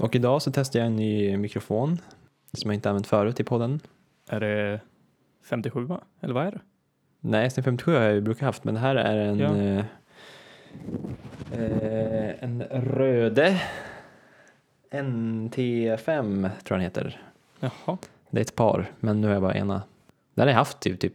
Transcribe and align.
Och 0.00 0.14
idag 0.16 0.42
så 0.42 0.50
testar 0.52 0.78
jag 0.80 0.86
en 0.86 0.96
ny 0.96 1.36
mikrofon 1.36 1.98
som 2.52 2.70
jag 2.70 2.74
inte 2.74 2.88
använt 2.90 3.06
förut 3.06 3.40
i 3.40 3.44
podden. 3.44 3.80
Är 4.28 4.40
det 4.40 4.80
57 5.44 5.84
va? 5.84 6.00
Eller 6.20 6.34
vad 6.34 6.46
är 6.46 6.50
det? 6.50 6.60
Nej, 7.20 7.48
SM57 7.48 7.94
har 7.96 8.02
jag 8.02 8.14
ju 8.14 8.20
brukat 8.20 8.42
haft, 8.42 8.64
men 8.64 8.74
det 8.74 8.80
här 8.80 8.96
är 8.96 9.16
en, 9.16 9.38
Ja. 9.38 9.56
eh, 9.56 9.84
eh, 11.52 12.44
en 12.44 12.62
Röde 12.62 13.60
NT5 14.90 15.96
tror 16.40 16.50
jag 16.68 16.78
den 16.78 16.80
heter. 16.80 17.22
Jaha. 17.60 17.98
Det 18.30 18.38
är 18.38 18.42
ett 18.42 18.54
par, 18.56 18.90
men 19.00 19.20
nu 19.20 19.26
har 19.26 19.34
jag 19.34 19.42
bara 19.42 19.54
ena. 19.54 19.82
Den 20.34 20.42
har 20.42 20.50
jag 20.50 20.58
haft 20.58 20.80
typ, 20.80 21.00
typ 21.00 21.14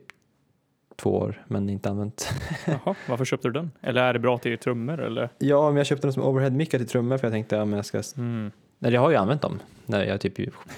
två 0.96 1.10
år, 1.18 1.46
men 1.48 1.70
inte 1.70 1.90
använt. 1.90 2.30
Jaha. 2.66 2.96
Varför 3.10 3.26
köpte 3.26 3.48
du 3.48 3.52
den? 3.52 3.72
Eller 3.82 4.02
är 4.04 4.14
det 4.14 4.20
bra 4.20 4.38
till 4.38 4.58
trummor 4.58 5.00
eller? 5.02 5.30
Ja, 5.38 5.68
men 5.70 5.78
jag 5.78 5.86
köpte 5.86 6.08
den 6.08 6.14
som 6.14 6.24
overhead-mickar 6.24 6.78
till 6.78 6.88
trummor 6.88 7.18
för 7.18 7.28
jag 7.28 7.34
tänkte 7.34 7.62
att 7.62 7.70
jag 7.70 7.86
ska... 7.86 8.02
Mm. 8.18 8.52
Eller 8.82 8.92
jag 8.92 9.02
har 9.02 9.10
ju 9.10 9.16
använt 9.16 9.42
dem 9.42 9.60
när 9.86 10.04
jag 10.06 10.22
typ 10.22 10.36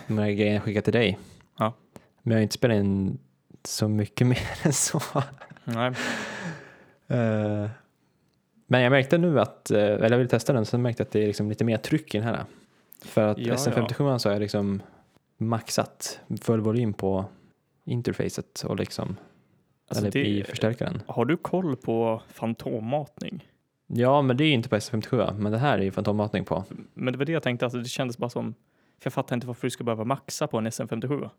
de 0.08 0.18
här 0.18 0.32
grejerna 0.32 0.62
skickar 0.62 0.82
till 0.82 0.94
dig. 0.94 1.18
Ja. 1.58 1.74
Men 2.22 2.32
jag 2.32 2.38
har 2.38 2.44
inte 2.44 2.54
spelat 2.56 2.76
in 2.76 3.20
så 3.64 3.88
mycket 3.88 4.28
mer 4.28 4.50
än 4.64 4.74
så. 4.74 5.02
Nej. 5.64 5.94
Eh, 7.08 7.70
Men 8.68 8.82
jag 8.82 8.90
märkte 8.92 9.18
nu 9.18 9.40
att, 9.40 9.72
eh, 9.72 9.80
eller 9.80 10.10
jag 10.12 10.18
ville 10.18 10.30
testa 10.30 10.54
den, 10.54 10.66
så 10.66 10.78
märkte 10.78 11.02
jag 11.02 11.06
att 11.08 11.12
det 11.12 11.24
är 11.24 11.28
liksom 11.28 11.50
lite 11.50 11.64
mer 11.64 11.78
tryck 11.78 12.16
i 12.16 12.18
den 12.18 12.28
här. 12.28 12.46
För 13.06 13.28
att 13.28 13.38
Ja, 13.38 13.54
SM57 13.56 14.18
så 14.18 14.30
har 14.30 14.34
jag 14.34 14.40
liksom 14.42 14.82
maxat 15.38 16.20
full 16.42 16.62
volym 16.62 16.94
på 16.94 17.26
interfacet 17.86 18.64
och 18.68 18.76
liksom, 18.76 19.18
Alltså 19.90 20.04
eller 20.04 20.12
det- 20.12 20.28
i 20.28 20.44
förstärkaren. 20.44 21.02
Har 21.08 21.26
du 21.26 21.38
koll 21.38 21.76
på 21.76 22.22
fantommatning? 22.34 23.48
Ja, 23.88 24.22
men 24.22 24.38
det 24.38 24.44
är 24.44 24.54
inte 24.54 24.70
på 24.70 24.76
SM57, 24.76 25.38
men 25.38 25.52
det 25.52 25.58
här 25.58 25.78
är 25.80 25.84
ju 25.84 25.92
fantommatning 25.92 26.46
på. 26.46 26.64
Men 26.94 27.12
det 27.14 27.18
var 27.18 27.26
det 27.26 27.32
jag 27.32 27.44
tänkte, 27.44 27.66
alltså 27.66 27.80
det 27.80 27.90
kändes 27.90 28.18
bara 28.18 28.30
som, 28.30 28.54
för 29.00 29.06
jag 29.06 29.14
fattar 29.14 29.36
inte 29.36 29.48
varför 29.48 29.68
du 29.68 29.72
ska 29.72 29.84
behöva 29.84 30.04
maxa 30.04 30.48
på 30.48 30.58
en 30.58 30.68
SM57. 30.68 31.30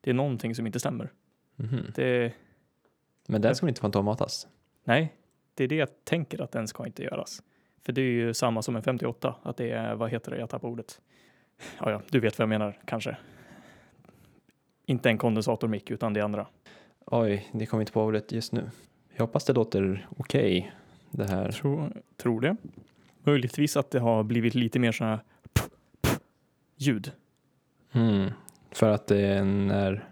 Det 0.00 0.10
är 0.10 0.14
någonting 0.14 0.54
som 0.54 0.66
inte 0.66 0.80
stämmer. 0.80 1.12
Mhm. 1.56 1.92
Det, 1.94 2.32
Men 3.28 3.42
den 3.42 3.54
ska 3.54 3.66
väl 3.66 3.68
inte 3.70 3.80
fantommatas? 3.80 4.48
nej, 4.84 5.12
det 5.54 5.64
är 5.64 5.68
det 5.68 5.76
jag 5.76 5.88
tänker 6.04 6.42
att 6.42 6.52
den 6.52 6.68
ska 6.68 6.86
inte 6.86 7.02
göras. 7.02 7.42
För 7.82 7.92
det 7.92 8.00
är 8.00 8.04
ju 8.10 8.34
samma 8.34 8.62
som 8.62 8.76
en 8.76 8.82
58, 8.82 9.34
att 9.42 9.56
det 9.56 9.70
är, 9.70 9.94
vad 9.94 10.10
heter 10.10 10.30
det, 10.30 10.38
jag 10.38 10.50
tappar 10.50 10.68
ordet. 10.68 11.00
Ja, 11.78 11.90
ja, 11.90 12.02
du 12.10 12.20
vet 12.20 12.38
vad 12.38 12.42
jag 12.42 12.48
menar 12.48 12.78
kanske. 12.84 13.16
Inte 14.86 15.08
en 15.08 15.18
kondensatormick 15.18 15.90
utan 15.90 16.12
det 16.12 16.20
andra. 16.20 16.46
Oj, 17.06 17.48
det 17.52 17.66
kommer 17.66 17.82
inte 17.82 17.92
på 17.92 18.02
ordet 18.02 18.32
just 18.32 18.52
nu. 18.52 18.70
Jag 19.14 19.26
hoppas 19.26 19.44
det 19.44 19.52
låter 19.52 20.08
okej, 20.16 20.72
det 21.10 21.24
här. 21.30 21.52
Tror, 21.52 21.92
tror 22.16 22.40
det. 22.40 22.56
Möjligtvis 23.22 23.76
att 23.76 23.90
det 23.90 24.00
har 24.00 24.22
blivit 24.22 24.54
lite 24.54 24.78
mer 24.78 24.92
sådana 24.92 25.20
ljud. 26.76 27.12
Mm. 27.92 28.30
För 28.70 28.90
att 28.90 29.06
den 29.06 29.70
är 29.70 30.08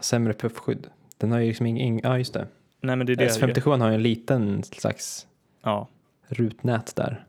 sämre 0.00 0.32
puffskydd. 0.32 0.86
Den 1.18 1.32
har 1.32 1.38
ju 1.38 1.46
liksom 1.46 1.66
ingen, 1.66 2.00
ja 2.02 2.18
just 2.18 2.34
det. 2.34 2.46
Nej, 2.80 2.96
men 2.96 3.06
det 3.06 3.12
är 3.12 3.16
det. 3.16 3.28
S57 3.28 3.80
har 3.80 3.88
ju 3.88 3.94
en 3.94 4.02
liten 4.02 4.62
slags 4.62 5.26
Ja, 5.62 5.88
rutnät 6.28 6.96
där. 6.96 7.24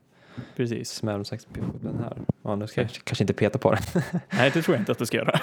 precis. 0.56 0.90
Som 0.90 1.08
är 1.08 1.18
puffskydd. 1.18 1.64
Den 1.80 1.98
här. 1.98 2.16
Ja, 2.42 2.56
nu 2.56 2.66
ska 2.66 2.80
jag 2.80 2.90
kanske 2.90 3.24
inte 3.24 3.34
peta 3.34 3.58
på 3.58 3.70
den. 3.74 3.82
Nej, 4.32 4.50
det 4.54 4.62
tror 4.62 4.74
jag 4.76 4.80
inte 4.82 4.92
att 4.92 4.98
du 4.98 5.06
ska 5.06 5.16
göra. 5.16 5.40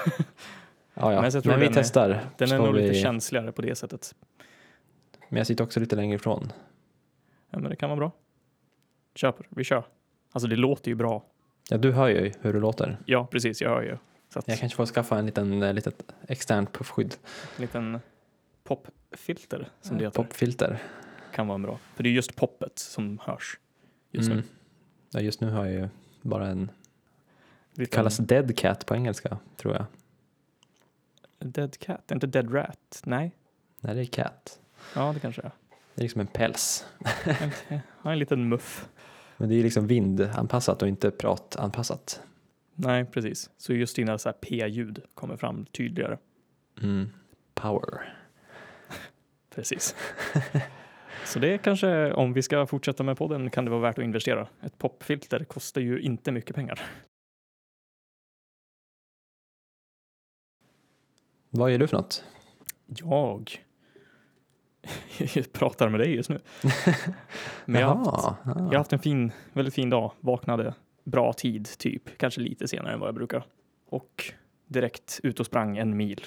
Ja, 0.94 1.14
ja. 1.14 1.22
Men 1.22 1.32
jag 1.32 1.44
tror 1.44 1.52
Men 1.54 1.60
vi 1.60 1.66
den 1.66 1.74
är- 1.78 1.82
testar. 1.82 2.22
Den 2.38 2.52
är 2.52 2.58
nog 2.58 2.74
vi... 2.76 2.82
lite 2.82 2.94
känsligare 3.00 3.52
på 3.52 3.62
det 3.62 3.76
sättet. 3.76 4.16
Men 5.30 5.38
jag 5.38 5.48
sitter 5.48 5.64
också 5.64 5.80
lite 5.80 5.96
längre 5.96 6.16
ifrån. 6.16 6.52
Ja, 7.50 7.60
men 7.60 7.70
det 7.70 7.76
kan 7.76 7.90
vara 7.90 7.98
bra. 7.98 8.12
Köper, 9.16 9.48
vi 9.50 9.64
kör. 9.64 9.84
Alltså 10.32 10.48
det 10.48 10.56
låter 10.56 10.92
ju 10.92 10.96
bra. 10.96 11.26
Ja, 11.70 11.78
du 11.78 11.92
hör 11.92 12.08
ju 12.08 12.32
hur 12.42 12.54
det 12.54 12.60
låter. 12.60 12.98
Ja, 13.06 13.28
precis, 13.32 13.62
jag 13.62 13.70
hör 13.70 13.82
ju. 13.82 13.98
Så 14.34 14.40
att 14.40 14.48
Jag 14.48 14.60
kanske 14.60 14.76
får 14.76 14.86
skaffa 14.86 15.20
en 15.20 15.26
liten, 15.26 15.64
eh, 15.64 15.74
litet 15.74 16.12
externt 16.28 16.74
puffskydd. 16.74 17.16
en 17.58 17.62
liten 17.62 18.00
popfilter 18.64 19.70
som 19.82 19.98
det 19.98 20.04
heter 20.04 20.24
Popfilter. 20.24 20.82
kan 21.34 21.48
vara 21.48 21.58
bra. 21.58 21.80
För 21.96 22.04
det 22.04 22.10
är 22.10 22.12
just 22.14 22.36
poppet 22.36 22.80
som 22.80 23.20
hörs 23.24 23.60
just 24.12 24.28
Mm. 24.32 24.38
nu. 24.38 24.44
Ja, 25.12 25.20
just 25.20 25.42
nu 25.42 25.50
har 25.50 25.66
jag 25.66 25.74
ju 25.74 25.90
bara 26.22 26.48
en, 26.48 26.72
det 27.76 27.86
kallas 27.86 28.18
dead 28.18 28.58
cat 28.58 28.86
på 28.86 28.96
engelska, 28.96 29.38
tror 29.58 29.74
jag. 29.76 29.86
Dead 31.40 31.78
cat, 31.80 32.12
inte 32.12 32.28
dead 32.28 32.54
rat. 32.56 33.02
Nej, 33.06 33.32
Nej, 33.82 33.96
det 33.96 34.02
är 34.02 34.06
cat. 34.06 34.60
ja 34.96 35.12
det 35.14 35.20
kanske 35.20 35.42
är. 35.42 35.52
Det 36.00 36.04
är 36.04 36.06
liksom 36.06 36.22
en 36.22 36.28
päls. 36.28 36.86
Ja, 38.04 38.12
en 38.12 38.20
liten 38.20 38.50
muff. 38.50 38.90
Men 39.38 39.50
det 39.50 39.56
är 39.56 39.64
liksom 39.64 39.88
vindanpassat 39.88 40.82
och 40.82 40.88
inte 40.88 41.12
pratanpassat. 41.12 42.22
Nej, 42.76 43.06
precis. 43.06 43.50
Så 43.58 43.74
just 43.74 43.96
dina 43.96 44.18
så 44.18 44.30
här 44.30 44.34
p-ljud 44.34 45.02
kommer 45.14 45.38
fram 45.38 45.66
tydligare. 45.66 46.18
Mm. 46.82 47.10
Power. 47.54 48.16
Precis. 49.56 49.96
Så 51.26 51.40
det 51.40 51.54
är 51.54 51.58
kanske, 51.58 52.14
om 52.14 52.34
vi 52.34 52.42
ska 52.42 52.68
fortsätta 52.68 53.04
med 53.04 53.18
podden, 53.18 53.50
kan 53.50 53.66
det 53.66 53.72
vara 53.72 53.82
värt 53.82 53.98
att 53.98 54.04
investera. 54.04 54.48
Ett 54.62 54.78
popfilter 54.78 55.44
kostar 55.44 55.82
ju 55.82 56.02
inte 56.02 56.32
mycket 56.32 56.56
pengar. 56.56 56.82
Vad 61.50 61.72
gör 61.72 61.78
du 61.78 61.88
för 61.88 61.98
något? 61.98 62.24
Jag 62.86 63.66
pratar 65.52 65.90
med 65.90 66.00
dig 66.00 66.16
just 66.16 66.30
nu. 66.30 66.40
Men 67.66 67.82
jag 67.82 67.88
har, 67.88 68.12
haft, 68.12 68.38
jag 68.46 68.54
har 68.54 68.76
haft 68.76 68.94
en 68.94 69.00
fin, 69.00 69.32
väldigt 69.54 69.74
fin 69.74 69.90
dag. 69.90 70.12
Vaknade 70.20 70.74
bra 71.04 71.34
tid, 71.34 71.68
typ. 71.78 72.18
Kanske 72.18 72.42
lite 72.42 72.68
senare 72.68 72.94
än 72.94 73.00
vad 73.00 73.08
jag 73.08 73.16
brukar. 73.16 73.44
Och 73.90 74.34
direkt 74.68 75.20
ut 75.24 75.40
och 75.40 75.46
sprang 75.46 75.78
en 75.78 75.98
mil. 75.98 76.26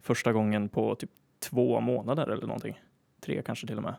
Första 0.00 0.32
gången 0.32 0.68
på 0.68 0.94
typ 0.94 1.10
två 1.38 1.80
månader 1.80 2.26
eller 2.26 2.46
någonting. 2.46 2.80
Tre 3.20 3.42
kanske 3.42 3.66
till 3.66 3.76
och 3.76 3.82
med. 3.82 3.94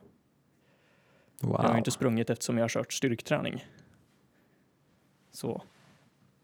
wow. 1.42 1.60
Jag 1.64 1.70
har 1.70 1.78
inte 1.78 1.92
sprungit 1.92 2.30
eftersom 2.30 2.58
jag 2.58 2.64
har 2.64 2.70
kört 2.70 2.94
styrketräning. 2.94 3.66
Så 5.32 5.62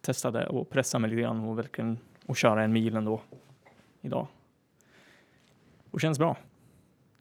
testade 0.01 0.47
och 0.47 0.69
pressa 0.69 0.99
mig 0.99 1.09
lite 1.09 1.21
grann 1.21 1.39
och 1.39 1.57
verkligen 1.57 1.99
och 2.25 2.37
köra 2.37 2.63
en 2.63 2.73
mil 2.73 2.95
ändå 2.95 3.21
idag. 4.01 4.27
Och 5.91 6.01
känns 6.01 6.19
bra. 6.19 6.37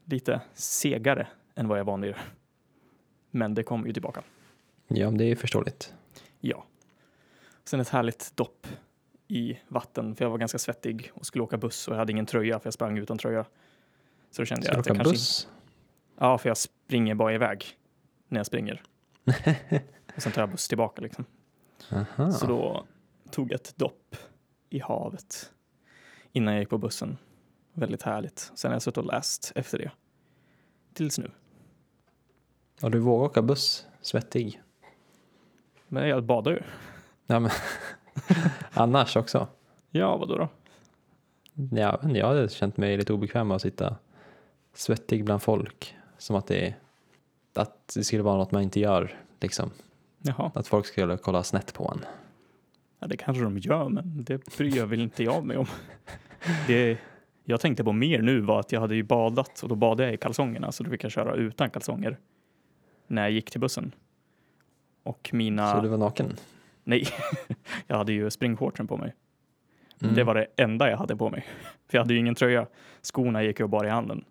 Lite 0.04 0.40
segare 0.54 1.26
än 1.54 1.68
vad 1.68 1.78
jag 1.78 1.82
är 1.82 1.86
van 1.86 2.00
vid. 2.00 2.14
Men 3.30 3.54
det 3.54 3.62
kommer 3.62 3.86
ju 3.86 3.92
tillbaka. 3.92 4.22
Ja, 4.88 5.10
det 5.10 5.24
är 5.24 5.36
förståeligt. 5.36 5.94
Ja. 6.40 6.64
Sen 7.64 7.80
ett 7.80 7.88
härligt 7.88 8.36
dopp 8.36 8.66
i 9.28 9.58
vatten 9.68 10.14
för 10.14 10.24
jag 10.24 10.30
var 10.30 10.38
ganska 10.38 10.58
svettig 10.58 11.10
och 11.14 11.26
skulle 11.26 11.44
åka 11.44 11.56
buss 11.56 11.88
och 11.88 11.94
jag 11.94 11.98
hade 11.98 12.12
ingen 12.12 12.26
tröja 12.26 12.58
för 12.58 12.66
jag 12.66 12.74
sprang 12.74 12.98
utan 12.98 13.18
tröja. 13.18 13.44
Så 14.30 14.42
då 14.42 14.46
kände 14.46 14.62
Ska 14.62 14.72
jag 14.72 14.80
att 14.80 14.86
jag 14.86 14.96
kanske 14.96 15.12
buss? 15.12 15.48
Ja, 16.18 16.38
för 16.38 16.50
jag 16.50 16.56
springer 16.56 17.14
bara 17.14 17.34
iväg 17.34 17.64
när 18.28 18.38
jag 18.38 18.46
springer. 18.46 18.82
och 20.16 20.22
sen 20.22 20.32
tar 20.32 20.42
jag 20.42 20.50
buss 20.50 20.68
tillbaka 20.68 21.02
liksom. 21.02 21.24
Aha. 21.90 22.32
Så 22.32 22.46
då 22.46 22.86
tog 23.30 23.52
jag 23.52 23.54
ett 23.54 23.76
dopp 23.76 24.16
i 24.70 24.78
havet 24.78 25.52
innan 26.32 26.54
jag 26.54 26.60
gick 26.60 26.70
på 26.70 26.78
bussen. 26.78 27.18
Väldigt 27.72 28.02
härligt. 28.02 28.52
Sen 28.54 28.70
har 28.70 28.74
jag 28.74 28.82
suttit 28.82 28.98
och 28.98 29.04
läst 29.04 29.52
efter 29.54 29.78
det. 29.78 29.90
Tills 30.94 31.18
nu. 31.18 31.30
Och 32.82 32.90
du 32.90 32.98
vågar 32.98 33.24
åka 33.26 33.42
buss 33.42 33.86
svettig? 34.00 34.62
Men 35.88 36.08
jag 36.08 36.24
badar 36.24 36.52
ju. 36.52 36.62
Ja, 37.26 37.40
men 37.40 37.50
annars 38.72 39.16
också? 39.16 39.48
Ja, 39.90 40.16
vadå 40.16 40.36
då? 40.38 40.48
Ja, 41.76 42.00
men 42.02 42.14
jag 42.14 42.26
hade 42.26 42.48
känt 42.48 42.76
mig 42.76 42.96
lite 42.96 43.12
obekväm 43.12 43.48
med 43.48 43.54
att 43.54 43.62
sitta 43.62 43.96
svettig 44.74 45.24
bland 45.24 45.42
folk. 45.42 45.96
Som 46.18 46.36
att 46.36 46.46
det, 46.46 46.74
att 47.54 47.92
det 47.94 48.04
skulle 48.04 48.22
vara 48.22 48.36
något 48.36 48.50
man 48.52 48.62
inte 48.62 48.80
gör. 48.80 49.18
Liksom. 49.40 49.70
Jaha, 50.22 50.50
Att 50.54 50.66
folk 50.66 50.86
skulle 50.86 51.16
kolla 51.16 51.42
snett 51.42 51.74
på 51.74 51.92
en. 51.94 52.04
ja, 52.98 53.06
det 53.06 53.16
kanske 53.16 53.42
de 53.44 53.58
gör, 53.58 53.88
men 53.88 54.24
det 54.24 54.56
bryr 54.56 54.76
jag 54.76 54.86
väl 54.86 55.00
inte 55.00 55.24
jag 55.24 55.44
mig 55.44 55.56
om. 55.56 55.66
Det 56.66 56.98
jag 57.44 57.60
tänkte 57.60 57.84
på 57.84 57.92
mer 57.92 58.22
nu 58.22 58.40
var 58.40 58.60
att 58.60 58.72
jag 58.72 58.80
hade 58.80 58.94
ju 58.94 59.02
badat 59.02 59.62
och 59.62 59.68
då 59.68 59.74
badade 59.74 60.04
jag 60.04 60.14
i 60.14 60.16
kalsongerna 60.16 60.72
så 60.72 60.84
då 60.84 60.90
fick 60.90 61.04
jag 61.04 61.12
köra 61.12 61.34
utan 61.34 61.70
kalsonger 61.70 62.18
när 63.06 63.22
jag 63.22 63.30
gick 63.30 63.50
till 63.50 63.60
bussen. 63.60 63.94
Och 65.02 65.30
mina... 65.32 65.72
Så 65.72 65.80
du 65.80 65.88
var 65.88 65.98
naken? 65.98 66.36
Nej, 66.84 67.06
jag 67.86 67.96
hade 67.96 68.12
ju 68.12 68.30
springshortsen 68.30 68.86
på 68.86 68.96
mig. 68.96 69.14
Mm. 70.02 70.14
Det 70.14 70.24
var 70.24 70.34
det 70.34 70.46
enda 70.56 70.90
jag 70.90 70.96
hade 70.96 71.16
på 71.16 71.30
mig. 71.30 71.46
För 71.88 71.98
jag 71.98 72.02
hade 72.02 72.14
ju 72.14 72.20
ingen 72.20 72.34
tröja. 72.34 72.66
Skorna 73.02 73.42
gick 73.42 73.60
ju 73.60 73.66
bara 73.66 73.86
i 73.86 73.90
handen. 73.90 74.24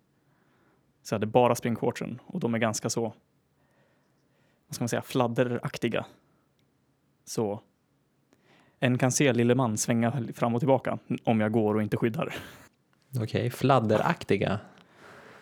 Så 1.04 1.14
jag 1.14 1.16
hade 1.16 1.28
bara 1.28 1.56
springshortsen 1.56 2.20
och 2.26 2.40
de 2.40 2.54
är 2.54 2.60
ganska 2.60 2.90
så, 2.90 3.02
vad 4.68 4.76
ska 4.76 4.84
man 4.84 4.90
säga, 4.90 5.02
fladderaktiga. 5.02 6.06
Så 7.26 7.62
en 8.80 8.98
kan 8.98 9.12
se 9.12 9.34
lille 9.34 9.56
man 9.56 9.78
svänga 9.78 10.12
fram 10.34 10.56
och 10.56 10.62
tillbaka 10.62 10.98
om 11.24 11.40
jag 11.40 11.52
går 11.52 11.76
och 11.76 11.82
inte 11.82 11.98
skyddar. 11.98 12.34
Okej, 13.20 13.50
fladderaktiga. 13.50 14.60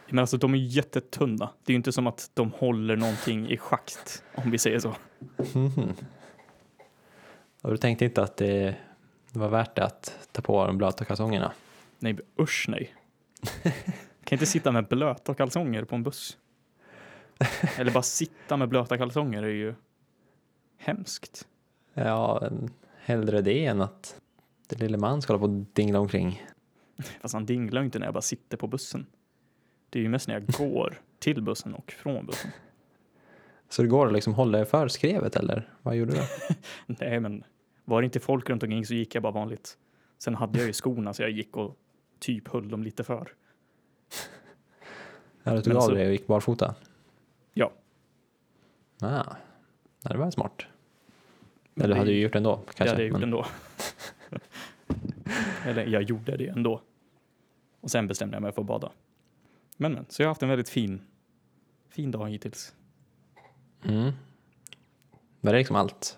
Men 0.09 0.19
alltså 0.19 0.37
de 0.37 0.53
är 0.53 0.57
jättetunna. 0.57 1.49
Det 1.63 1.71
är 1.71 1.73
ju 1.73 1.77
inte 1.77 1.91
som 1.91 2.07
att 2.07 2.31
de 2.33 2.51
håller 2.51 2.95
någonting 2.95 3.49
i 3.49 3.57
schakt, 3.57 4.23
om 4.35 4.51
vi 4.51 4.57
säger 4.57 4.79
så. 4.79 4.95
Mhm. 5.53 5.93
Och 7.61 7.71
du 7.71 7.77
tänkte 7.77 8.05
inte 8.05 8.23
att 8.23 8.37
det 8.37 8.75
var 9.31 9.49
värt 9.49 9.75
det 9.75 9.85
att 9.85 10.27
ta 10.31 10.41
på 10.41 10.67
de 10.67 10.77
blöta 10.77 11.05
kalsongerna? 11.05 11.51
Nej, 11.99 12.17
usch 12.39 12.65
nej. 12.69 12.95
kan 14.23 14.35
inte 14.35 14.45
sitta 14.45 14.71
med 14.71 14.87
blöta 14.87 15.33
kalsonger 15.33 15.83
på 15.83 15.95
en 15.95 16.03
buss. 16.03 16.37
Eller 17.77 17.91
bara 17.91 18.03
sitta 18.03 18.57
med 18.57 18.69
blöta 18.69 18.97
kalsonger 18.97 19.43
är 19.43 19.47
ju 19.47 19.75
hemskt. 20.77 21.47
Ja, 21.93 22.49
hellre 22.99 23.41
det 23.41 23.65
än 23.65 23.81
att 23.81 24.21
den 24.67 24.79
lille 24.79 24.97
man 24.97 25.21
ska 25.21 25.33
hålla 25.33 25.47
på 25.47 25.53
och 25.53 25.65
dingla 25.73 25.99
omkring. 25.99 26.43
Fast 27.21 27.33
han 27.33 27.45
dinglar 27.45 27.83
inte 27.83 27.99
när 27.99 28.05
jag 28.07 28.13
bara 28.13 28.21
sitter 28.21 28.57
på 28.57 28.67
bussen. 28.67 29.05
Det 29.89 29.99
är 29.99 30.03
ju 30.03 30.09
mest 30.09 30.27
när 30.27 30.33
jag 30.35 30.45
går 30.45 31.01
till 31.19 31.41
bussen 31.43 31.73
och 31.73 31.91
från 31.91 32.25
bussen. 32.25 32.51
Så 33.69 33.81
det 33.81 33.87
går 33.87 34.07
att 34.07 34.13
liksom 34.13 34.33
hålla 34.33 34.65
för 34.65 34.87
skrevet 34.87 35.35
eller 35.35 35.73
vad 35.81 35.95
gjorde 35.95 36.11
du? 36.13 36.21
Nej, 36.99 37.19
men 37.19 37.43
var 37.85 38.01
det 38.01 38.05
inte 38.05 38.19
folk 38.19 38.49
runt 38.49 38.63
omkring 38.63 38.85
så 38.85 38.93
gick 38.93 39.15
jag 39.15 39.23
bara 39.23 39.33
vanligt. 39.33 39.77
Sen 40.17 40.35
hade 40.35 40.57
jag 40.59 40.67
ju 40.67 40.73
skorna 40.73 41.13
så 41.13 41.21
jag 41.21 41.31
gick 41.31 41.57
och 41.57 41.77
typ 42.19 42.47
höll 42.47 42.69
dem 42.69 42.83
lite 42.83 43.03
för. 43.03 43.33
Ja, 45.43 45.53
du 45.53 45.61
tog 45.61 45.67
Men 45.73 45.77
av 45.77 45.81
så- 45.81 45.91
dig 45.93 46.05
och 46.05 46.11
gick 46.11 46.27
barfota? 46.27 46.75
Ja. 47.53 47.71
Ah, 49.01 49.23
ja, 50.03 50.09
det 50.09 50.17
var 50.17 50.31
smart. 50.31 50.65
Eller 51.75 51.87
du 51.87 51.99
hade 51.99 52.11
ju 52.11 52.21
gjort 52.21 52.31
det 52.33 52.37
ändå 52.39 52.55
kanske. 52.57 52.83
det 52.83 52.89
hade 52.89 53.01
jag 53.01 53.07
gjort 53.09 53.13
men- 53.19 53.23
ändå. 53.23 53.45
Eller 55.65 55.85
jag 55.87 56.01
gjorde 56.03 56.37
det 56.37 56.47
ändå. 56.47 56.81
Och 57.81 57.91
sen 57.91 58.07
bestämde 58.07 58.35
jag 58.35 58.41
mig 58.41 58.51
för 58.51 58.61
att 58.61 58.67
bada. 58.67 58.91
Men, 59.77 59.93
men, 59.93 60.05
så 60.09 60.21
jag 60.21 60.27
har 60.27 60.31
haft 60.31 60.43
en 60.43 60.49
väldigt 60.49 60.69
fin, 60.69 61.01
fin 61.89 62.11
dag 62.11 62.29
hittills. 62.29 62.73
Mm. 63.83 64.11
Var 65.41 65.51
det 65.51 65.57
liksom 65.57 65.75
allt? 65.75 66.17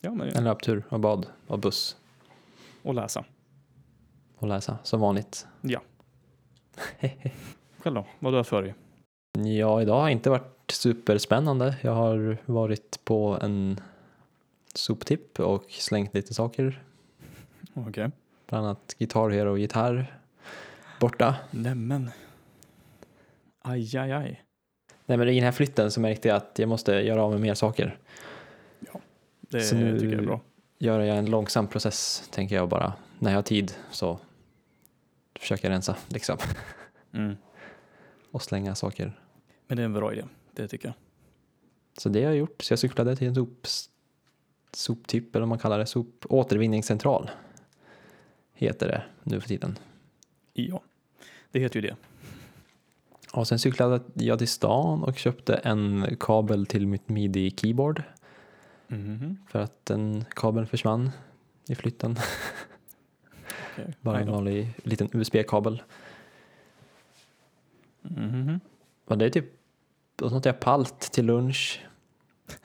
Ja, 0.00 0.10
men, 0.10 0.28
En 0.28 0.44
löptur 0.44 0.84
och 0.88 1.00
bad 1.00 1.26
och 1.46 1.58
buss 1.58 1.96
och 2.82 2.94
läsa. 2.94 3.24
och 4.36 4.48
läsa 4.48 4.78
som 4.82 5.00
vanligt. 5.00 5.46
Själv 7.78 7.94
då? 7.94 8.06
Vad 8.18 8.22
har 8.22 8.30
du 8.32 8.36
haft 8.36 8.50
för 8.50 8.62
dig? 8.62 8.74
Ja, 9.58 9.82
idag 9.82 10.00
har 10.00 10.08
inte 10.08 10.30
varit 10.30 10.70
superspännande. 10.70 11.76
Jag 11.82 11.92
har 11.94 12.38
varit 12.44 13.04
på 13.04 13.38
en 13.42 13.80
soptipp 14.74 15.40
och 15.40 15.64
slängt 15.70 16.14
lite 16.14 16.34
saker. 16.34 16.82
Okej. 17.74 18.10
Bland 18.46 18.66
annat 18.66 18.94
Guitar 18.98 19.30
Hero 19.30 19.50
och 19.50 19.58
gitarr 19.58 20.20
borta. 21.00 21.36
Nämen. 21.50 22.10
Aj, 23.60 23.96
aj, 23.96 24.12
aj. 24.12 24.42
Nej, 25.06 25.18
men 25.18 25.28
i 25.28 25.34
den 25.34 25.44
här 25.44 25.52
flytten 25.52 25.90
så 25.90 26.00
märkte 26.00 26.28
jag 26.28 26.36
att 26.36 26.58
jag 26.58 26.68
måste 26.68 26.92
göra 26.92 27.22
av 27.22 27.30
med 27.30 27.40
mer 27.40 27.54
saker. 27.54 27.98
Det 29.40 29.60
Så 29.60 29.74
nu- 29.76 29.98
tycker 29.98 30.12
jag 30.12 30.22
är 30.22 30.26
bra. 30.26 30.40
Göra 30.78 31.04
en 31.06 31.26
långsam 31.30 31.66
process, 31.68 32.28
tänker 32.30 32.54
jag 32.56 32.68
bara. 32.68 32.92
När 33.18 33.30
jag 33.30 33.38
har 33.38 33.42
tid 33.42 33.74
så 33.90 34.18
försöker 35.40 35.64
jag 35.68 35.72
rensa 35.74 35.96
liksom 36.08 36.38
Mm. 37.12 37.36
och 38.30 38.42
slänga 38.42 38.74
saker. 38.74 39.20
Men 39.66 39.76
det 39.76 39.82
är 39.82 39.84
en 39.84 39.92
bra 39.92 40.12
idé. 40.12 40.24
Det 40.52 40.68
tycker 40.68 40.88
jag. 40.88 40.94
Så 41.98 42.08
det 42.08 42.18
har 42.24 42.30
jag 42.30 42.36
gjort. 42.38 42.62
Så 42.62 42.72
jag 42.72 42.78
cyklade 42.78 43.16
till 43.16 43.28
en 43.28 43.34
sop, 43.34 43.66
soptipp, 44.72 45.34
eller 45.36 45.40
vad 45.40 45.48
man 45.48 45.58
kallar 45.58 45.78
det, 45.78 45.86
sop, 45.86 46.24
återvinningscentral. 46.28 47.30
Heter 48.54 48.88
det 48.88 49.02
nu 49.22 49.40
för 49.40 49.48
tiden. 49.48 49.78
Ja, 50.52 50.82
det 51.52 51.60
heter 51.60 51.80
ju 51.80 51.88
det. 51.88 51.96
Och 53.32 53.48
sen 53.48 53.58
cyklade 53.58 54.00
jag 54.14 54.38
till 54.38 54.48
stan 54.48 55.04
och 55.04 55.16
köpte 55.16 55.54
en 55.54 56.16
kabel 56.20 56.66
till 56.66 56.86
mitt 56.86 57.08
midi-keyboard. 57.08 58.02
Mhm. 58.88 59.38
För 59.48 59.58
att 59.58 59.86
den 59.86 60.24
kabeln 60.30 60.66
försvann 60.66 61.10
i 61.68 61.74
flytten. 61.74 62.16
Okej. 63.72 63.94
Bara 64.00 64.20
en 64.20 64.30
vanlig 64.30 64.74
liten 64.84 65.08
USB-kabel. 65.12 65.82
Mhm. 68.02 68.60
Och 69.04 69.18
det 69.18 69.24
är 69.24 69.30
typ 69.30 69.52
och 70.22 70.30
sånt 70.30 70.44
jag 70.44 70.60
palt 70.60 71.00
till 71.00 71.26
lunch. 71.26 71.84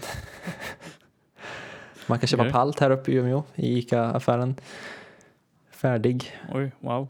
Man 2.07 2.19
kan 2.19 2.27
köpa 2.27 2.43
Okej. 2.43 2.51
palt 2.51 2.79
här 2.79 2.91
uppe 2.91 3.11
i 3.11 3.15
Umeå 3.15 3.43
i 3.55 3.77
ICA-affären. 3.77 4.55
Färdig 5.71 6.39
Oj, 6.53 6.71
wow. 6.79 7.07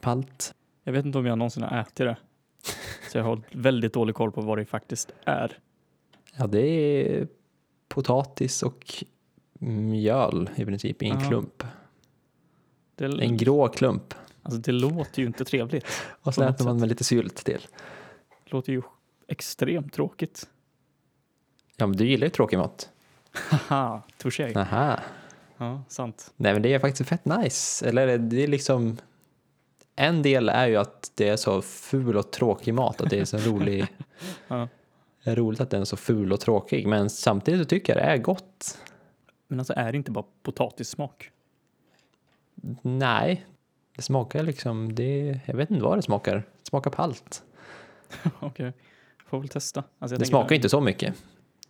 palt. 0.00 0.54
Jag 0.84 0.92
vet 0.92 1.04
inte 1.06 1.18
om 1.18 1.26
jag 1.26 1.38
någonsin 1.38 1.62
har 1.62 1.80
ätit 1.80 1.94
det. 1.96 2.16
Så 3.12 3.18
jag 3.18 3.24
har 3.24 3.40
väldigt 3.52 3.92
dålig 3.92 4.14
koll 4.14 4.32
på 4.32 4.40
vad 4.40 4.58
det 4.58 4.64
faktiskt 4.64 5.12
är. 5.24 5.58
Ja, 6.36 6.46
det 6.46 6.60
är 6.66 7.28
potatis 7.88 8.62
och 8.62 9.04
mjöl 9.58 10.50
i 10.56 10.64
princip 10.64 11.02
i 11.02 11.06
en 11.08 11.16
Aha. 11.16 11.28
klump. 11.28 11.64
Det, 12.96 13.04
En 13.04 13.36
grå 13.36 13.68
klump. 13.68 14.14
alltså 14.42 14.60
det 14.60 14.72
låter 14.72 15.20
ju 15.22 15.26
inte 15.26 15.44
trevligt. 15.44 15.86
Och 16.22 16.34
så 16.34 16.42
äter 16.42 16.64
man 16.64 16.80
med 16.80 16.88
lite 16.88 17.04
sylt 17.04 17.36
till. 17.36 17.60
Det 18.44 18.52
låter 18.52 18.72
ju 18.72 18.82
extremt 19.28 19.92
tråkigt. 19.92 20.48
Ja, 21.76 21.86
men 21.86 21.96
du 21.96 22.06
gillar 22.06 22.26
ju 22.26 22.30
tråkig 22.30 22.58
mat. 22.58 22.90
Haha, 23.50 24.02
touché. 24.18 24.54
Aha. 24.56 24.98
Ja, 25.56 25.82
sant. 25.88 26.32
Nej, 26.36 26.52
men 26.52 26.62
det 26.62 26.74
är 26.74 26.78
faktiskt 26.78 27.08
fett 27.08 27.24
nice. 27.24 27.88
Eller 27.88 28.18
det 28.18 28.42
är 28.44 28.48
liksom... 28.48 28.98
En 29.96 30.22
del 30.22 30.48
är 30.48 30.66
ju 30.66 30.76
att 30.76 31.12
det 31.14 31.28
är 31.28 31.36
så 31.36 31.62
ful 31.62 32.16
och 32.16 32.30
tråkig 32.30 32.74
mat. 32.74 33.00
Att 33.00 33.10
det 33.10 33.18
är 33.18 33.24
så 33.24 33.38
rolig... 33.38 33.86
Ja. 34.48 34.68
Roligt 35.26 35.60
att 35.60 35.70
den 35.70 35.80
är 35.80 35.84
så 35.84 35.96
ful 35.96 36.32
och 36.32 36.40
tråkig. 36.40 36.86
Men 36.86 37.10
samtidigt 37.10 37.60
så 37.60 37.64
tycker 37.64 37.94
jag 37.96 38.02
det 38.04 38.06
är 38.10 38.16
gott. 38.18 38.78
Men 39.48 39.58
alltså 39.60 39.72
är 39.76 39.92
det 39.92 39.96
inte 39.96 40.10
bara 40.10 40.24
potatissmak? 40.42 41.30
Nej, 42.82 43.46
det 43.96 44.02
smakar 44.02 44.42
liksom... 44.42 44.94
Det, 44.94 45.40
jag 45.46 45.56
vet 45.56 45.70
inte 45.70 45.82
vad 45.82 45.98
det 45.98 46.02
smakar. 46.02 46.34
Det 46.36 46.68
smakar 46.68 46.90
på 46.90 47.02
allt. 47.02 47.42
Okej, 48.40 48.72
får 49.26 49.38
väl 49.40 49.48
testa. 49.48 49.84
Alltså, 49.98 50.16
Det 50.16 50.26
smakar 50.26 50.54
inte 50.54 50.68
så 50.68 50.80
mycket. 50.80 51.14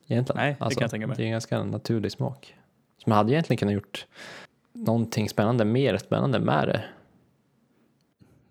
Egentligen. 0.07 0.41
Nej, 0.43 0.57
det 0.59 0.65
Alltså, 0.65 0.79
kan 0.79 0.85
jag 0.85 0.91
tänka 0.91 1.07
mig. 1.07 1.17
Det 1.17 1.23
är 1.23 1.27
en 1.27 1.33
ganska 1.33 1.65
naturlig 1.65 2.13
smak. 2.13 2.55
Så 2.99 3.11
man 3.11 3.17
hade 3.17 3.33
egentligen 3.33 3.59
kunnat 3.59 3.75
gjort 3.75 4.07
någonting 4.73 5.29
spännande, 5.29 5.65
mer 5.65 5.99
spännande 5.99 6.39
med 6.39 6.69
det. 6.69 6.85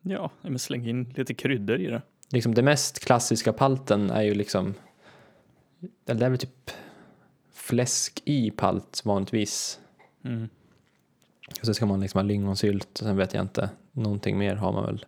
Ja, 0.04 0.30
men 0.42 0.60
släng 0.60 0.88
in 0.88 1.14
lite 1.16 1.34
kryddor 1.34 1.80
i 1.80 1.88
det. 1.88 2.02
Liksom 2.30 2.54
det 2.54 2.62
mest 2.62 3.00
klassiska 3.00 3.54
palten 3.54 4.10
är 4.10 4.22
ju 4.22 4.34
liksom, 4.34 4.74
det 6.06 6.12
är 6.12 6.30
väl 6.30 6.38
typ 6.38 6.72
fläsk 7.52 8.22
i 8.26 8.52
palt 8.52 9.02
vanligtvis. 9.06 9.80
Mm. 10.24 10.50
Och 11.60 11.66
så 11.66 11.74
ska 11.74 11.86
man 11.86 12.00
liksom 12.00 12.18
ha 12.18 12.24
lingonsylt 12.24 13.00
och 13.00 13.06
sen 13.06 13.18
vet 13.18 13.34
jag 13.34 13.42
inte, 13.42 13.70
någonting 13.92 14.38
mer 14.38 14.56
har 14.56 14.72
man 14.72 14.86
väl. 14.86 15.06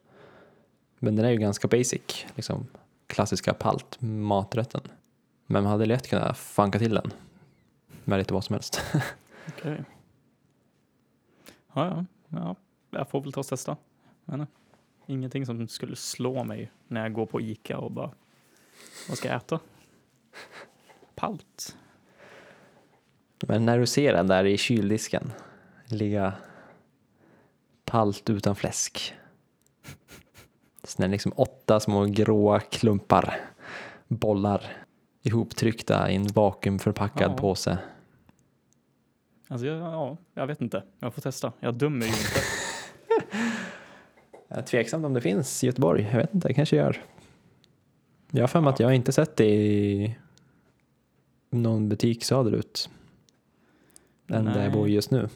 Men 0.99 1.15
den 1.15 1.25
är 1.25 1.29
ju 1.29 1.37
ganska 1.37 1.67
basic, 1.67 2.25
liksom 2.35 2.67
klassiska 3.07 3.53
palt, 3.53 3.97
maträtten. 4.01 4.81
Men 5.45 5.63
man 5.63 5.71
hade 5.71 5.85
lätt 5.85 6.07
kunnat 6.07 6.37
fanka 6.37 6.79
till 6.79 6.93
den 6.93 7.13
med 8.03 8.19
lite 8.19 8.33
vad 8.33 8.43
som 8.43 8.53
helst. 8.53 8.81
Okej. 9.47 9.83
Ja, 11.73 11.85
ja, 11.85 12.05
ja, 12.29 12.55
jag 12.89 13.09
får 13.09 13.21
väl 13.21 13.33
ta 13.33 13.39
och 13.39 13.47
testa. 13.47 13.77
Men, 14.25 14.39
nej. 14.39 14.47
Ingenting 15.07 15.45
som 15.45 15.67
skulle 15.67 15.95
slå 15.95 16.43
mig 16.43 16.71
när 16.88 17.01
jag 17.01 17.13
går 17.13 17.25
på 17.25 17.41
Ica 17.41 17.77
och 17.77 17.91
bara, 17.91 18.12
vad 19.09 19.17
ska 19.17 19.27
jag 19.27 19.38
äta? 19.38 19.59
Palt. 21.15 21.75
Men 23.47 23.65
när 23.65 23.79
du 23.79 23.85
ser 23.85 24.13
den 24.13 24.27
där 24.27 24.45
i 24.45 24.57
kyldisken 24.57 25.31
ligga 25.85 26.33
palt 27.85 28.29
utan 28.29 28.55
fläsk. 28.55 29.13
Är 30.97 31.01
det 31.01 31.07
liksom 31.07 31.33
åtta 31.35 31.79
små 31.79 32.05
gråa 32.05 32.59
klumpar, 32.59 33.38
bollar 34.07 34.77
ihoptryckta 35.21 36.12
i 36.12 36.15
en 36.15 36.27
vakuumförpackad 36.27 37.31
Ja. 37.31 37.38
påse. 37.38 37.77
Alltså, 39.47 39.67
jag, 39.67 39.77
ja, 39.77 40.17
jag 40.33 40.47
vet 40.47 40.62
inte. 40.62 40.83
Jag 41.00 41.13
får 41.13 41.21
testa. 41.21 41.53
Jag 41.59 41.74
dömer 41.74 42.05
ju 42.05 42.12
inte. 42.12 42.39
Jag 44.55 44.62
är 44.62 44.65
tveksam 44.67 45.05
om 45.05 45.13
det 45.13 45.21
finns 45.21 45.63
i 45.63 45.67
Göteborg. 45.67 46.07
Jag 46.12 46.17
vet 46.17 46.33
inte, 46.33 46.47
det 46.47 46.53
kanske 46.53 46.75
gör. 46.75 47.01
Jag 48.31 48.41
har 48.43 48.47
för 48.47 48.62
mig 48.62 48.74
att 48.74 48.79
jag 48.79 48.95
inte 48.95 49.12
sett 49.12 49.35
det 49.35 49.45
i 49.45 50.15
någon 51.50 51.89
butik 51.89 52.24
söderut. 52.24 52.89
Än 54.29 54.45
där 54.45 54.63
jag 54.63 54.71
bor 54.74 54.89
just 54.89 55.12
nu. 55.12 55.29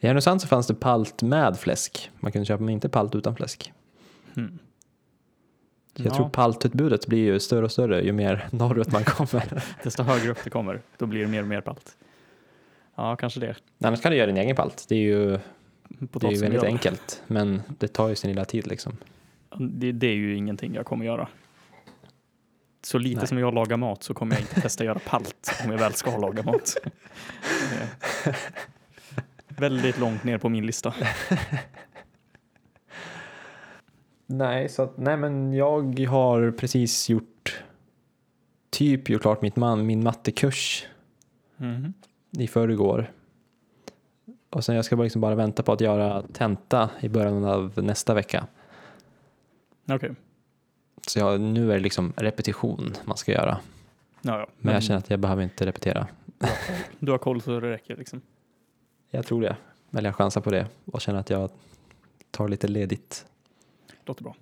I 0.00 0.06
Härnösand 0.06 0.42
så 0.42 0.48
fanns 0.48 0.66
det 0.66 0.74
palt 0.74 1.22
med 1.22 1.58
fläsk. 1.58 2.10
Man 2.20 2.32
kunde 2.32 2.46
köpa 2.46 2.62
men 2.64 2.74
inte 2.74 2.88
palt 2.88 3.14
utan 3.14 3.36
fläsk. 3.36 3.72
Hmm. 4.34 4.58
Jag 5.96 6.06
Ja. 6.06 6.14
tror 6.14 6.28
paltutbudet 6.28 7.06
blir 7.06 7.18
ju 7.18 7.40
större 7.40 7.64
och 7.64 7.72
större 7.72 8.02
ju 8.02 8.12
mer 8.12 8.48
norrut 8.52 8.92
man 8.92 9.04
kommer. 9.04 9.62
Desto 9.82 10.02
högre 10.02 10.30
upp 10.30 10.38
det 10.44 10.50
kommer, 10.50 10.80
då 10.98 11.06
blir 11.06 11.20
det 11.20 11.26
mer 11.26 11.42
och 11.42 11.48
mer 11.48 11.60
palt. 11.60 11.96
Ja, 12.94 13.16
kanske 13.16 13.40
det. 13.40 13.56
Annars 13.84 14.02
kan 14.02 14.10
du 14.12 14.16
göra 14.18 14.26
din 14.26 14.36
egen 14.36 14.56
palt. 14.56 14.86
Det 14.88 14.94
är 14.94 14.98
ju, 15.00 15.38
det 15.98 16.26
är 16.26 16.30
ju 16.32 16.38
väldigt 16.40 16.62
enkelt. 16.62 17.22
Men 17.26 17.62
det 17.78 17.88
tar 17.88 18.08
ju 18.08 18.14
sin 18.14 18.30
lilla 18.30 18.44
tid 18.44 18.66
liksom. 18.66 18.96
Det, 19.58 19.92
det 19.92 20.06
är 20.06 20.14
ju 20.14 20.36
ingenting 20.36 20.74
jag 20.74 20.86
kommer 20.86 21.04
göra. 21.04 21.28
så 22.82 22.98
lite 22.98 23.18
Nej. 23.18 23.26
som 23.28 23.38
jag 23.38 23.54
lagar 23.54 23.76
mat 23.76 24.02
så 24.02 24.14
kommer 24.14 24.34
jag 24.34 24.40
inte 24.40 24.60
testa 24.60 24.82
att 24.84 24.86
göra 24.86 24.98
palt 25.06 25.60
om 25.64 25.70
jag 25.70 25.78
väl 25.78 25.92
ska 25.92 26.16
laga 26.18 26.42
mat. 26.42 26.76
Eh, 28.24 28.34
Väldigt 29.48 29.98
långt 29.98 30.24
ner 30.24 30.38
på 30.38 30.48
min 30.48 30.66
lista. 30.66 30.94
Nej, 34.26 34.68
så 34.68 34.82
att, 34.82 34.96
nej 34.98 35.16
men 35.16 35.52
jag 35.52 36.00
har 36.08 36.50
precis 36.50 37.08
gjort 37.08 37.62
typ 38.70 39.08
gjort 39.08 39.22
klart 39.22 39.42
mitt 39.42 39.56
man, 39.56 39.86
min 39.86 40.02
mattekurs 40.02 40.86
Mhm. 41.56 41.92
i 42.38 42.46
förrgår. 42.46 43.12
Och 44.50 44.64
sen 44.64 44.76
jag 44.76 44.84
ska 44.84 44.96
bara, 44.96 45.02
liksom 45.02 45.20
bara 45.20 45.34
vänta 45.34 45.62
på 45.62 45.72
att 45.72 45.80
göra 45.80 46.22
tenta 46.32 46.90
i 47.00 47.08
början 47.08 47.44
av 47.44 47.72
nästa 47.76 48.14
vecka. 48.14 48.46
Okej, 49.88 50.14
Så 51.06 51.18
jag, 51.18 51.40
nu 51.40 51.70
är 51.70 51.74
det 51.74 51.80
liksom 51.82 52.12
repetition 52.16 52.94
man 53.04 53.16
ska 53.16 53.32
göra. 53.32 53.60
ja, 54.22 54.38
ja. 54.38 54.46
Men 54.58 54.74
jag 54.74 54.82
känner 54.82 54.98
att 54.98 55.10
jag 55.10 55.20
behöver 55.20 55.42
inte 55.42 55.66
repetera. 55.66 56.06
du 56.98 57.10
har 57.10 57.18
koll 57.18 57.40
så 57.42 57.60
det 57.60 57.70
räcker 57.70 57.96
liksom. 57.96 58.20
Jag 59.10 59.26
tror 59.26 59.42
det. 59.42 59.56
Eller 59.92 60.08
jag 60.08 60.16
chansar 60.16 60.40
på 60.40 60.50
det 60.50 60.66
och 60.84 61.00
känner 61.00 61.20
att 61.20 61.30
jag 61.30 61.50
tar 62.30 62.48
lite 62.48 62.68
ledigt. 62.68 63.26
Låter 64.04 64.24
bra. 64.24 64.34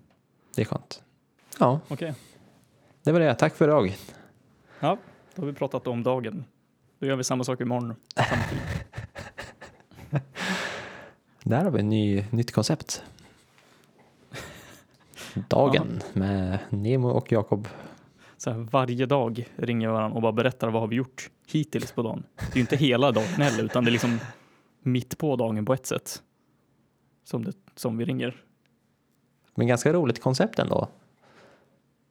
Det 0.54 0.60
är 0.62 0.66
skönt. 0.66 1.02
Ja, 1.58 1.80
Okej, 1.88 2.14
det 3.02 3.12
var 3.12 3.20
det. 3.20 3.34
Tack 3.34 3.54
för 3.54 3.64
idag. 3.64 3.96
då 4.80 5.42
har 5.42 5.46
vi 5.46 5.52
pratat 5.52 5.86
om 5.86 6.02
dagen. 6.02 6.44
Då 6.98 7.06
gör 7.06 7.16
vi 7.16 7.24
samma 7.24 7.44
sak 7.44 7.60
imorgon. 7.60 7.94
Tid. 8.16 8.58
Där 11.42 11.64
har 11.64 11.70
vi 11.70 11.80
en 11.80 11.88
ny, 11.88 12.24
nytt 12.30 12.52
koncept. 12.52 13.02
Dagen 15.48 16.00
med 16.12 16.58
Nemo 16.70 17.08
och 17.08 17.32
Jakob. 17.32 17.68
Så 18.36 18.50
här, 18.50 18.58
varje 18.58 19.06
dag 19.06 19.48
ringer 19.56 19.88
varandra 19.88 20.16
och 20.16 20.22
bara 20.22 20.32
berättar 20.32 20.68
vad 20.68 20.82
har 20.82 20.88
vi 20.88 20.96
gjort 20.96 21.30
hittills 21.46 21.92
på 21.92 22.02
dagen. 22.02 22.22
Det 22.36 22.52
är 22.52 22.56
ju 22.56 22.60
inte 22.60 22.76
hela 22.76 23.12
dagen 23.12 23.26
heller, 23.26 23.64
utan 23.64 23.84
det 23.84 23.90
är 23.90 23.92
liksom 23.92 24.18
mitt 24.82 25.18
på 25.18 25.36
dagen 25.36 25.64
på 25.64 25.74
ett 25.74 25.86
sätt. 25.86 26.22
Som, 27.24 27.44
det, 27.44 27.52
som 27.76 27.98
vi 27.98 28.04
ringer. 28.04 28.42
Men 29.54 29.66
ganska 29.66 29.92
roligt 29.92 30.22
koncept 30.22 30.58
ändå. 30.58 30.88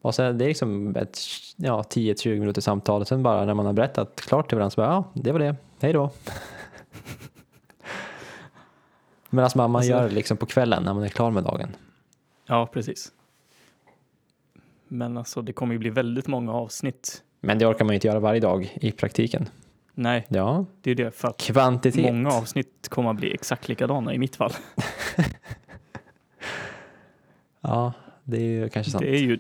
Och 0.02 0.16
sen 0.16 0.38
det 0.38 0.46
är 0.46 0.48
liksom 0.48 0.96
ett 0.96 1.20
ja, 1.56 1.84
10-20 1.90 2.40
minuters 2.40 2.64
samtal 2.64 3.02
och 3.02 3.08
sen 3.08 3.24
bara 3.24 3.46
när 3.46 3.54
man 3.54 3.66
har 3.66 3.74
berättat 3.74 4.22
klart 4.22 4.50
till 4.50 4.58
varandra 4.58 4.70
så 4.70 4.82
bara 4.82 4.88
ja, 4.88 5.12
det 5.14 5.32
var 5.32 5.40
det. 5.40 5.56
Hej 5.80 5.94
då. 5.94 6.12
Men 9.38 9.44
alltså 9.44 9.58
man, 9.58 9.72
man 9.72 9.80
Alltså- 9.80 9.92
gör 9.92 10.10
det 10.10 10.16
liksom 10.16 10.38
på 10.38 10.46
kvällen 10.46 10.84
när 10.84 10.94
man 10.94 11.04
är 11.04 11.10
klar 11.10 11.32
med 11.32 11.44
dagen. 11.44 11.70
Ja, 12.46 12.66
precis. 12.74 13.12
Men 14.88 15.18
alltså, 15.18 15.42
det 15.42 15.54
kommer 15.54 15.74
ju 15.74 15.80
bli 15.80 15.90
väldigt 15.90 16.28
många 16.28 16.52
avsnitt. 16.54 17.24
Men 17.40 17.60
det 17.60 17.66
orkar 17.66 17.86
man 17.86 17.92
ju 17.94 17.96
inte 17.96 18.08
göra 18.08 18.20
varje 18.20 18.40
dag 18.40 18.78
i 18.82 18.92
praktiken. 18.92 19.50
Nej, 19.94 20.26
Ja, 20.30 20.66
det 20.82 20.92
är 20.92 20.96
det. 20.96 21.12
För 21.12 21.28
att 21.28 21.38
kvantitet. 21.38 22.04
många 22.14 22.30
avsnitt 22.30 22.88
kommer 22.90 23.10
att 23.10 23.16
bli 23.16 23.34
exakt 23.34 23.68
likadana 23.70 24.14
i 24.14 24.18
mitt 24.18 24.36
fall. 24.36 24.52
Ja, 27.62 27.94
det 28.24 28.38
är 28.38 28.42
ju 28.42 28.70
kanske 28.70 28.92
sant. 28.92 29.04
Det 29.04 29.10
är 29.16 29.20
ju 29.22 29.40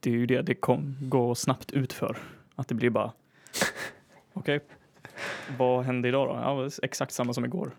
det, 0.00 0.10
är 0.10 0.14
ju 0.14 0.26
det. 0.26 0.42
det 0.42 0.54
kom, 0.54 0.96
går 1.00 1.34
snabbt 1.34 1.70
ut 1.72 1.92
för. 1.92 2.18
Att 2.54 2.68
det 2.68 2.74
blir 2.74 2.90
bara, 2.90 3.12
okej, 4.32 4.60
vad 5.58 5.84
hände 5.84 6.08
idag 6.08 6.28
då? 6.28 6.34
Ja, 6.34 6.68
exakt 6.82 7.12
samma 7.12 7.32
som 7.34 7.44
igår. 7.44 7.70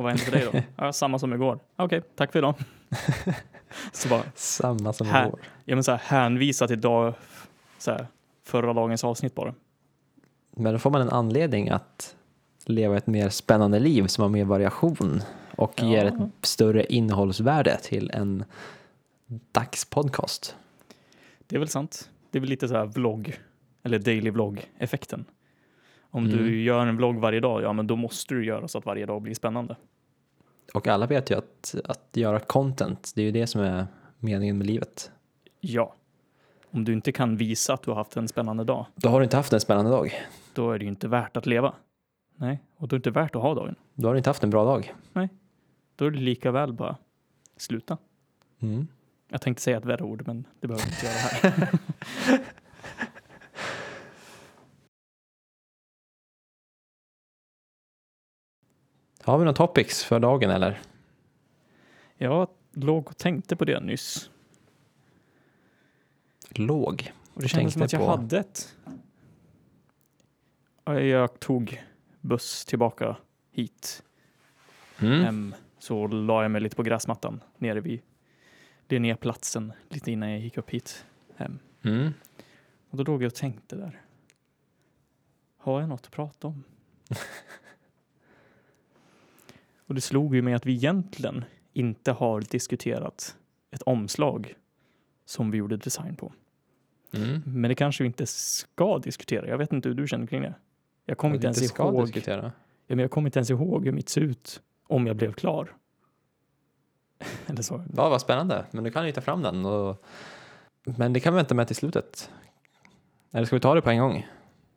Och 0.00 0.04
vad 0.04 0.12
hände 0.12 0.24
för 0.24 0.32
dig 0.32 0.48
då? 0.52 0.60
Ja, 0.84 0.92
samma 0.92 1.18
som 1.18 1.32
igår. 1.34 1.58
Okej, 1.76 2.02
tack 2.14 2.32
för 2.32 2.38
idag. 2.38 2.54
Så 3.92 4.08
bara, 4.08 4.22
Samma 4.34 4.92
som 4.92 5.06
Här. 5.06 5.26
igår. 5.26 5.40
ja 5.64 5.76
men 5.76 5.84
så 5.84 5.90
här, 5.90 5.98
hänvisa 5.98 6.66
till 6.68 6.80
dag, 6.80 7.14
så 7.78 7.90
här, 7.90 8.06
förra 8.44 8.72
dagens 8.72 9.04
avsnitt 9.04 9.34
bara. 9.34 9.54
Men 10.56 10.72
då 10.72 10.78
får 10.78 10.90
man 10.90 11.00
en 11.00 11.08
anledning 11.10 11.68
att 11.68 12.16
leva 12.64 12.96
ett 12.96 13.06
mer 13.06 13.28
spännande 13.28 13.78
liv 13.78 14.06
som 14.06 14.22
har 14.22 14.28
mer 14.28 14.44
variation 14.44 15.22
och 15.56 15.72
Ja. 15.76 15.86
ger 15.86 16.04
ett 16.04 16.14
större 16.42 16.84
innehållsvärde 16.84 17.76
till 17.82 18.10
en 18.10 18.44
dagspodcast. 19.52 20.56
Det 21.46 21.56
är 21.56 21.60
väl 21.60 21.68
sant. 21.68 22.10
Det 22.30 22.38
är 22.38 22.40
väl 22.40 22.50
lite 22.50 22.68
så 22.68 22.74
här 22.76 22.86
vlogg, 22.86 23.38
eller 23.82 23.98
daily 23.98 24.30
vlogg-effekten. 24.30 25.24
Om 26.12 26.24
Mm. 26.26 26.36
du 26.36 26.62
gör 26.62 26.86
en 26.86 26.96
vlogg 26.96 27.16
varje 27.16 27.40
dag, 27.40 27.62
ja 27.62 27.72
men 27.72 27.86
då 27.86 27.96
måste 27.96 28.34
du 28.34 28.44
göra 28.44 28.68
så 28.68 28.78
att 28.78 28.86
varje 28.86 29.06
dag 29.06 29.22
blir 29.22 29.34
spännande. 29.34 29.76
Och 30.74 30.88
alla 30.88 31.06
vet 31.06 31.30
ju 31.30 31.38
att, 31.38 31.74
att 31.84 32.08
göra 32.12 32.40
content, 32.40 33.12
det 33.14 33.22
är 33.22 33.26
ju 33.26 33.32
det 33.32 33.46
som 33.46 33.60
är 33.60 33.86
meningen 34.18 34.58
med 34.58 34.66
livet. 34.66 35.10
Ja. 35.60 35.94
Om 36.70 36.84
du 36.84 36.92
inte 36.92 37.12
kan 37.12 37.36
visa 37.36 37.74
att 37.74 37.82
du 37.82 37.90
har 37.90 37.96
haft 37.98 38.16
en 38.16 38.28
spännande 38.28 38.64
dag, 38.64 38.86
Då 38.94 39.08
har 39.08 39.20
du 39.20 39.24
inte 39.24 39.36
haft 39.36 39.52
en 39.52 39.60
spännande 39.60 39.90
dag. 39.90 40.12
då 40.54 40.70
är 40.72 40.78
det 40.78 40.84
ju 40.84 40.88
inte 40.88 41.08
värt 41.08 41.36
att 41.36 41.46
leva. 41.46 41.74
Nej, 42.36 42.62
och 42.76 42.88
då 42.88 42.96
är 42.96 42.98
det 42.98 43.08
inte 43.08 43.20
värt 43.20 43.36
att 43.36 43.42
ha 43.42 43.54
dagen. 43.54 43.74
Då 43.94 44.08
har 44.08 44.14
du 44.14 44.18
inte 44.18 44.30
haft 44.30 44.44
en 44.44 44.50
bra 44.50 44.64
dag. 44.64 44.94
Då 45.96 46.06
är 46.06 46.10
det 46.10 46.18
lika 46.18 46.50
väl 46.50 46.72
bara 46.72 46.96
sluta. 47.56 47.98
Mm. 48.60 48.88
Jag 49.28 49.40
tänkte 49.40 49.62
säga 49.62 49.78
ett 49.78 49.84
värre 49.84 50.02
ord, 50.04 50.22
men 50.26 50.44
det 50.60 50.66
behöver 50.66 50.84
jag 50.86 50.92
inte 50.92 51.06
göra 51.06 51.16
här. 51.56 51.68
Har 59.30 59.38
vi 59.38 59.44
några 59.44 59.56
topics 59.56 60.04
för 60.04 60.20
dagen 60.20 60.50
eller? 60.50 60.80
Jag 62.16 62.48
låg 62.72 63.06
och 63.08 63.16
tänkte 63.16 63.56
på 63.56 63.64
det 63.64 63.80
nyss. 63.80 64.30
Låg. 66.48 67.12
Och 67.34 67.42
det 67.42 67.48
kändes 67.48 67.72
som 67.72 67.82
att 67.82 67.92
jag 67.92 68.02
på- 68.02 68.08
hade 68.08 68.38
ett. 68.38 68.76
Ja, 70.84 71.00
Jag 71.00 71.40
tog 71.40 71.82
buss 72.20 72.64
tillbaka 72.64 73.16
hit. 73.50 74.02
Mm. 74.98 75.20
Hem, 75.24 75.54
så 75.78 76.06
la 76.06 76.42
jag 76.42 76.50
mig 76.50 76.60
lite 76.60 76.76
på 76.76 76.82
gräsmattan 76.82 77.40
nere 77.58 77.80
vid 77.80 78.00
Linnéplatsen 78.88 79.72
lite 79.88 80.12
innan 80.12 80.30
jag 80.30 80.40
gick 80.40 80.58
upp 80.58 80.70
hit 80.70 81.06
hem. 81.36 81.58
Mm. 81.82 82.12
Och 82.90 82.96
då 82.96 83.02
låg 83.12 83.22
jag 83.22 83.26
och 83.26 83.34
tänkte 83.34 83.76
där. 83.76 84.00
Har 85.58 85.80
jag 85.80 85.88
något 85.88 86.06
att 86.06 86.10
prata 86.12 86.46
om? 86.46 86.64
och 89.90 89.94
det 89.94 90.00
slog 90.00 90.34
ju 90.34 90.42
mig 90.42 90.54
att 90.54 90.66
vi 90.66 90.72
egentligen 90.72 91.44
inte 91.72 92.12
har 92.12 92.40
diskuterat 92.40 93.36
ett 93.70 93.82
omslag 93.82 94.54
som 95.24 95.50
vi 95.50 95.58
gjorde 95.58 95.76
design 95.76 96.16
på. 96.16 96.32
Mm. 97.12 97.42
Men 97.46 97.68
det 97.68 97.74
kanske 97.74 98.02
vi 98.02 98.06
inte 98.06 98.26
ska 98.26 98.98
diskutera. 98.98 99.48
Jag 99.48 99.58
vet 99.58 99.72
inte 99.72 99.88
hur 99.88 99.96
du 99.96 100.06
känner 100.06 100.26
kring 100.26 100.42
det. 100.42 100.54
Jag 101.06 101.18
kommer 101.18 101.34
inte 101.34 101.46
ens 101.46 101.68
ska 101.68 101.82
ihåg. 101.82 102.04
diskutera. 102.04 102.52
Ja, 102.86 102.96
men 102.96 102.98
jag 102.98 103.10
kommer 103.10 103.28
inte 103.28 103.38
ens 103.38 103.50
ihåg 103.50 103.84
hur 103.84 103.92
mitt 103.92 104.08
ser 104.08 104.20
ut 104.20 104.62
om 104.86 105.06
jag 105.06 105.16
blev 105.16 105.32
klar. 105.32 105.72
Eller 107.46 107.62
så. 107.62 107.84
Ja, 107.96 108.08
vad 108.08 108.20
spännande. 108.20 108.64
Men 108.70 108.84
du 108.84 108.90
kan 108.90 109.06
ju 109.06 109.12
ta 109.12 109.20
fram 109.20 109.42
den. 109.42 109.66
Och... 109.66 110.04
Men 110.84 111.12
det 111.12 111.20
kan 111.20 111.32
vi 111.32 111.36
vänta 111.36 111.54
med 111.54 111.66
till 111.66 111.76
slutet. 111.76 112.30
Eller 113.32 113.46
ska 113.46 113.56
vi 113.56 113.60
ta 113.60 113.74
det 113.74 113.82
på 113.82 113.90
en 113.90 113.98
gång? 113.98 114.26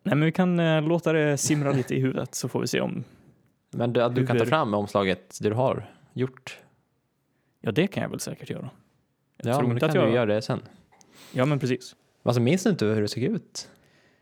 Nej, 0.03 0.15
men 0.15 0.21
vi 0.21 0.31
kan 0.31 0.59
eh, 0.59 0.81
låta 0.81 1.13
det 1.13 1.37
simra 1.37 1.71
lite 1.71 1.95
i 1.95 1.99
huvudet 1.99 2.35
så 2.35 2.47
får 2.47 2.61
vi 2.61 2.67
se 2.67 2.81
om. 2.81 3.03
Men 3.73 3.93
du, 3.93 4.09
du 4.09 4.27
kan 4.27 4.37
ta 4.37 4.45
fram 4.45 4.73
omslaget 4.73 5.37
du 5.41 5.53
har 5.53 5.91
gjort. 6.13 6.59
Ja, 7.61 7.71
det 7.71 7.87
kan 7.87 8.03
jag 8.03 8.09
väl 8.09 8.19
säkert 8.19 8.49
göra. 8.49 8.69
Jag 9.37 9.53
ja, 9.53 9.57
tror 9.57 9.67
men 9.67 9.77
inte 9.77 9.85
då 9.85 9.89
att 9.89 9.93
kan 9.93 10.01
jag... 10.01 10.11
du 10.11 10.15
göra 10.15 10.25
det 10.25 10.41
sen. 10.41 10.61
Ja, 11.31 11.45
men 11.45 11.59
precis. 11.59 11.95
Alltså 12.23 12.41
minns 12.41 12.63
du 12.63 12.69
inte 12.69 12.85
hur 12.85 13.01
det 13.01 13.07
såg 13.07 13.23
ut? 13.23 13.69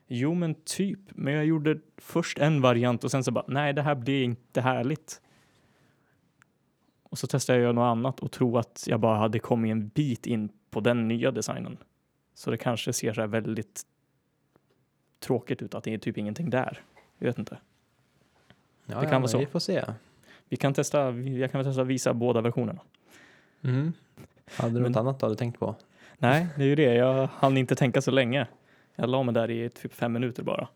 Jo, 0.07 0.33
men 0.33 0.55
typ. 0.65 0.99
Men 1.09 1.33
jag 1.33 1.45
gjorde 1.45 1.79
först 1.97 2.37
en 2.37 2.61
variant 2.61 3.03
och 3.03 3.11
sen 3.11 3.23
så 3.23 3.31
bara, 3.31 3.45
nej, 3.47 3.73
det 3.73 3.81
här 3.81 3.95
blir 3.95 4.23
inte 4.23 4.61
härligt. 4.61 5.21
Och 7.03 7.17
så 7.17 7.27
testade 7.27 7.59
jag 7.59 7.75
något 7.75 7.91
annat 7.91 8.19
och 8.19 8.31
tror 8.31 8.59
att 8.59 8.83
jag 8.87 8.99
bara 8.99 9.17
hade 9.17 9.39
kommit 9.39 9.71
en 9.71 9.87
bit 9.87 10.25
in 10.25 10.49
på 10.69 10.79
den 10.79 11.07
nya 11.07 11.31
designen. 11.31 11.77
Så 12.33 12.51
det 12.51 12.57
kanske 12.57 12.93
ser 12.93 13.13
så 13.13 13.21
här 13.21 13.27
väldigt 13.27 13.81
tråkigt 15.19 15.61
ut 15.61 15.75
att 15.75 15.83
det 15.83 15.93
är 15.93 15.97
typ 15.97 16.17
ingenting 16.17 16.49
där. 16.49 16.79
Jag 17.17 17.27
vet 17.27 17.39
inte. 17.39 17.57
Ja, 18.91 18.99
Det 18.99 19.05
kan 19.05 19.13
ja, 19.13 19.19
vara 19.19 19.27
så. 19.27 19.37
Vi 19.37 19.45
får 19.45 19.59
se. 19.59 19.85
Vi 20.49 20.57
kan 20.57 20.73
testa, 20.73 21.11
jag 21.11 21.51
kan 21.51 21.59
väl 21.59 21.65
testa 21.65 21.83
visa 21.83 22.13
båda 22.13 22.41
versionerna. 22.41 22.81
Mm. 23.61 23.93
Hade 24.57 24.73
du 24.73 24.79
Men- 24.81 24.91
något 24.91 24.99
annat 24.99 25.19
du 25.19 25.25
hade 25.25 25.35
tänkt 25.35 25.59
på? 25.59 25.75
Nej, 26.17 26.47
det 26.57 26.63
är 26.63 26.67
ju 26.67 26.75
det. 26.75 26.93
Jag 26.93 27.27
hann 27.27 27.57
inte 27.57 27.75
tänka 27.75 28.01
så 28.01 28.11
länge. 28.11 28.47
Jag 28.95 29.09
la 29.09 29.23
mig 29.23 29.33
där 29.33 29.51
i 29.51 29.69
typ 29.69 29.93
fem 29.93 30.13
minuter 30.13 30.43
bara. 30.43 30.67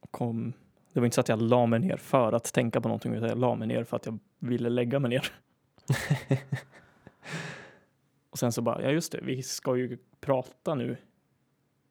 Och 0.00 0.10
kom, 0.10 0.52
det 0.92 1.00
var 1.00 1.04
inte 1.04 1.14
så 1.14 1.20
att 1.20 1.28
jag 1.28 1.42
la 1.42 1.66
mig 1.66 1.80
ner 1.80 1.96
för 1.96 2.32
att 2.32 2.52
tänka 2.52 2.80
på 2.80 2.88
någonting, 2.88 3.14
utan 3.14 3.28
jag 3.28 3.38
la 3.38 3.54
mig 3.54 3.68
ner 3.68 3.84
för 3.84 3.96
att 3.96 4.06
jag 4.06 4.18
ville 4.38 4.68
lägga 4.68 4.98
mig 4.98 5.08
ner. 5.10 5.32
och 8.30 8.38
sen 8.38 8.52
så 8.52 8.62
bara, 8.62 8.82
ja 8.82 8.90
just 8.90 9.12
det, 9.12 9.20
vi 9.22 9.42
ska 9.42 9.76
ju 9.76 9.98
prata 10.20 10.74
nu. 10.74 10.96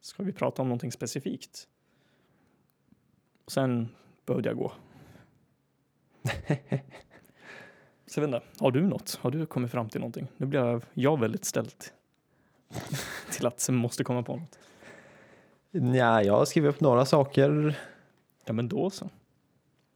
Ska 0.01 0.23
vi 0.23 0.31
prata 0.33 0.61
om 0.61 0.67
någonting 0.67 0.91
specifikt? 0.91 1.67
Och 3.45 3.51
sen 3.51 3.89
behövde 4.25 4.49
jag 4.49 4.57
gå. 4.57 4.71
Så 8.07 8.19
jag 8.19 8.27
vet 8.27 8.35
inte, 8.35 8.47
har 8.59 8.71
du 8.71 8.81
något? 8.87 9.19
Har 9.21 9.31
du 9.31 9.45
kommit 9.45 9.71
fram 9.71 9.89
till 9.89 9.99
någonting? 9.99 10.27
Nu 10.37 10.45
blir 10.45 10.59
jag, 10.59 10.81
jag 10.93 11.19
väldigt 11.19 11.45
ställd 11.45 11.73
till 13.31 13.45
att 13.45 13.59
sen 13.59 13.75
måste 13.75 14.03
komma 14.03 14.23
på 14.23 14.35
något. 14.35 14.59
Ja, 15.95 16.21
jag 16.23 16.33
har 16.37 16.45
skrivit 16.45 16.69
upp 16.69 16.81
några 16.81 17.05
saker, 17.05 17.75
Ja, 18.45 18.53
men 18.53 18.69
då 18.69 18.89
så. 18.89 19.09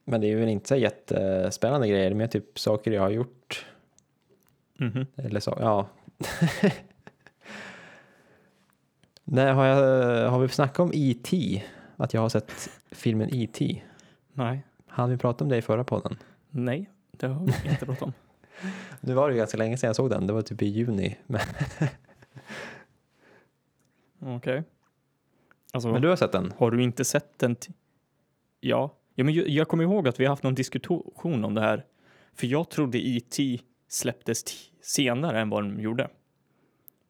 men 0.06 0.22
det 0.22 0.28
är 0.32 0.36
väl 0.36 0.50
inte 0.50 0.68
så 0.68 0.76
jättespännande 0.76 1.88
grejer, 1.88 2.14
mer 2.14 2.28
typ 2.28 2.60
saker 2.60 2.92
jag 2.92 3.02
har 3.02 3.10
gjort. 3.10 3.66
Mhm. 4.80 5.06
Eller 5.16 5.40
så, 5.40 5.58
ja. 5.60 5.88
Nej, 9.24 9.54
har, 9.54 9.66
jag, 9.66 10.30
har 10.30 10.40
vi 10.40 10.48
snackat 10.48 10.80
om 10.80 10.92
E.T.? 10.94 11.64
Att 11.96 12.14
jag 12.14 12.22
har 12.22 12.30
sett 12.30 12.70
filmen 12.92 13.30
E.T.? 13.34 13.82
Nej. 14.34 14.64
Han 15.00 15.10
vi 15.10 15.18
pratade 15.18 15.44
om 15.44 15.50
det 15.50 15.58
i 15.58 15.62
förra 15.62 15.84
podden. 15.84 16.18
Nej, 16.50 16.90
det 17.12 17.28
har 17.28 17.46
vi 17.46 17.70
inte 17.70 17.86
pratat 17.86 18.02
om. 18.04 18.14
Nu 19.02 19.14
var 19.14 19.28
det 19.30 19.34
ju 19.34 19.38
ganska 19.38 19.58
länge 19.58 19.78
sedan 19.78 19.88
jag 19.88 19.96
såg 19.96 20.10
den, 20.10 20.28
det 20.28 20.34
var 20.34 20.42
typ 20.42 20.62
i 20.62 20.66
juni. 20.66 21.18
Okej. 24.20 24.64
Alltså, 25.74 25.90
men 25.92 26.02
du 26.02 26.08
har 26.08 26.16
sett 26.16 26.32
den? 26.32 26.54
har 26.58 26.72
du 26.72 26.84
inte 26.84 27.06
sett 27.06 27.40
den? 27.40 27.56
Ja. 28.60 28.94
ja 29.16 29.24
men 29.24 29.34
ju- 29.34 29.48
jag 29.48 29.68
kommer 29.68 29.84
ihåg 29.84 30.08
att 30.08 30.20
vi 30.20 30.26
har 30.26 30.30
haft 30.30 30.44
någon 30.44 30.56
diskussion 30.56 31.44
om 31.46 31.54
det 31.54 31.62
här. 31.62 31.86
För 32.34 32.48
jag 32.48 32.70
trodde 32.70 33.08
E.T. 33.08 33.60
släpptes 33.88 34.44
t- 34.44 34.52
senare 34.82 35.42
än 35.42 35.50
vad 35.50 35.64
den 35.64 35.80
gjorde. 35.80 36.10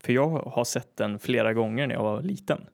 För 0.03 0.13
jag 0.13 0.29
har 0.29 0.63
sett 0.63 0.95
den 0.97 1.19
flera 1.19 1.53
gånger 1.53 1.87
när 1.87 1.95
jag 1.95 2.03
var 2.03 2.21
liten. 2.21 2.65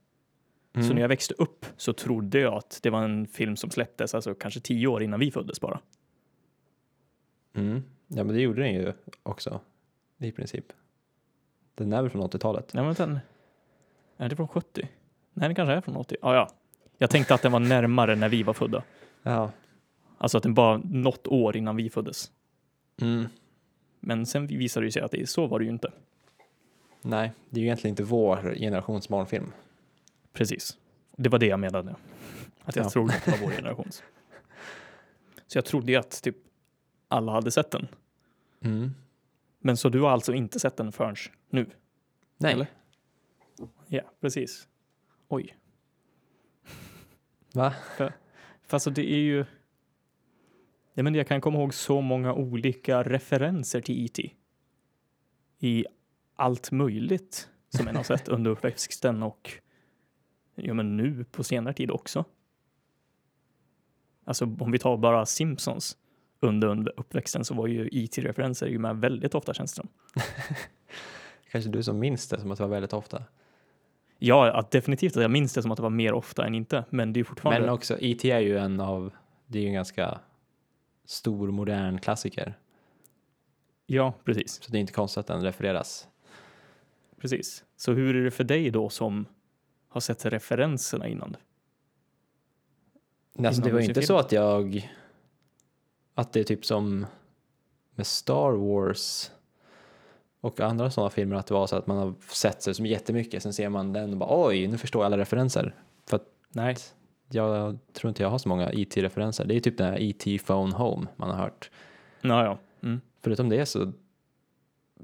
Så 0.84 0.94
när 0.94 1.02
jag 1.02 1.08
växte 1.08 1.34
upp 1.34 1.66
så 1.78 1.94
trodde 1.94 2.40
jag 2.40 2.54
att 2.54 2.80
det 2.84 2.90
var 2.90 3.04
en 3.04 3.28
film 3.28 3.56
som 3.56 3.70
släpptes, 3.70 4.16
alltså 4.16 4.34
kanske 4.34 4.60
tio 4.60 4.88
år 4.88 5.04
innan 5.04 5.20
vi 5.20 5.32
föddes 5.32 5.62
bara. 5.62 5.80
Mm. 7.56 7.84
Ja, 8.08 8.24
men 8.24 8.36
det 8.36 8.42
gjorde 8.42 8.62
den 8.62 8.74
ju 8.74 8.94
också, 9.24 9.60
i 10.18 10.32
princip. 10.32 10.66
Den 11.76 11.94
är 11.94 12.02
väl 12.02 12.12
från 12.12 12.22
80-talet? 12.22 12.74
Nej, 12.74 12.84
men 12.84 12.94
den... 12.94 13.20
Är 14.18 14.30
det 14.30 14.36
från 14.36 14.48
70? 14.48 14.90
Nej, 15.34 15.48
den 15.48 15.56
kanske 15.56 15.74
är 15.74 15.82
från 15.82 15.96
80. 15.96 16.16
Ja, 16.22 16.36
ja. 16.36 16.50
Jag 16.98 17.10
tänkte 17.10 17.34
att 17.34 17.42
den 17.42 17.52
var 17.52 17.60
närmare 17.60 18.16
när 18.16 18.30
vi 18.30 18.44
var 18.44 18.54
födda. 18.54 18.84
Ja. 19.24 19.52
Alltså 20.18 20.38
att 20.38 20.44
den 20.44 20.54
var 20.54 20.78
något 20.78 21.28
år 21.28 21.58
innan 21.58 21.76
vi 21.76 21.90
föddes. 21.90 22.32
Mm. 23.02 23.28
Men 24.00 24.26
sen 24.26 24.48
visade 24.48 24.86
det 24.86 24.92
sig 24.92 25.02
att 25.02 25.12
det, 25.12 25.30
så 25.30 25.48
var 25.48 25.60
det 25.60 25.66
ju 25.66 25.72
inte. 25.72 25.92
Nej, 27.02 27.32
det 27.50 27.60
är 27.60 27.62
ju 27.62 27.66
egentligen 27.66 27.92
inte 27.92 28.04
vår 28.04 28.56
generations 28.56 29.10
barnfilm. 29.10 29.52
Precis. 30.36 30.78
Det 31.18 31.30
var 31.30 31.40
det 31.40 31.46
jag 31.46 31.60
menade. 31.60 31.96
Att 32.64 32.76
jag 32.76 32.86
Ja. 32.86 32.90
trodde 32.90 33.14
att 33.14 33.26
det 33.26 33.32
var 33.32 33.38
vår 33.38 33.52
generations. 33.56 34.04
Så 35.48 35.58
jag 35.58 35.66
trodde 35.66 35.92
ju 35.92 35.98
att 35.98 36.24
typ 36.24 36.36
alla 37.08 37.32
hade 37.32 37.52
sett 37.52 37.72
den. 37.72 37.88
Mm. 38.62 38.92
Men 39.60 39.78
så 39.78 39.90
du 39.90 40.02
har 40.02 40.10
alltså 40.10 40.34
inte 40.34 40.60
sett 40.60 40.78
den 40.78 40.92
förrän 40.92 41.16
nu? 41.50 41.70
Nej. 42.38 42.54
Eller? 42.54 42.68
Ja, 43.88 44.02
precis. 44.22 44.68
Oj. 45.28 45.58
Va? 47.54 47.74
Fast 47.98 48.14
alltså 48.74 48.90
det 48.90 49.12
är 49.14 49.18
ju... 49.20 49.46
Ja, 50.94 51.04
men 51.04 51.16
jag 51.16 51.28
kan 51.28 51.42
komma 51.42 51.60
ihåg 51.60 51.74
så 51.74 52.02
många 52.02 52.34
olika 52.34 53.04
referenser 53.04 53.82
till 53.82 54.06
E.T. 54.06 54.32
I 55.60 55.86
allt 56.36 56.72
möjligt 56.72 57.50
som 57.70 57.88
en 57.88 57.96
har 57.96 58.04
sett 58.04 58.28
under 58.28 58.52
uppväxten 58.52 59.24
och 59.24 59.52
ja, 60.56 60.74
men 60.74 60.98
nu 60.98 61.26
på 61.32 61.44
senare 61.44 61.74
tid 61.74 61.92
också. 61.92 62.26
Alltså 64.24 64.46
om 64.60 64.72
vi 64.72 64.80
tar 64.80 64.98
bara 64.98 65.26
Simpsons 65.26 65.98
under, 66.40 66.68
under 66.68 67.00
uppväxten 67.00 67.46
så 67.46 67.54
var 67.54 67.68
ju 67.68 67.90
E.T. 67.92 68.22
referenser 68.22 68.68
ju 68.68 68.80
med 68.80 68.98
väldigt 68.98 69.36
ofta 69.36 69.54
känns 69.54 69.74
det 69.74 69.76
som. 69.76 69.90
Kanske 71.52 71.70
du 71.70 71.84
som 71.84 72.00
minns 72.00 72.28
det 72.28 72.40
som 72.40 72.52
att 72.52 72.58
det 72.58 72.64
var 72.64 72.70
väldigt 72.70 72.94
ofta. 72.94 73.24
Ja, 74.18 74.52
att 74.52 74.72
definitivt 74.72 75.18
att 75.18 75.22
jag 75.22 75.32
minns 75.32 75.54
det 75.54 75.62
som 75.62 75.72
att 75.72 75.78
det 75.78 75.84
var 75.84 75.90
mer 75.90 76.14
ofta 76.14 76.46
än 76.46 76.56
inte, 76.56 76.86
men 76.90 77.14
det 77.14 77.20
är 77.20 77.24
fortfarande... 77.24 77.62
Men 77.62 77.70
också, 77.70 77.98
E.T. 78.00 78.32
är 78.32 78.40
ju 78.40 78.58
en 78.58 78.80
av, 78.80 79.14
det 79.48 79.60
är 79.60 79.62
ju 79.62 79.68
en 79.68 79.74
ganska 79.74 80.20
stor 81.06 81.52
modern 81.52 82.00
klassiker. 82.00 82.58
Ja, 83.86 84.14
precis. 84.24 84.64
Så 84.64 84.72
det 84.72 84.78
är 84.78 84.80
inte 84.80 84.94
konstigt 84.94 85.20
att 85.20 85.28
den 85.28 85.44
refereras. 85.44 86.08
Precis. 87.22 87.64
Så 87.78 87.92
hur 87.92 88.16
är 88.16 88.24
det 88.24 88.32
för 88.32 88.44
dig 88.44 88.72
då 88.72 88.90
som 88.90 89.26
har 89.96 90.02
sett 90.02 90.26
referenserna 90.26 91.08
innan? 91.08 91.36
Alltså, 93.40 93.62
det 93.62 93.72
var 93.72 93.80
inte 93.80 93.94
film. 93.94 94.06
så 94.06 94.18
att 94.18 94.32
jag, 94.32 94.92
att 96.14 96.34
det 96.34 96.40
är 96.40 96.44
typ 96.44 96.66
som 96.66 97.06
med 97.96 98.08
Star 98.08 98.52
Wars 98.52 99.32
och 100.42 100.60
andra 100.60 100.92
sådana 100.92 101.10
filmer 101.10 101.36
att 101.36 101.48
det 101.48 101.54
var 101.54 101.68
så 101.68 101.76
att 101.76 101.88
man 101.88 101.98
har 101.98 102.14
sett 102.34 102.62
sig 102.62 102.74
som 102.74 102.86
jättemycket, 102.86 103.44
sen 103.44 103.54
ser 103.54 103.70
man 103.70 103.94
den 103.94 104.12
och 104.12 104.18
bara 104.18 104.48
oj, 104.48 104.68
nu 104.68 104.78
förstår 104.78 105.02
jag 105.02 105.06
alla 105.06 105.18
referenser. 105.18 105.76
För 106.10 106.16
att 106.16 106.28
Nej, 106.50 106.76
jag 107.30 107.78
tror 107.94 108.10
inte 108.10 108.24
jag 108.24 108.30
har 108.30 108.38
så 108.38 108.50
många 108.50 108.74
IT-referenser. 108.74 109.46
Det 109.46 109.56
är 109.56 109.60
typ 109.60 109.78
den 109.78 109.88
här 109.88 110.02
IT 110.02 110.46
Phone 110.46 110.76
Home 110.76 111.08
man 111.16 111.30
har 111.30 111.38
hört. 111.38 111.72
ja, 112.22 112.44
ja. 112.44 112.58
Mm. 112.84 113.02
Förutom 113.22 113.50
det 113.50 113.66
så 113.66 113.92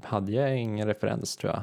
hade 0.02 0.32
jag 0.32 0.58
ingen 0.58 0.86
referens 0.86 1.36
tror 1.36 1.52
jag. 1.52 1.62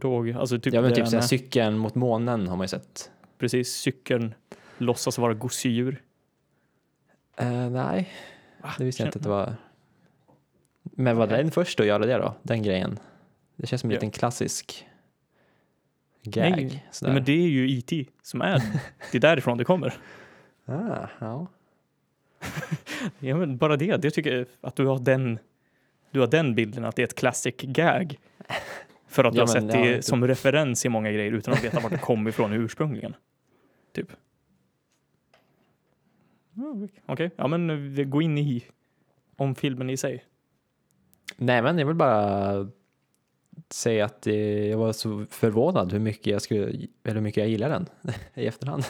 du 0.00 0.08
ihåg? 0.30 0.40
Alltså 0.40 0.58
typ, 0.58 0.74
ja 0.74 0.82
men 0.82 0.94
typ 0.94 1.06
så 1.06 1.10
här, 1.10 1.18
med- 1.18 1.28
cykeln 1.28 1.78
mot 1.78 1.94
månen 1.94 2.48
har 2.48 2.56
man 2.56 2.64
ju 2.64 2.68
sett. 2.68 3.10
precis, 3.38 3.72
cykeln 3.74 4.34
låtsas 4.78 5.18
vara 5.18 5.34
gosedjur. 5.34 6.02
Eh, 7.36 7.70
nej, 7.70 8.12
Va? 8.62 8.70
det 8.78 8.84
visste 8.84 9.02
jag 9.02 9.08
inte 9.08 9.18
att 9.18 9.22
det 9.22 9.28
var. 9.28 9.54
Men 10.82 11.16
var 11.16 11.26
den 11.26 11.50
först 11.50 11.80
att 11.80 11.86
göra 11.86 12.06
det 12.06 12.14
då? 12.18 12.34
Den 12.42 12.62
grejen? 12.62 12.98
Det 13.56 13.66
känns 13.66 13.80
som 13.80 13.90
en 13.90 13.94
Ja. 13.94 13.96
liten 13.96 14.10
klassisk 14.10 14.86
gag. 16.22 16.50
Nej, 16.50 16.86
sådär. 16.90 17.12
Men 17.12 17.24
det 17.24 17.32
är 17.32 17.48
ju 17.48 17.78
E.T. 17.78 18.06
som 18.22 18.40
är, 18.42 18.62
det 19.12 19.18
är 19.18 19.20
därifrån 19.20 19.58
det 19.58 19.64
kommer. 19.64 19.94
ah, 20.66 21.08
ja. 21.18 21.46
Ja, 23.18 23.36
men 23.36 23.56
bara 23.56 23.76
det, 23.76 23.96
det 23.96 24.10
tycker 24.10 24.36
jag 24.36 24.46
att 24.60 24.76
du 24.76 24.86
har 24.86 24.98
den, 24.98 25.38
du 26.10 26.20
har 26.20 26.26
den 26.26 26.54
bilden 26.54 26.84
att 26.84 26.96
det 26.96 27.02
är 27.02 27.06
ett 27.06 27.14
classic 27.14 27.54
gag. 27.58 28.18
För 29.12 29.24
att 29.24 29.34
Ja, 29.34 29.42
har 29.42 29.54
men, 29.54 29.62
sett 29.62 29.72
det 29.82 29.94
typ. 29.96 30.04
som 30.04 30.26
referens 30.26 30.84
i 30.86 30.88
många 30.88 31.12
grejer 31.12 31.32
utan 31.32 31.54
att 31.54 31.64
veta 31.64 31.80
vart 31.80 31.92
det 31.92 31.98
kom 31.98 32.28
ifrån 32.28 32.52
ursprungligen. 32.52 33.14
Typ. 33.92 34.12
Okej, 37.06 37.30
ja 37.36 37.46
men 37.46 37.94
vi 37.94 38.04
går 38.04 38.22
in 38.22 38.38
i 38.38 38.64
om 39.36 39.54
filmen 39.54 39.90
i 39.90 39.96
sig. 39.96 40.24
Nej 41.36 41.62
men 41.62 41.78
jag 41.78 41.86
vill 41.86 41.96
bara 41.96 42.70
säga 43.70 44.04
att 44.04 44.22
det, 44.22 44.66
jag 44.68 44.78
var 44.78 44.92
så 44.92 45.26
förvånad 45.30 45.92
hur 45.92 45.98
mycket 45.98 46.26
jag 46.26 46.42
skulle, 46.42 46.66
eller 47.04 47.14
hur 47.14 47.20
mycket 47.20 47.40
jag 47.40 47.48
gillar 47.50 47.68
den 47.68 47.86
i 48.34 48.46
efterhand. 48.46 48.84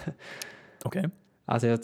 Okej. 0.84 1.08
Alltså 1.44 1.68
jag, 1.68 1.80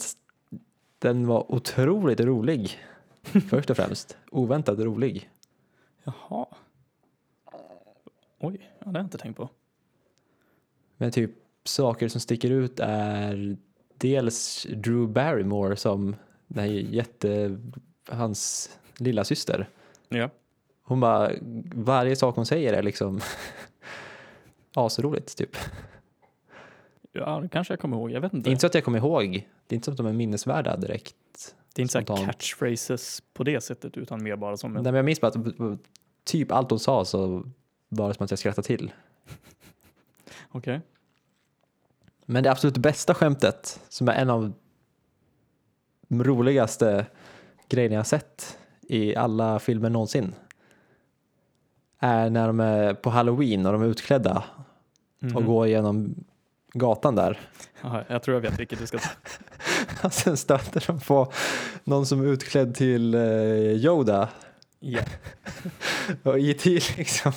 den 0.99 1.27
var 1.27 1.51
otroligt 1.51 2.19
rolig 2.19 2.79
först 3.49 3.69
och 3.69 3.77
främst. 3.77 4.17
Oväntat 4.31 4.79
rolig. 4.79 5.29
Jaha. 6.03 6.45
Oj, 8.39 8.71
ja, 8.79 8.85
det 8.85 8.89
har 8.89 8.93
jag 8.93 9.05
inte 9.05 9.17
tänkt 9.17 9.37
på. 9.37 9.49
Men 10.97 11.11
typ 11.11 11.31
saker 11.63 12.07
som 12.07 12.21
sticker 12.21 12.51
ut 12.51 12.79
är 12.79 13.57
dels 13.97 14.67
Drew 14.69 15.09
Barrymore 15.09 15.75
som 15.75 16.15
den 16.47 16.63
här 16.63 16.71
jätte, 16.71 17.59
hans 18.07 18.69
lilla 18.97 19.23
syster. 19.23 19.69
Ja. 20.09 20.29
Hon 20.81 20.99
bara, 20.99 21.31
varje 21.73 22.15
sak 22.15 22.35
hon 22.35 22.45
säger 22.45 22.73
är 22.73 22.83
liksom 22.83 23.19
asroligt 24.73 25.37
typ. 25.37 25.55
Ja, 27.11 27.39
det 27.39 27.49
kanske 27.49 27.73
jag 27.73 27.79
kommer 27.79 27.97
ihåg. 27.97 28.11
Jag 28.11 28.21
vet 28.21 28.33
inte. 28.33 28.49
Inte 28.49 28.61
så 28.61 28.67
att 28.67 28.73
jag 28.73 28.83
kommer 28.83 28.97
ihåg, 28.97 29.47
det 29.67 29.73
är 29.73 29.75
inte 29.75 29.85
som 29.85 29.91
att 29.91 29.97
de 29.97 30.05
är 30.05 30.13
minnesvärda 30.13 30.77
direkt. 30.77 31.15
det 31.75 31.81
är 31.81 31.83
inte 31.83 32.05
så 32.07 32.15
catchphrases 32.25 33.23
på 33.33 33.43
det 33.43 33.61
sättet 33.61 33.97
utan 33.97 34.23
mer 34.23 34.35
bara 34.35 34.57
som 34.57 34.71
Nej, 34.71 34.79
en... 34.79 34.83
men 34.83 34.95
jag 34.95 35.05
minns 35.05 35.21
bara 35.21 35.27
att 35.27 35.79
typ 36.23 36.51
allt 36.51 36.69
hon 36.69 36.79
sa 36.79 37.05
så 37.05 37.43
det 37.89 38.13
som 38.13 38.23
att 38.23 38.29
jag 38.31 38.39
skrattade 38.39 38.67
till. 38.67 38.91
Okej. 40.51 40.81
Men 42.25 42.43
det 42.43 42.51
absolut 42.51 42.77
bästa 42.77 43.13
skämtet, 43.13 43.79
som 43.89 44.07
är 44.09 44.13
en 44.13 44.29
av 44.29 44.53
de 46.07 46.23
roligaste 46.23 47.05
grejerna 47.69 47.95
jag 47.95 48.07
sett 48.07 48.57
i 48.81 49.15
alla 49.15 49.59
filmer 49.59 49.89
någonsin, 49.89 50.35
är 51.99 52.29
när 52.29 52.47
de 52.47 52.59
är 52.59 52.93
på 52.93 53.09
halloween 53.09 53.65
och 53.65 53.71
de 53.73 53.81
är 53.81 53.85
utklädda 53.87 54.43
och 55.19 55.25
Mhm. 55.25 55.45
går 55.45 55.67
genom 55.67 56.15
gatan 56.73 57.15
där. 57.15 57.39
Jaha, 57.81 58.03
jag 58.07 58.23
tror 58.23 58.35
jag 58.35 58.41
vet 58.41 58.59
vilket 58.59 58.79
du 58.79 58.87
ska 58.87 58.97
ta. 58.99 59.09
Och 60.07 60.13
sen 60.13 60.37
stöter 60.37 60.83
de 60.87 60.99
på 60.99 61.31
någon 61.83 62.05
som 62.05 62.21
är 62.21 62.25
utklädd 62.25 62.75
till 62.75 63.13
eh, 63.13 63.21
Yoda 63.71 64.29
Ja. 64.79 65.01
och 66.23 66.39
E.T. 66.39 66.79
liksom. 66.97 67.31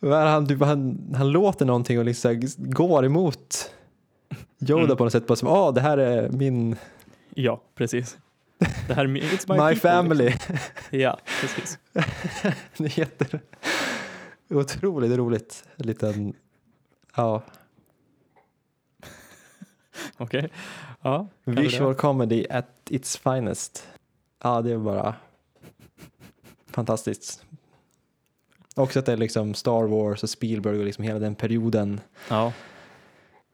Han, 0.00 0.46
typ, 0.48 0.60
han, 0.60 0.98
han 1.16 1.28
låter 1.30 1.64
någonting 1.66 1.98
och 1.98 2.04
liksom 2.04 2.40
går 2.56 3.04
emot 3.04 3.70
Yoda 4.68 4.84
Mm. 4.84 4.96
på 4.96 5.04
något 5.04 5.12
sätt. 5.12 5.26
Bara 5.26 5.36
som, 5.36 5.48
ah, 5.48 5.70
det 5.70 5.80
här 5.80 5.98
är 5.98 6.28
min, 6.28 6.76
ja, 7.34 7.62
precis. 7.74 8.18
Det 8.88 8.94
här 8.94 9.04
är 9.04 9.08
min, 9.08 9.22
it's 9.22 9.44
my, 9.48 9.54
my, 9.54 9.60
people, 9.60 9.90
family. 9.90 10.24
Liksom. 10.24 10.56
Ja, 10.90 11.18
precis. 11.40 11.78
det 12.76 12.84
är 12.84 12.98
jätte, 12.98 13.40
otroligt 14.50 15.12
roligt. 15.16 15.64
En 15.76 15.86
liten 15.86 16.34
Ja, 17.16 17.42
Okej. 20.16 20.50
Ja. 21.02 21.28
kan 21.44 21.54
du 21.54 21.62
visual 21.62 21.94
comedy 21.94 22.46
at 22.50 22.66
its 22.90 23.16
finest. 23.16 23.88
Ja, 24.42 24.62
det 24.62 24.72
är 24.72 24.78
bara 24.78 25.14
fantastiskt. 26.74 27.44
Också 28.76 28.98
att 28.98 29.06
det 29.06 29.12
är 29.12 29.16
liksom 29.16 29.54
Star 29.54 29.82
Wars 29.86 30.22
och 30.22 30.30
Spielberg 30.30 30.78
och 30.78 30.84
liksom 30.84 31.04
hela 31.04 31.18
den 31.18 31.34
perioden. 31.34 32.00
Ja, 32.30 32.52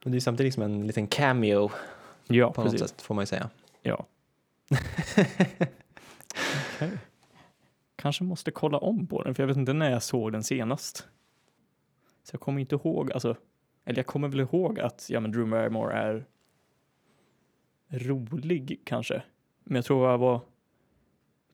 Men 0.04 0.12
det 0.12 0.18
är 0.18 0.20
samtidigt 0.20 0.46
liksom 0.48 0.62
en 0.62 0.86
liten 0.86 1.06
cameo 1.06 1.70
ja 2.26 2.52
på 2.52 2.62
något 2.62 2.72
precis. 2.72 2.90
sätt 2.90 3.02
får 3.02 3.14
man 3.14 3.22
ju 3.22 3.26
säga. 3.26 3.50
Ja. 3.82 4.06
Okej. 6.76 6.98
Kanske 7.96 8.24
måste 8.24 8.50
kolla 8.50 8.78
om 8.78 9.06
på 9.06 9.22
den, 9.22 9.34
för 9.34 9.42
jag 9.42 9.48
vet 9.48 9.56
inte 9.56 9.72
när 9.72 9.90
jag 9.90 10.02
såg 10.02 10.32
den 10.32 10.44
senast. 10.44 11.08
Så 12.22 12.34
jag 12.34 12.40
kommer 12.40 12.60
inte 12.60 12.74
ihåg, 12.74 13.12
alltså, 13.12 13.36
eller 13.84 13.98
jag 13.98 14.06
kommer 14.06 14.28
väl 14.28 14.40
ihåg 14.40 14.80
att 14.80 15.06
ja, 15.08 15.20
men 15.20 15.32
Drew 15.32 15.50
Barrymore 15.50 15.94
är 15.94 16.26
rolig 17.88 18.80
kanske. 18.84 19.22
Men 19.64 19.76
jag 19.76 19.84
tror 19.84 20.10
jag 20.10 20.18
var 20.18 20.40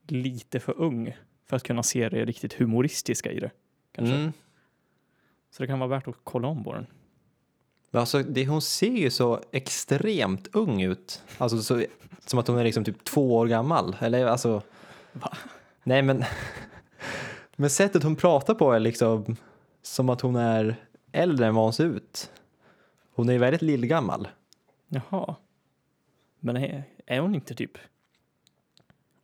lite 0.06 0.60
för 0.60 0.80
ung 0.80 1.16
för 1.46 1.56
att 1.56 1.62
kunna 1.62 1.82
se 1.82 2.08
det 2.08 2.24
riktigt 2.24 2.54
humoristiska 2.54 3.32
i 3.32 3.40
det. 3.40 3.50
Kanske. 3.92 4.14
Mm. 4.14 4.32
Så 5.50 5.62
det 5.62 5.66
kan 5.66 5.78
vara 5.78 5.90
värt 5.90 6.08
att 6.08 6.14
kolla 6.24 6.48
om 6.48 6.64
på 6.64 6.72
den. 6.72 6.86
Alltså, 7.90 8.22
det, 8.22 8.46
hon 8.46 8.62
ser 8.62 8.96
ju 8.96 9.10
så 9.10 9.40
extremt 9.52 10.48
ung 10.52 10.82
ut. 10.82 11.22
Alltså 11.38 11.62
så, 11.62 11.84
som 12.26 12.38
att 12.38 12.48
hon 12.48 12.58
är 12.58 12.64
liksom 12.64 12.84
typ 12.84 13.04
två 13.04 13.36
år 13.36 13.46
gammal. 13.46 13.96
Eller 14.00 14.26
alltså... 14.26 14.62
Va? 15.12 15.36
Nej 15.82 16.02
men... 16.02 16.24
Men 17.58 17.70
sättet 17.70 18.02
hon 18.02 18.16
pratar 18.16 18.54
på 18.54 18.72
är 18.72 18.80
liksom 18.80 19.36
som 19.82 20.08
att 20.08 20.20
hon 20.20 20.36
är 20.36 20.76
äldre 21.12 21.46
än 21.46 21.54
vad 21.54 21.64
hon 21.64 21.72
ser 21.72 21.84
ut. 21.84 22.30
Hon 23.14 23.28
är 23.28 23.32
ju 23.32 23.38
väldigt 23.38 23.62
lillgammal. 23.62 24.28
Jaha. 24.88 25.34
Men 26.40 26.56
är, 26.56 26.84
är 27.06 27.20
hon 27.20 27.34
inte 27.34 27.54
typ 27.54 27.78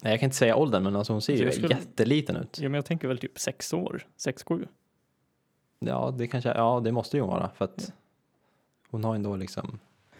Nej, 0.04 0.12
jag 0.12 0.20
kan 0.20 0.26
inte 0.26 0.36
säga 0.36 0.56
åldern, 0.56 0.82
men 0.82 0.96
alltså 0.96 1.12
hon 1.12 1.22
ser 1.22 1.32
Alltså, 1.32 1.42
ju 1.42 1.46
jag 1.46 1.54
skulle- 1.54 1.74
jätteliten 1.74 2.36
ut. 2.36 2.58
Ja, 2.58 2.68
men 2.68 2.74
jag 2.74 2.84
tänker 2.84 3.08
väl 3.08 3.18
typ 3.18 3.38
sex 3.38 3.72
år, 3.72 4.06
sex, 4.16 4.42
sju. 4.44 4.66
Ja, 5.78 6.14
det 6.18 6.26
kanske, 6.26 6.48
ja, 6.50 6.80
det 6.84 6.92
måste 6.92 7.16
ju 7.16 7.22
vara 7.22 7.50
för 7.54 7.64
att 7.64 7.92
hon 8.90 9.04
har 9.04 9.14
ändå 9.14 9.36
liksom 9.36 9.78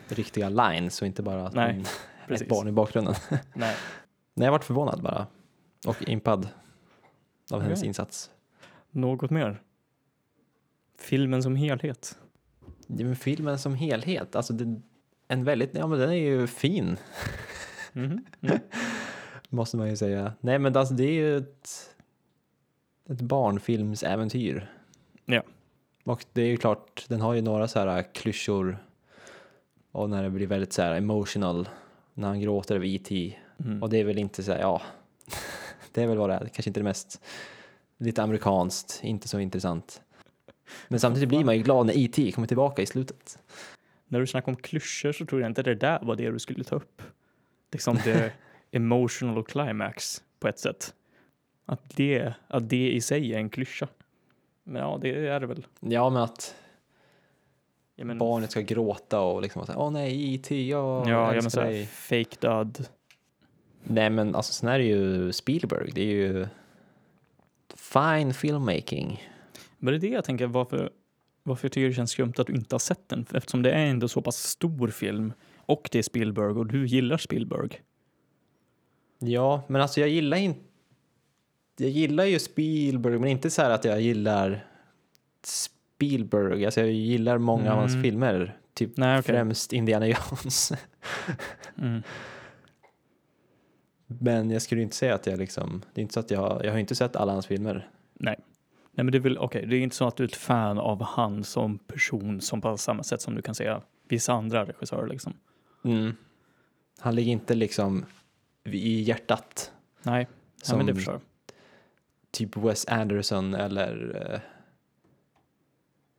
riktiga 0.08 0.48
lines 0.48 1.00
och 1.00 1.06
inte 1.06 1.22
bara 1.22 1.46
att 1.46 1.54
Nej, 1.54 1.74
hon 1.74 1.84
precis. 2.28 2.42
ett 2.42 2.48
barn 2.48 2.68
i 2.68 2.72
bakgrunden. 2.72 3.14
Nej. 3.54 3.76
Nej, 4.34 4.44
jag 4.46 4.52
varit 4.52 4.64
förvånad 4.64 5.02
bara 5.02 5.26
och 5.86 6.08
impad 6.08 6.48
av 7.50 7.60
hennes 7.62 7.78
Okej. 7.78 7.88
insats. 7.88 8.30
Något 8.90 9.30
mer? 9.30 9.62
Filmen 10.98 11.42
som 11.42 11.56
helhet. 11.56 12.18
Ja, 12.86 13.04
men 13.04 13.16
filmen 13.16 13.58
som 13.58 13.74
helhet, 13.74 14.36
alltså 14.36 14.52
det, 14.52 14.80
en 15.28 15.44
väldigt, 15.44 15.74
ja 15.74 15.86
men 15.86 15.98
den 15.98 16.10
är 16.10 16.14
ju 16.14 16.46
fin, 16.46 16.96
Mhm. 17.92 18.24
Mm. 18.40 18.58
Måste 19.52 19.76
man 19.76 19.88
ju 19.88 19.96
säga. 19.96 20.32
Nej 20.40 20.58
men 20.58 20.76
alltså 20.76 20.94
det 20.94 21.04
är 21.04 21.12
ju 21.12 21.36
ett, 21.36 21.94
ett 23.08 23.20
barnfilmsäventyr. 23.20 24.70
Ja. 25.24 25.42
Och 26.04 26.24
det 26.32 26.42
är 26.42 26.46
ju 26.46 26.56
klart, 26.56 27.04
den 27.08 27.20
har 27.20 27.34
ju 27.34 27.42
några 27.42 27.68
så 27.68 27.78
här 27.78 28.14
klyschor 28.14 28.78
och 29.92 30.10
när 30.10 30.22
det 30.22 30.30
blir 30.30 30.46
väldigt 30.46 30.72
så 30.72 30.82
här 30.82 30.94
emotional, 30.94 31.68
när 32.14 32.28
han 32.28 32.40
gråter 32.40 32.74
över 32.74 32.86
E.T. 32.86 33.38
Mm. 33.64 33.82
Och 33.82 33.90
det 33.90 34.00
är 34.00 34.04
väl 34.04 34.18
inte 34.18 34.42
så 34.42 34.52
här, 34.52 34.60
ja, 34.60 34.82
det 35.92 36.02
är 36.02 36.06
väl 36.06 36.18
vad 36.18 36.30
det 36.30 36.34
är, 36.34 36.38
kanske 36.38 36.70
inte 36.70 36.80
det 36.80 36.84
mest, 36.84 37.20
lite 37.98 38.22
amerikanskt, 38.22 39.00
inte 39.02 39.28
så 39.28 39.38
intressant. 39.38 40.02
Men 40.88 41.00
samtidigt 41.00 41.28
blir 41.28 41.44
man 41.44 41.56
ju 41.56 41.62
glad 41.62 41.86
när 41.86 41.98
E.T. 41.98 42.32
kommer 42.32 42.48
tillbaka 42.48 42.82
i 42.82 42.86
slutet. 42.86 43.38
När 44.08 44.20
du 44.20 44.26
snackar 44.26 44.52
om 44.52 44.56
klyschor 44.56 45.12
så 45.12 45.26
tror 45.26 45.40
jag 45.40 45.50
inte 45.50 45.62
det 45.62 45.74
där 45.74 45.98
var 46.02 46.16
det 46.16 46.30
du 46.30 46.38
skulle 46.38 46.64
ta 46.64 46.76
upp. 46.76 47.02
Liksom 47.72 47.98
det 48.04 48.32
emotional 48.72 49.44
climax 49.44 50.22
på 50.40 50.48
ett 50.48 50.58
sätt. 50.58 50.94
Att 51.66 51.96
det, 51.96 52.34
att 52.48 52.68
det 52.68 52.92
i 52.92 53.00
sig 53.00 53.34
är 53.34 53.38
en 53.38 53.50
klyscha. 53.50 53.88
Men 54.64 54.82
ja, 54.82 54.98
det 55.02 55.26
är 55.26 55.40
det 55.40 55.46
väl. 55.46 55.66
Ja, 55.80 56.10
men 56.10 56.22
att 56.22 56.54
Ja, 57.96 58.04
men, 58.04 58.18
barnet 58.18 58.50
ska 58.50 58.60
gråta 58.60 59.20
och 59.20 59.42
liksom 59.42 59.64
åh 59.76 59.90
nej, 59.90 60.34
E.T. 60.34 60.68
jag 60.68 61.08
ja, 61.08 61.34
ja 61.34 61.42
men 61.42 61.50
såhär 61.50 61.84
fake 61.84 62.36
död. 62.40 62.86
Nej, 63.82 64.10
men 64.10 64.34
alltså 64.34 64.52
sen 64.52 64.68
är 64.68 64.78
det 64.78 64.84
ju 64.84 65.32
Spielberg, 65.32 65.90
det 65.94 66.02
är 66.02 66.06
ju 66.06 66.46
fine 67.74 68.34
filmmaking. 68.34 69.28
Men 69.78 69.92
det 69.92 69.98
är 69.98 70.00
det 70.00 70.14
jag 70.14 70.24
tänker, 70.24 70.46
varför, 70.46 70.90
varför 71.42 71.64
jag 71.64 71.72
tycker 71.72 71.88
det 71.88 71.94
känns 71.94 72.10
skumt 72.10 72.32
att 72.36 72.46
du 72.46 72.52
inte 72.52 72.74
har 72.74 72.80
sett 72.80 73.08
den. 73.08 73.26
Eftersom 73.34 73.62
det 73.62 73.72
är 73.72 73.86
ändå 73.86 74.08
så 74.08 74.22
pass 74.22 74.36
stor 74.36 74.88
film 74.88 75.32
och 75.56 75.88
det 75.92 75.98
är 75.98 76.02
Spielberg 76.02 76.48
och 76.48 76.66
du 76.66 76.86
gillar 76.86 77.16
Spielberg. 77.16 77.80
Ja, 79.22 79.62
men 79.68 79.80
alltså 79.80 80.00
jag 80.00 80.08
gillar 80.08 80.36
inte 80.36 80.60
jag 81.76 81.90
gillar 81.90 82.24
ju 82.24 82.38
Spielberg, 82.38 83.18
men 83.18 83.28
inte 83.30 83.50
så 83.50 83.62
här 83.62 83.70
att 83.70 83.84
jag 83.84 84.00
gillar 84.00 84.66
Spielberg. 85.44 86.64
Alltså 86.64 86.80
jag 86.80 86.90
gillar 86.90 87.38
många 87.38 87.72
av 87.72 87.78
hans 87.78 87.92
Mm. 87.92 88.02
filmer, 88.02 88.56
typ 88.74 88.96
Nej, 88.96 89.18
okej. 89.18 89.34
främst 89.34 89.72
Indiana 89.72 90.06
Jones. 90.06 90.72
Mm. 91.78 92.02
men 94.06 94.50
jag 94.50 94.62
skulle 94.62 94.82
inte 94.82 94.96
säga 94.96 95.14
att 95.14 95.26
jag 95.26 95.38
liksom, 95.38 95.82
det 95.94 96.00
är 96.00 96.02
inte 96.02 96.14
så 96.14 96.20
att 96.20 96.30
jag, 96.30 96.64
jag 96.64 96.72
har 96.72 96.78
inte 96.78 96.94
sett 96.94 97.16
alla 97.16 97.32
hans 97.32 97.46
filmer. 97.46 97.88
Nej. 98.14 98.36
Nej, 98.94 99.04
men 99.04 99.12
det 99.12 99.18
är 99.18 99.20
väl 99.20 99.38
okej. 99.38 99.66
Det 99.66 99.76
är 99.76 99.80
inte 99.80 99.96
så 99.96 100.06
att 100.06 100.16
du 100.16 100.24
är 100.24 100.28
ett 100.28 100.36
fan 100.36 100.78
av 100.78 101.02
han 101.02 101.44
som 101.44 101.78
person 101.78 102.40
som 102.40 102.60
på 102.60 102.76
samma 102.76 103.02
sätt 103.02 103.20
som 103.20 103.34
du 103.34 103.42
kan 103.42 103.54
säga 103.54 103.82
vissa 104.08 104.32
andra 104.32 104.64
regissörer 104.64 105.06
liksom. 105.06 105.34
Mm. 105.84 106.16
Han 107.00 107.14
ligger 107.14 107.32
inte 107.32 107.54
liksom 107.54 108.04
i 108.64 109.02
hjärtat 109.02 109.72
Nej, 110.02 110.26
ja, 110.30 110.64
som 110.64 110.76
men 110.76 110.86
det 110.86 110.94
förstår 110.94 111.14
jag. 111.14 111.22
typ 112.30 112.56
Wes 112.56 112.86
Anderson 112.86 113.54
eller 113.54 114.20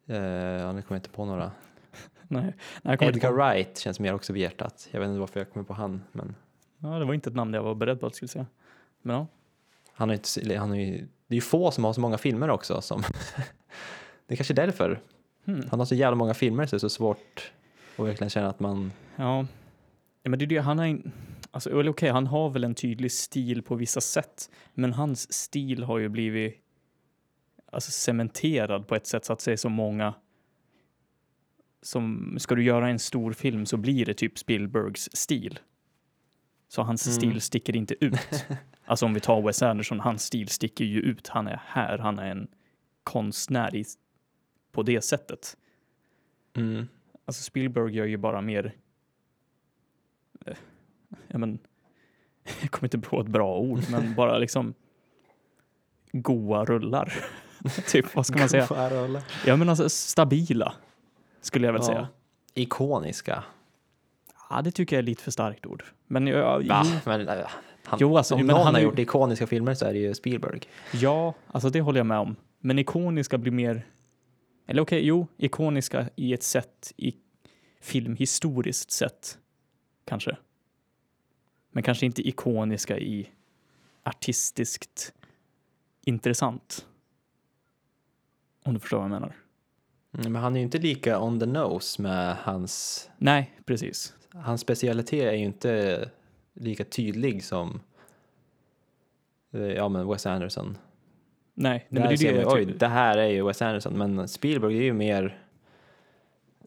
eh, 0.08 0.16
eh, 0.18 0.62
ja, 0.62 0.72
nu 0.72 0.82
kommer 0.82 0.96
jag 0.96 1.00
inte 1.00 1.10
på 1.10 1.26
några. 1.26 1.52
Nej, 2.28 2.54
nej 2.82 2.98
Edgar 3.02 3.30
på. 3.30 3.36
Wright 3.36 3.78
känns 3.78 4.00
mer 4.00 4.14
också 4.14 4.34
vid 4.34 4.42
hjärtat. 4.42 4.88
Jag 4.92 5.00
vet 5.00 5.08
inte 5.08 5.20
varför 5.20 5.40
jag 5.40 5.52
kommer 5.52 5.66
på 5.66 5.74
han, 5.74 6.04
men 6.12 6.36
Ja, 6.78 6.90
det 7.00 7.06
var 7.06 7.14
inte 7.14 7.30
ett 7.30 7.36
namn 7.36 7.54
jag 7.54 7.64
var 7.64 7.76
beredd 7.76 8.00
på 8.00 8.06
att 8.06 8.16
skulle 8.16 8.30
säga. 8.30 8.46
Men 9.02 9.16
ja, 9.16 9.28
han 9.94 10.10
har 10.10 10.14
inte, 10.14 10.58
han 10.58 10.70
har 10.70 10.78
ju, 10.78 10.98
det 11.28 11.34
är 11.34 11.36
ju 11.36 11.42
få 11.42 11.72
som 11.72 11.84
har 11.84 11.94
så 11.94 12.02
många 12.02 12.18
filmer 12.18 12.50
också 12.50 12.82
som 12.82 13.02
det 14.28 14.34
är 14.34 14.36
kanske 14.36 14.54
är 14.54 14.56
därför. 14.56 15.00
hmm. 15.46 15.64
Han 15.72 15.80
har 15.80 15.86
så 15.86 15.96
jävla 15.96 16.16
många 16.16 16.34
filmer 16.34 16.66
så 16.66 16.76
det 16.76 16.78
är 16.78 16.80
så 16.80 16.90
svårt 16.90 17.52
att 17.98 18.06
verkligen 18.06 18.30
känna 18.30 18.50
att 18.50 18.60
man, 18.60 18.92
ja. 19.16 19.46
ja 20.24 20.30
men 20.30 20.40
det 20.40 20.46
är 20.46 20.48
det, 20.48 20.58
han 20.58 20.78
har 20.78 20.86
in, 20.86 21.12
alltså 21.54 21.90
okej, 21.90 22.10
han 22.10 22.28
har 22.28 22.50
väl 22.50 22.64
en 22.64 22.76
tydlig 22.76 23.12
stil 23.12 23.62
på 23.64 23.76
vissa 23.76 24.02
sätt, 24.02 24.50
men 24.74 24.94
hans 24.94 25.34
stil 25.34 25.84
har 25.84 25.98
ju 26.00 26.10
blivit 26.10 26.56
alltså 27.72 27.92
cementerad 27.92 28.88
på 28.88 28.96
ett 28.96 29.08
sätt 29.08 29.26
så 29.26 29.34
att 29.34 29.42
säga 29.42 29.58
så 29.58 29.70
många 29.70 30.14
som, 31.82 32.36
ska 32.40 32.56
du 32.56 32.64
göra 32.64 32.90
en 32.90 33.00
stor 33.00 33.34
film 33.34 33.66
så 33.66 33.78
blir 33.78 34.06
det 34.06 34.14
typ 34.14 34.38
Spielbergs 34.38 35.10
stil. 35.14 35.60
Så 36.68 36.82
hans 36.82 37.08
Mm. 37.08 37.16
stil 37.16 37.42
sticker 37.42 37.76
inte 37.76 38.06
ut. 38.06 38.46
Alltså 38.86 39.06
om 39.06 39.14
vi 39.14 39.20
tar 39.20 39.42
Wes 39.42 39.62
Anderson, 39.62 40.00
hans 40.00 40.24
stil 40.24 40.48
sticker 40.48 40.86
ju 40.86 41.00
ut. 41.00 41.28
Han 41.28 41.48
är 41.48 41.62
här, 41.66 41.98
han 41.98 42.20
är 42.20 42.32
en 42.32 42.48
konstnär 43.04 43.76
i, 43.76 43.86
på 44.72 44.84
det 44.84 45.02
sättet. 45.02 45.58
mm, 46.54 46.88
Alltså 47.26 47.44
Spielberg 47.44 47.96
gör 47.96 48.06
ju 48.06 48.18
bara 48.18 48.42
mer, 48.42 48.76
eh, 50.46 50.58
ja 51.28 51.38
men, 51.38 51.60
jag 52.62 52.72
kommer 52.72 52.86
inte 52.96 53.10
på 53.10 53.22
ett 53.22 53.28
bra 53.28 53.58
ord, 53.58 53.80
men 53.92 54.16
bara 54.16 54.38
liksom 54.38 54.74
goa 56.12 56.66
rullar. 56.66 57.14
typ, 57.88 58.16
vad 58.16 58.26
ska 58.26 58.40
man 58.40 58.50
säga? 58.50 58.68
Ja 59.46 59.56
men 59.56 59.70
alltså 59.70 59.90
stabila, 59.90 60.74
skulle 61.42 61.66
jag 61.68 61.74
väl 61.74 61.82
Ja. 61.82 61.88
säga. 61.88 62.08
Ikoniska. 62.54 63.44
Ja, 64.50 64.62
det 64.62 64.72
tycker 64.72 64.96
jag 64.96 65.00
är 65.04 65.06
lite 65.06 65.24
för 65.24 65.32
starkt 65.32 65.66
ord. 65.66 65.84
Men 66.08 66.28
ja, 66.28 66.58
Va? 66.58 66.84
jo, 66.86 67.00
Men, 67.06 67.28
äh, 67.28 67.38
han, 67.84 68.00
Jo, 68.02 68.18
alltså, 68.18 68.36
om 68.36 68.40
men 68.46 68.56
någon 68.56 68.66
han 68.66 68.74
har 68.74 68.82
gjort 68.82 69.00
ikoniska 69.00 69.48
filmer 69.48 69.74
så 69.74 69.86
är 69.86 69.94
det 69.94 70.00
ju 70.00 70.14
Spielberg. 70.14 70.60
ja, 70.94 71.34
alltså 71.48 71.70
det 71.70 71.82
håller 71.82 72.00
jag 72.00 72.06
med 72.08 72.20
om. 72.20 72.36
Men 72.60 72.80
ikoniska 72.80 73.38
blir 73.38 73.52
mer, 73.52 73.86
eller 74.68 74.82
okej, 74.82 75.06
jo, 75.06 75.28
ikoniska 75.38 76.10
i 76.16 76.34
ett 76.34 76.44
sätt, 76.44 76.94
i 76.98 77.14
filmhistoriskt 77.82 78.92
sätt, 78.92 79.38
kanske. 80.06 80.38
Men 81.74 81.84
kanske 81.84 82.06
inte 82.06 82.28
ikoniska 82.28 82.98
i 83.00 83.30
artistiskt 84.04 85.14
intressant. 86.06 86.86
Om 88.64 88.74
du 88.74 88.80
förstår 88.80 88.98
vad 88.98 89.06
jag 89.06 89.12
menar. 89.12 89.36
Mm, 90.18 90.34
Men 90.34 90.42
han 90.42 90.56
är 90.56 90.60
ju 90.60 90.64
inte 90.64 90.78
lika 90.78 91.22
on 91.22 91.40
the 91.40 91.46
nose 91.46 92.02
med 92.02 92.36
hans, 92.36 93.10
Nej, 93.18 93.52
precis. 93.66 94.16
hans 94.34 94.62
specialitet 94.62 95.24
är 95.24 95.34
ju 95.34 95.46
inte 95.46 96.10
lika 96.54 96.84
tydlig 96.86 97.44
som 97.44 97.80
eh, 99.52 99.62
ja 99.62 99.90
men 99.90 100.08
Wes 100.08 100.26
Anderson. 100.26 100.78
Nej, 101.54 101.86
nej 101.90 102.02
men 102.02 102.10
det 102.10 102.26
är 102.26 102.34
det 102.34 102.42
jag 102.42 102.54
oj, 102.54 102.66
det 102.66 102.88
här 102.88 103.18
är 103.18 103.28
ju 103.28 103.44
Wes 103.44 103.62
Anderson, 103.62 103.98
men 103.98 104.28
Spielberg 104.28 104.78
är 104.78 104.84
ju 104.84 104.94
mer 104.94 105.44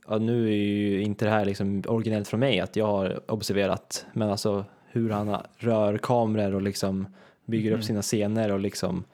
ja, 0.08 0.18
nu 0.18 0.46
är 0.48 0.56
ju 0.56 1.02
inte 1.02 1.24
det 1.24 1.30
här 1.30 1.44
liksom 1.44 1.82
originellt 1.88 2.28
från 2.28 2.40
mig 2.40 2.60
att 2.60 2.76
jag 2.76 2.86
har 2.86 3.30
observerat, 3.30 4.06
men 4.12 4.30
alltså 4.30 4.64
hur 4.96 5.10
han 5.10 5.36
rör 5.56 5.98
kameror 5.98 6.54
och 6.54 6.62
liksom 6.62 7.06
bygger 7.44 7.68
Mm. 7.70 7.78
upp 7.80 7.84
sina 7.84 8.02
scener 8.02 8.52
och 8.52 8.60
liksom 8.60 9.04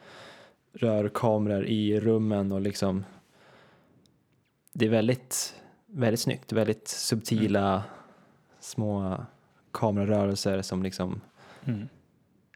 rör 0.72 1.08
kameror 1.08 1.64
i 1.66 2.00
rummen 2.00 2.52
och 2.52 2.60
liksom 2.60 3.04
det 4.72 4.84
är 4.86 4.90
väldigt, 4.90 5.54
väldigt 5.86 6.20
snyggt, 6.20 6.52
väldigt 6.52 6.88
subtila 6.88 7.82
små 8.60 9.24
kamerarörelser 9.72 10.62
som 10.62 10.82
liksom 10.82 11.20
Mm. 11.64 11.88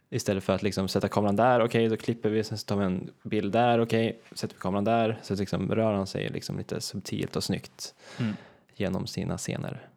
Istället 0.09 0.43
för 0.43 0.53
att 0.53 0.63
liksom 0.63 0.87
sätta 0.87 1.07
kameran 1.07 1.35
där, 1.35 1.59
okej 1.65 1.87
då 1.89 1.97
klipper 1.97 2.29
vi, 2.29 2.43
sen 2.43 2.57
så 2.57 2.65
tar 2.65 2.75
vi 2.77 2.85
en 2.85 3.09
bild 3.23 3.53
där, 3.53 3.79
okej, 3.79 4.21
sätter 4.31 4.55
vi 4.55 4.59
kameran 4.59 4.83
där, 4.83 5.19
så 5.23 5.35
liksom 5.35 5.71
rör 5.75 5.93
han 5.93 6.07
sig 6.07 6.29
liksom 6.29 6.57
lite 6.57 6.81
subtilt 6.81 7.35
och 7.35 7.43
snyggt 7.43 7.95
Mm. 8.19 8.33
genom 8.75 9.07
sina 9.07 9.37
scener. 9.37 9.87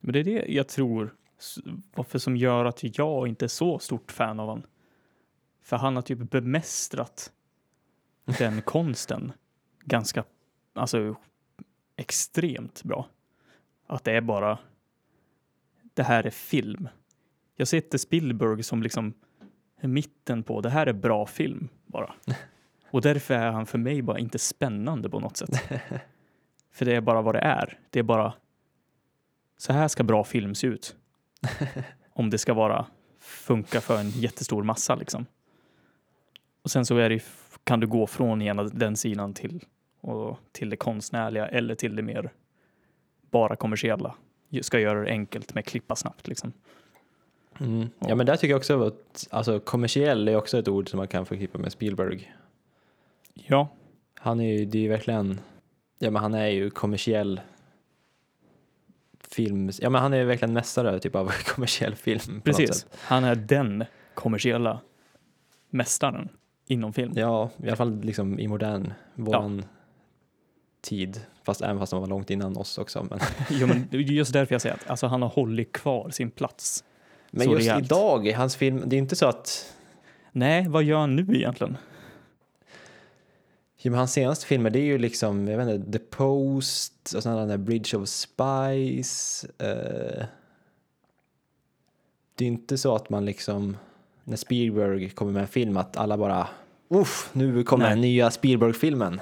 Men 0.00 0.12
det 0.12 0.18
är 0.18 0.24
det 0.24 0.44
jag 0.48 0.68
tror 0.68 1.14
varför 1.94 2.18
som 2.18 2.36
gör 2.36 2.64
att 2.64 2.98
jag 2.98 3.28
inte 3.28 3.46
är 3.46 3.48
så 3.48 3.78
stort 3.78 4.12
fan 4.12 4.40
av 4.40 4.48
han. 4.48 4.66
För 5.62 5.76
han 5.76 5.96
har 5.96 6.02
typ 6.02 6.30
bemästrat 6.30 7.32
den 8.38 8.62
konsten 8.62 9.32
ganska, 9.84 10.24
alltså 10.72 11.16
extremt 11.96 12.82
bra. 12.82 13.08
Att 13.86 14.04
det 14.04 14.12
är 14.12 14.20
bara, 14.20 14.58
det 15.94 16.02
här 16.02 16.26
är 16.26 16.30
film. 16.30 16.88
Jag 17.56 17.68
sätter 17.68 17.98
Spielberg 17.98 18.62
som 18.62 18.82
liksom 18.82 19.14
mitten 19.80 20.42
på, 20.42 20.60
det 20.60 20.70
här 20.70 20.86
är 20.86 20.92
bra 20.92 21.26
film 21.26 21.68
bara. 21.86 22.14
Och 22.90 23.02
därför 23.02 23.34
är 23.34 23.50
han 23.52 23.66
för 23.66 23.78
mig 23.78 24.02
bara 24.02 24.18
inte 24.18 24.38
spännande 24.38 25.10
på 25.10 25.20
något 25.20 25.36
sätt. 25.36 25.50
För 26.70 26.84
det 26.84 26.96
är 26.96 27.00
bara 27.00 27.22
vad 27.22 27.34
det 27.34 27.40
är. 27.40 27.78
Det 27.90 27.98
är 27.98 28.02
bara 28.02 28.34
så 29.56 29.72
här 29.72 29.88
ska 29.88 30.02
bra 30.02 30.24
film 30.24 30.54
se 30.54 30.66
ut. 30.66 30.96
Om 32.12 32.30
det 32.30 32.38
ska 32.38 32.54
vara 32.54 32.86
funka 33.20 33.80
för 33.80 33.98
en 33.98 34.10
jättestor 34.10 34.62
massa 34.62 34.94
liksom. 34.94 35.26
Och 36.62 36.70
sen 36.70 36.86
så 36.86 36.96
är 36.96 37.08
det, 37.08 37.24
kan 37.64 37.80
du 37.80 37.86
gå 37.86 38.06
från 38.06 38.42
ena 38.42 38.62
den 38.62 38.96
sidan 38.96 39.34
till, 39.34 39.64
och, 40.00 40.38
till 40.52 40.70
det 40.70 40.76
konstnärliga 40.76 41.48
eller 41.48 41.74
till 41.74 41.96
det 41.96 42.02
mer 42.02 42.32
bara 43.30 43.56
kommersiella. 43.56 44.14
Ska 44.60 44.80
göra 44.80 45.04
det 45.04 45.10
enkelt 45.10 45.54
med 45.54 45.64
klippa 45.64 45.96
snabbt 45.96 46.28
liksom. 46.28 46.52
Mm. 47.60 47.88
Ja 47.98 48.14
men 48.14 48.26
där 48.26 48.36
tycker 48.36 48.50
jag 48.50 48.58
också 48.58 48.82
att 48.82 49.28
alltså, 49.30 49.60
kommersiell 49.60 50.28
är 50.28 50.36
också 50.36 50.58
ett 50.58 50.68
ord 50.68 50.90
som 50.90 50.98
man 50.98 51.08
kan 51.08 51.26
förknippa 51.26 51.58
med 51.58 51.72
Spielberg. 51.72 52.32
Ja, 53.34 53.68
Han 54.14 54.40
är 54.40 54.58
ju, 54.58 54.64
det 54.64 54.78
är 54.78 54.82
ju 54.82 54.88
verkligen, 54.88 55.40
ja 55.98 56.10
men 56.10 56.22
han 56.22 56.34
är 56.34 56.46
ju 56.46 56.70
kommersiell 56.70 57.40
film, 59.30 59.70
ja 59.80 59.90
men 59.90 60.02
han 60.02 60.12
är 60.12 60.24
verkligen 60.24 60.52
mästare 60.54 60.98
typ 61.00 61.14
av 61.14 61.32
kommersiell 61.54 61.94
film. 61.94 62.40
precis. 62.44 62.86
Han 63.00 63.24
är 63.24 63.34
den 63.34 63.84
kommersiella 64.14 64.80
mästaren 65.70 66.28
inom 66.66 66.92
film. 66.92 67.12
Ja, 67.16 67.50
i 67.62 67.66
alla 67.66 67.76
fall 67.76 68.00
liksom 68.00 68.38
i 68.38 68.48
modern, 68.48 68.92
våran 69.14 69.64
tid. 70.80 71.20
Fast 71.44 71.62
även 71.62 71.78
fast 71.78 71.92
han 71.92 72.00
var 72.00 72.08
långt 72.08 72.30
innan 72.30 72.56
oss 72.56 72.78
också. 72.78 73.06
Men, 73.10 73.20
Jo, 73.50 73.66
men 73.66 73.88
just 73.92 74.32
därför 74.32 74.54
jag 74.54 74.62
säger 74.62 74.74
att 74.74 74.90
alltså, 74.90 75.06
han 75.06 75.22
har 75.22 75.28
hållit 75.28 75.72
kvar 75.72 76.10
sin 76.10 76.30
plats. 76.30 76.84
men 77.30 77.50
just 77.50 77.60
rejält. 77.60 77.84
idag, 77.84 78.26
i 78.26 78.32
hans 78.32 78.56
film, 78.56 78.82
det 78.86 78.96
är 78.96 78.98
inte 78.98 79.16
så 79.16 79.26
att 79.26 79.72
Nej, 80.32 80.68
vad 80.68 80.82
gör 80.84 80.98
han 80.98 81.16
nu 81.16 81.26
egentligen? 81.36 81.76
Ja, 83.86 83.90
men 83.90 83.98
hans 83.98 84.12
senaste 84.12 84.46
filmer 84.46 84.70
det 84.70 84.78
är 84.78 84.84
ju 84.84 84.98
liksom, 84.98 85.48
jag 85.48 85.58
vet 85.58 85.68
inte, 85.68 85.92
The 85.98 86.04
Post 86.04 87.12
och 87.16 87.22
sen 87.22 87.36
den 87.36 87.48
där 87.48 87.56
Bridge 87.56 87.96
of 87.96 88.08
Spies. 88.08 89.44
eh. 89.58 90.24
det 92.34 92.44
är 92.44 92.48
inte 92.48 92.78
så 92.78 92.94
att 92.96 93.10
man 93.10 93.24
liksom, 93.24 93.76
när 94.24 94.36
Spielberg 94.36 95.10
kommer 95.10 95.32
med 95.32 95.42
en 95.42 95.48
film, 95.48 95.76
att 95.76 95.96
alla 95.96 96.16
bara, 96.18 96.48
uff, 96.88 97.30
nu 97.32 97.62
kommer 97.62 97.84
Nej. 97.84 97.90
den 97.92 98.00
nya 98.00 98.30
Spielberg-filmen. 98.30 99.20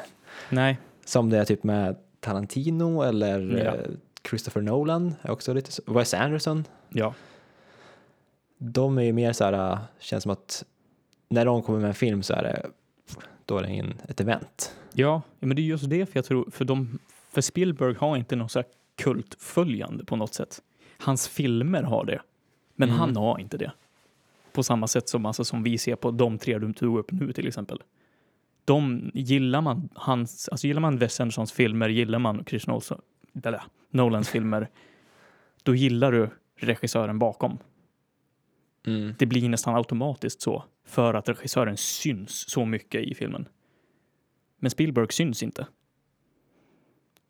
Nej, 0.50 0.78
Som 1.04 1.30
det 1.30 1.38
är 1.38 1.44
typ 1.44 1.64
med 1.64 1.96
Tarantino 2.20 3.02
eller 3.02 3.40
Ja. 3.64 3.74
eh, 3.74 3.90
Christopher 4.28 4.60
Nolan, 4.62 5.14
är 5.22 5.30
också 5.30 5.54
lite 5.54 5.72
så, 5.72 5.82
Wes 5.86 6.14
Anderson. 6.14 6.64
ja, 6.88 7.14
De 8.58 8.98
är 8.98 9.02
ju 9.02 9.12
mer 9.12 9.32
så 9.32 9.44
här, 9.44 9.72
äh, 9.72 9.78
känns 9.98 10.22
som 10.22 10.32
att 10.32 10.64
när 11.28 11.44
de 11.44 11.62
kommer 11.62 11.78
med 11.78 11.88
en 11.88 11.94
film 11.94 12.22
så 12.22 12.34
är 12.34 12.42
det, 12.42 12.66
då 13.46 13.58
är 13.58 13.62
det 13.62 13.68
en, 13.68 13.94
ett 14.08 14.20
event. 14.20 14.76
Ja, 14.92 15.22
men 15.40 15.56
det 15.56 15.62
är 15.62 15.64
just 15.64 15.90
det 15.90 16.06
för 16.06 16.18
jag 16.18 16.24
tror, 16.24 16.50
för, 16.50 16.64
de, 16.64 16.98
för 17.30 17.40
Spielberg 17.40 17.94
har 17.94 18.16
inte 18.16 18.36
något 18.36 18.52
så 18.52 18.58
här 18.58 18.66
kultföljande 18.96 20.04
på 20.04 20.16
något 20.16 20.34
sätt. 20.34 20.62
Hans 20.98 21.28
filmer 21.28 21.82
har 21.82 22.04
det, 22.04 22.20
men 22.76 22.88
Mm. 22.88 23.00
han 23.00 23.16
har 23.16 23.38
inte 23.38 23.56
det. 23.56 23.72
På 24.52 24.62
samma 24.62 24.86
sätt 24.86 25.08
som, 25.08 25.26
alltså, 25.26 25.44
som 25.44 25.62
vi 25.62 25.78
ser 25.78 25.96
på 25.96 26.10
de 26.10 26.38
tre 26.38 26.58
du 26.58 26.72
tog 26.72 26.98
upp 26.98 27.12
nu 27.12 27.32
till 27.32 27.46
exempel. 27.48 27.82
De 28.64 29.10
gillar 29.14 29.60
man 29.60 29.88
hans, 29.94 30.48
alltså 30.48 30.66
gillar 30.66 30.80
man 30.80 30.98
Wes 30.98 31.20
Andersons 31.20 31.52
filmer, 31.52 31.88
gillar 31.88 32.18
man 32.18 32.44
Chris 32.46 32.66
Nolson, 32.66 33.00
eller, 33.44 33.62
Nolans 33.90 34.28
filmer, 34.28 34.68
då 35.62 35.74
gillar 35.74 36.12
du 36.12 36.28
regissören 36.56 37.18
bakom. 37.18 37.58
Mm. 38.86 39.14
Det 39.18 39.26
blir 39.26 39.48
nästan 39.48 39.74
automatiskt 39.74 40.42
så 40.42 40.64
för 40.84 41.14
att 41.14 41.28
regissören 41.28 41.76
syns 41.76 42.50
så 42.50 42.64
mycket 42.64 43.02
i 43.02 43.14
filmen. 43.14 43.48
Men 44.56 44.70
Spielberg 44.70 45.12
syns 45.12 45.42
inte. 45.42 45.66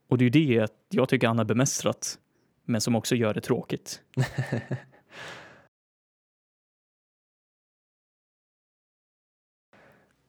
Och 0.09 0.19
det 0.19 0.25
är 0.25 0.31
ju 0.31 0.47
det 0.47 0.69
jag 0.89 1.09
tycker 1.09 1.27
han 1.27 1.39
har 1.39 1.45
bemästrat, 1.45 2.19
men 2.65 2.81
som 2.81 2.95
också 2.95 3.15
gör 3.15 3.35
det 3.35 3.41
tråkigt. 3.41 4.03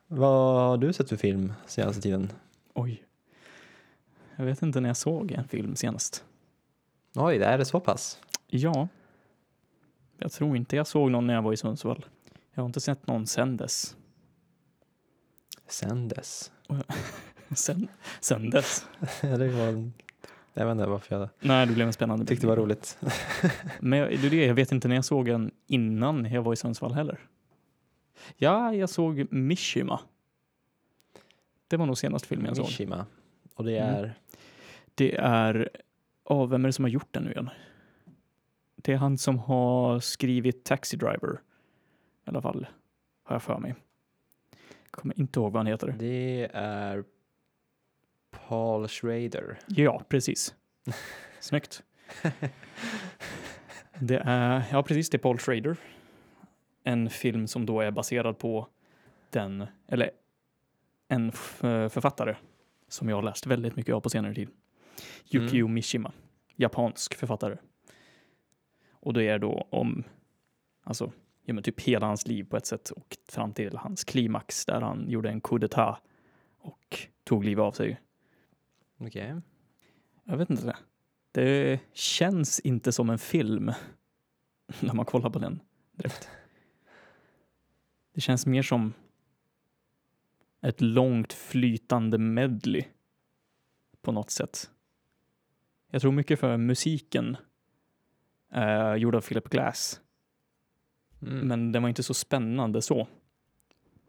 Vad 0.07 0.69
har 0.69 0.77
du 0.77 0.93
sett 0.93 1.09
för 1.09 1.17
film 1.17 1.53
senaste 1.65 2.01
tiden? 2.01 2.31
Oj. 2.73 3.03
Jag 4.35 4.45
vet 4.45 4.61
inte 4.61 4.79
när 4.79 4.89
jag 4.89 4.97
såg 4.97 5.31
en 5.31 5.47
film 5.47 5.75
senast. 5.75 6.25
Oj, 7.15 7.37
det 7.37 7.45
är 7.45 7.57
det 7.57 7.65
så 7.65 7.79
pass? 7.79 8.21
Ja. 8.47 8.87
Jag 10.17 10.31
tror 10.31 10.57
inte 10.57 10.75
jag 10.75 10.87
såg 10.87 11.11
någon 11.11 11.27
när 11.27 11.33
jag 11.33 11.41
var 11.41 11.53
i 11.53 11.57
Sundsvall. 11.57 12.05
Jag 12.55 12.63
har 12.63 12.65
inte 12.65 12.79
sett 12.81 13.07
någon 13.07 13.27
sen 13.27 13.57
dess. 13.57 13.95
Sen 15.67 16.07
dess. 16.07 16.51
Sen, 17.55 17.87
sen 18.19 18.49
dess? 18.49 18.85
Det 19.21 19.47
var, 19.47 19.91
jag 20.53 20.65
vet 20.65 20.71
inte 20.71 20.85
varför 20.87 21.15
jag 21.19 21.29
Nej, 21.39 21.67
det 21.67 21.73
blev 21.73 21.87
en 21.87 21.93
spännande 21.93 22.25
tyckte 22.25 22.43
det 22.45 22.49
var 22.49 22.57
roligt. 22.57 22.97
Men 23.79 23.99
jag, 23.99 24.09
det 24.09 24.27
är 24.27 24.29
det, 24.29 24.45
jag 24.45 24.53
vet 24.55 24.71
inte 24.71 24.87
när 24.87 24.95
jag 24.95 25.05
såg 25.05 25.27
en 25.27 25.51
innan 25.67 26.25
jag 26.31 26.41
var 26.41 26.53
i 26.53 26.55
Sundsvall 26.55 26.93
heller. 26.93 27.19
Ja, 28.37 28.73
jag 28.73 28.89
såg 28.89 29.33
Mishima. 29.33 29.99
Det 31.67 31.77
var 31.77 31.85
nog 31.85 31.97
senaste 31.97 32.27
filmen 32.27 32.45
jag 32.47 32.55
såg. 32.57 32.65
Mishima. 32.65 33.05
Och 33.55 33.63
det 33.63 33.77
Mm. 33.77 33.95
är, 33.95 34.13
Det 34.95 35.15
är, 35.15 35.69
oh, 36.23 36.47
vem 36.49 36.65
är 36.65 36.69
det 36.69 36.73
som 36.73 36.85
har 36.85 36.89
gjort 36.89 37.13
den 37.13 37.23
nu 37.23 37.31
igen? 37.31 37.49
Det 38.75 38.93
är 38.93 38.97
han 38.97 39.17
som 39.17 39.39
har 39.39 39.99
skrivit 39.99 40.63
Taxi 40.63 40.97
Driver. 40.97 41.39
I 42.25 42.29
alla 42.29 42.41
fall, 42.41 42.67
har 43.23 43.35
jag 43.35 43.43
för 43.43 43.57
mig. 43.59 43.75
Kommer 44.91 45.19
inte 45.19 45.39
ihåg 45.39 45.51
vad 45.51 45.59
han 45.59 45.67
heter. 45.67 45.95
det 45.99 46.49
är 46.53 47.03
Paul 48.47 48.87
Schrader. 48.87 49.59
Ja, 49.67 50.03
precis. 50.09 50.55
Snyggt. 51.39 51.83
Det 53.99 54.21
är, 54.25 54.63
ja 54.71 54.83
precis, 54.83 55.09
det 55.09 55.17
är 55.17 55.19
Paul 55.19 55.37
Schrader. 55.39 55.77
En 56.83 57.09
film 57.09 57.47
som 57.47 57.65
då 57.65 57.81
är 57.81 57.91
baserad 57.91 58.37
på 58.37 58.67
den, 59.29 59.65
eller 59.87 60.11
en 61.07 61.29
f- 61.29 61.59
författare 61.91 62.35
som 62.87 63.09
jag 63.09 63.15
har 63.17 63.23
läst 63.23 63.45
väldigt 63.47 63.75
mycket 63.75 63.95
av 63.95 63.99
på 64.01 64.09
senare 64.09 64.33
tid. 64.35 64.49
Yukio 65.31 65.67
Mishima, 65.67 66.11
japansk 66.55 67.15
författare. 67.15 67.57
Och 68.91 69.13
det 69.13 69.23
är 69.27 69.39
då 69.39 69.67
om, 69.69 70.03
alltså, 70.83 71.11
ja 71.45 71.53
men 71.53 71.63
typ 71.63 71.81
hela 71.81 72.05
hans 72.05 72.27
liv 72.27 72.43
på 72.43 72.57
ett 72.57 72.65
sätt 72.65 72.89
och 72.89 73.17
fram 73.27 73.53
till 73.53 73.77
hans 73.77 74.03
klimax 74.03 74.65
där 74.65 74.81
han 74.81 75.09
gjorde 75.09 75.29
en 75.29 75.41
coup 75.41 75.61
d'etat 75.61 75.95
och 76.57 76.99
tog 77.23 77.43
livet 77.43 77.63
av 77.63 77.71
sig. 77.71 78.01
Okej. 78.97 79.41
Jag 80.23 80.37
vet 80.37 80.49
inte. 80.49 80.77
Det 81.31 81.79
känns 81.93 82.59
inte 82.59 82.91
som 82.91 83.09
en 83.09 83.19
film 83.19 83.71
när 84.79 84.93
man 84.93 85.05
kollar 85.05 85.29
på 85.29 85.39
den 85.39 85.61
direkt. 85.91 86.29
Det 88.13 88.21
känns 88.21 88.45
mer 88.45 88.61
som 88.61 88.93
ett 90.61 90.81
långt 90.81 91.33
flytande 91.33 92.17
medley 92.17 92.83
på 94.01 94.11
något 94.11 94.29
sätt. 94.29 94.69
Jag 95.91 96.01
tror 96.01 96.11
mycket 96.11 96.39
för 96.39 96.57
musiken 96.57 97.37
eh, 98.53 98.95
gjord 98.95 99.15
av 99.15 99.21
Philip 99.21 99.49
Glass, 99.49 100.01
Mm. 101.27 101.47
men 101.47 101.71
den 101.71 101.81
var 101.81 101.89
inte 101.89 102.03
så 102.03 102.13
spännande 102.13 102.81
så. 102.81 103.07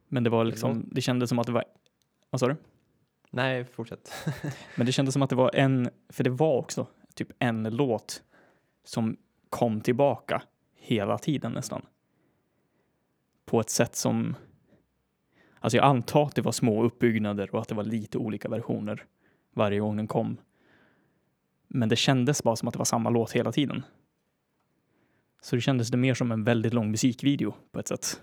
Men 0.09 0.24
det 0.24 0.31
var 0.31 0.44
liksom, 0.44 0.88
det 0.92 1.00
kändes 1.00 1.29
som 1.29 1.38
att 1.38 1.46
det 1.46 1.52
var, 1.52 1.64
vad 2.31 2.40
sa 2.40 2.48
du? 2.48 2.57
Nej, 3.31 3.64
fortsätt. 3.64 4.12
Men 4.76 4.87
det 4.87 4.92
kändes 4.92 5.12
som 5.12 5.22
att 5.22 5.31
det 5.31 5.37
var 5.37 5.50
en, 5.55 5.90
för 6.09 6.24
det 6.24 6.31
var 6.31 6.57
också 6.57 6.87
typ 7.14 7.29
en 7.38 7.62
låt 7.62 8.22
som 8.85 9.16
kom 9.50 9.81
tillbaka 9.81 10.42
hela 10.74 11.18
tiden 11.18 11.52
nästan. 11.52 11.83
På 13.44 13.61
ett 13.61 13.70
sätt 13.70 13.96
som, 13.96 14.37
alltså 15.61 15.76
jag 15.76 15.85
antar 15.85 16.22
att 16.22 16.35
det 16.35 16.42
var 16.42 16.52
små 16.52 16.83
uppbyggnader 16.83 17.55
och 17.55 17.61
att 17.61 17.68
det 17.68 17.74
var 17.74 17.85
lite 17.85 18.18
olika 18.18 18.48
versioner 18.48 19.05
varje 19.52 19.81
gång 19.81 19.96
den 19.96 20.07
kom. 20.07 20.37
Men 21.68 21.88
det 21.88 21.96
kändes 21.96 22.42
bara 22.42 22.57
som 22.57 22.68
att 22.68 22.74
det 22.74 22.79
var 22.79 22.85
samma 22.85 23.11
låt 23.11 23.33
hela 23.33 23.52
tiden. 23.52 23.83
Så 25.46 25.56
det 25.56 25.62
kändes 25.62 25.88
det 25.88 25.96
mer 25.96 26.14
som 26.14 26.32
en 26.32 26.44
väldigt 26.44 26.74
lång 26.74 26.90
musikvideo 26.90 27.54
på 27.72 27.80
ett 27.80 27.88
sätt. 27.88 28.20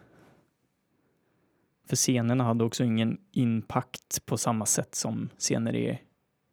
För 1.87 1.95
scenerna 1.95 2.43
hade 2.43 2.63
också 2.63 2.83
ingen 2.83 3.17
impact 3.31 4.25
på 4.25 4.37
samma 4.37 4.65
sätt 4.65 4.95
som 4.95 5.29
scener 5.37 5.75
är, 5.75 6.01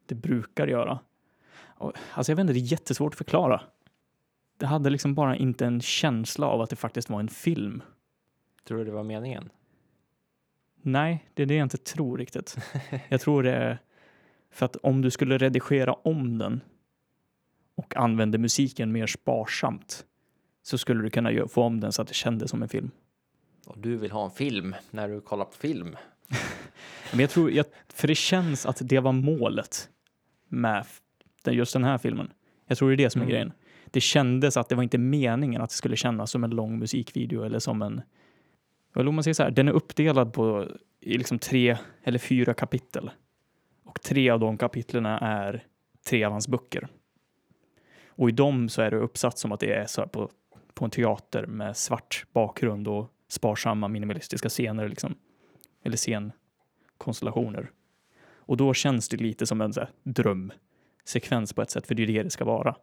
det 0.05 0.15
brukar 0.15 0.67
göra. 0.67 0.99
Alltså 2.11 2.31
jag 2.31 2.35
vet 2.35 2.41
inte, 2.41 2.53
det 2.53 2.59
är 2.59 2.71
jättesvårt 2.71 3.13
att 3.13 3.17
förklara. 3.17 3.61
Det 4.57 4.65
hade 4.65 4.89
liksom 4.89 5.15
bara 5.15 5.35
inte 5.35 5.65
en 5.65 5.81
känsla 5.81 6.47
av 6.47 6.61
att 6.61 6.69
det 6.69 6.75
faktiskt 6.75 7.09
var 7.09 7.19
en 7.19 7.29
film. 7.29 7.83
Tror 8.63 8.77
du 8.77 8.85
det 8.85 8.91
var 8.91 9.03
meningen? 9.03 9.49
Nej, 10.81 11.29
det 11.33 11.41
är 11.41 11.47
det 11.47 11.55
jag 11.55 11.65
inte 11.65 11.77
tror 11.77 12.17
riktigt. 12.17 12.57
Jag 13.09 13.21
tror 13.21 13.43
det 13.43 13.55
är 13.55 13.79
för 14.51 14.65
att 14.65 14.75
om 14.75 15.01
du 15.01 15.11
skulle 15.11 15.37
redigera 15.37 15.93
om 15.93 16.37
den 16.37 16.61
och 17.75 17.95
använde 17.95 18.37
musiken 18.37 18.91
mer 18.91 19.07
sparsamt 19.07 20.05
så 20.63 20.77
skulle 20.77 21.03
du 21.03 21.09
kunna 21.09 21.47
få 21.47 21.63
om 21.63 21.79
den 21.79 21.91
så 21.91 22.01
att 22.01 22.07
det 22.07 22.13
kändes 22.13 22.51
som 22.51 22.63
en 22.63 22.69
film. 22.69 22.91
Och 23.65 23.77
du 23.77 23.97
vill 23.97 24.11
ha 24.11 24.25
en 24.25 24.31
film 24.31 24.75
när 24.91 25.09
du 25.09 25.21
kollar 25.21 25.45
på 25.45 25.53
film? 25.53 25.95
Men 27.11 27.19
jag 27.19 27.29
tror, 27.29 27.51
jag, 27.51 27.65
för 27.93 28.07
det 28.07 28.15
känns 28.15 28.65
att 28.65 28.77
det 28.81 28.99
var 28.99 29.11
målet 29.11 29.89
med 30.47 30.85
just 31.45 31.73
den 31.73 31.83
här 31.83 31.97
filmen. 31.97 32.31
Jag 32.67 32.77
tror 32.77 32.89
det 32.89 32.95
är 32.95 32.97
det 32.97 33.09
som 33.09 33.21
är 33.21 33.25
Mm. 33.25 33.31
grejen. 33.31 33.51
Det 33.85 34.01
kändes 34.01 34.57
att 34.57 34.69
det 34.69 34.75
var 34.75 34.83
inte 34.83 34.97
meningen 34.97 35.61
att 35.61 35.69
det 35.69 35.75
skulle 35.75 35.95
kännas 35.95 36.31
som 36.31 36.43
en 36.43 36.49
lång 36.49 36.79
musikvideo 36.79 37.43
eller 37.43 37.59
som 37.59 37.81
en... 37.81 38.01
Eller 38.95 39.07
om 39.07 39.15
man 39.15 39.23
säger 39.23 39.33
så 39.33 39.43
här, 39.43 39.51
den 39.51 39.67
är 39.67 39.71
uppdelad 39.71 40.33
på 40.33 40.67
i 40.99 41.17
liksom 41.17 41.39
tre 41.39 41.77
eller 42.03 42.19
fyra 42.19 42.53
kapitel. 42.53 43.11
Och 43.85 44.01
tre 44.01 44.29
av 44.29 44.39
de 44.39 44.57
kapitlen 44.57 45.05
är 45.05 45.65
tre 46.05 46.23
av 46.23 46.31
hans 46.31 46.47
böcker. 46.47 46.87
Och 48.07 48.29
i 48.29 48.31
dem 48.31 48.69
så 48.69 48.81
är 48.81 48.91
det 48.91 48.97
uppsatt 48.97 49.37
som 49.37 49.51
att 49.51 49.59
det 49.59 49.73
är 49.73 49.85
så 49.85 50.07
på, 50.07 50.31
på 50.73 50.85
en 50.85 50.91
teater 50.91 51.45
med 51.45 51.77
svart 51.77 52.25
bakgrund 52.33 52.87
och 52.87 53.11
sparsamma 53.27 53.87
minimalistiska 53.87 54.49
scener 54.49 54.89
liksom. 54.89 55.15
Eller 55.83 55.97
scenkonstellationer. 55.97 57.71
Och 58.35 58.57
då 58.57 58.73
känns 58.73 59.09
det 59.09 59.17
lite 59.17 59.45
som 59.45 59.61
en 59.61 59.73
så 59.73 59.79
här, 59.79 59.89
drömsekvens 60.03 61.53
på 61.53 61.61
ett 61.61 61.69
sätt, 61.69 61.87
för 61.87 61.95
det 61.95 62.03
är 62.03 62.07
det 62.07 62.23
det 62.23 62.29
ska 62.29 62.45
vara. 62.45 62.75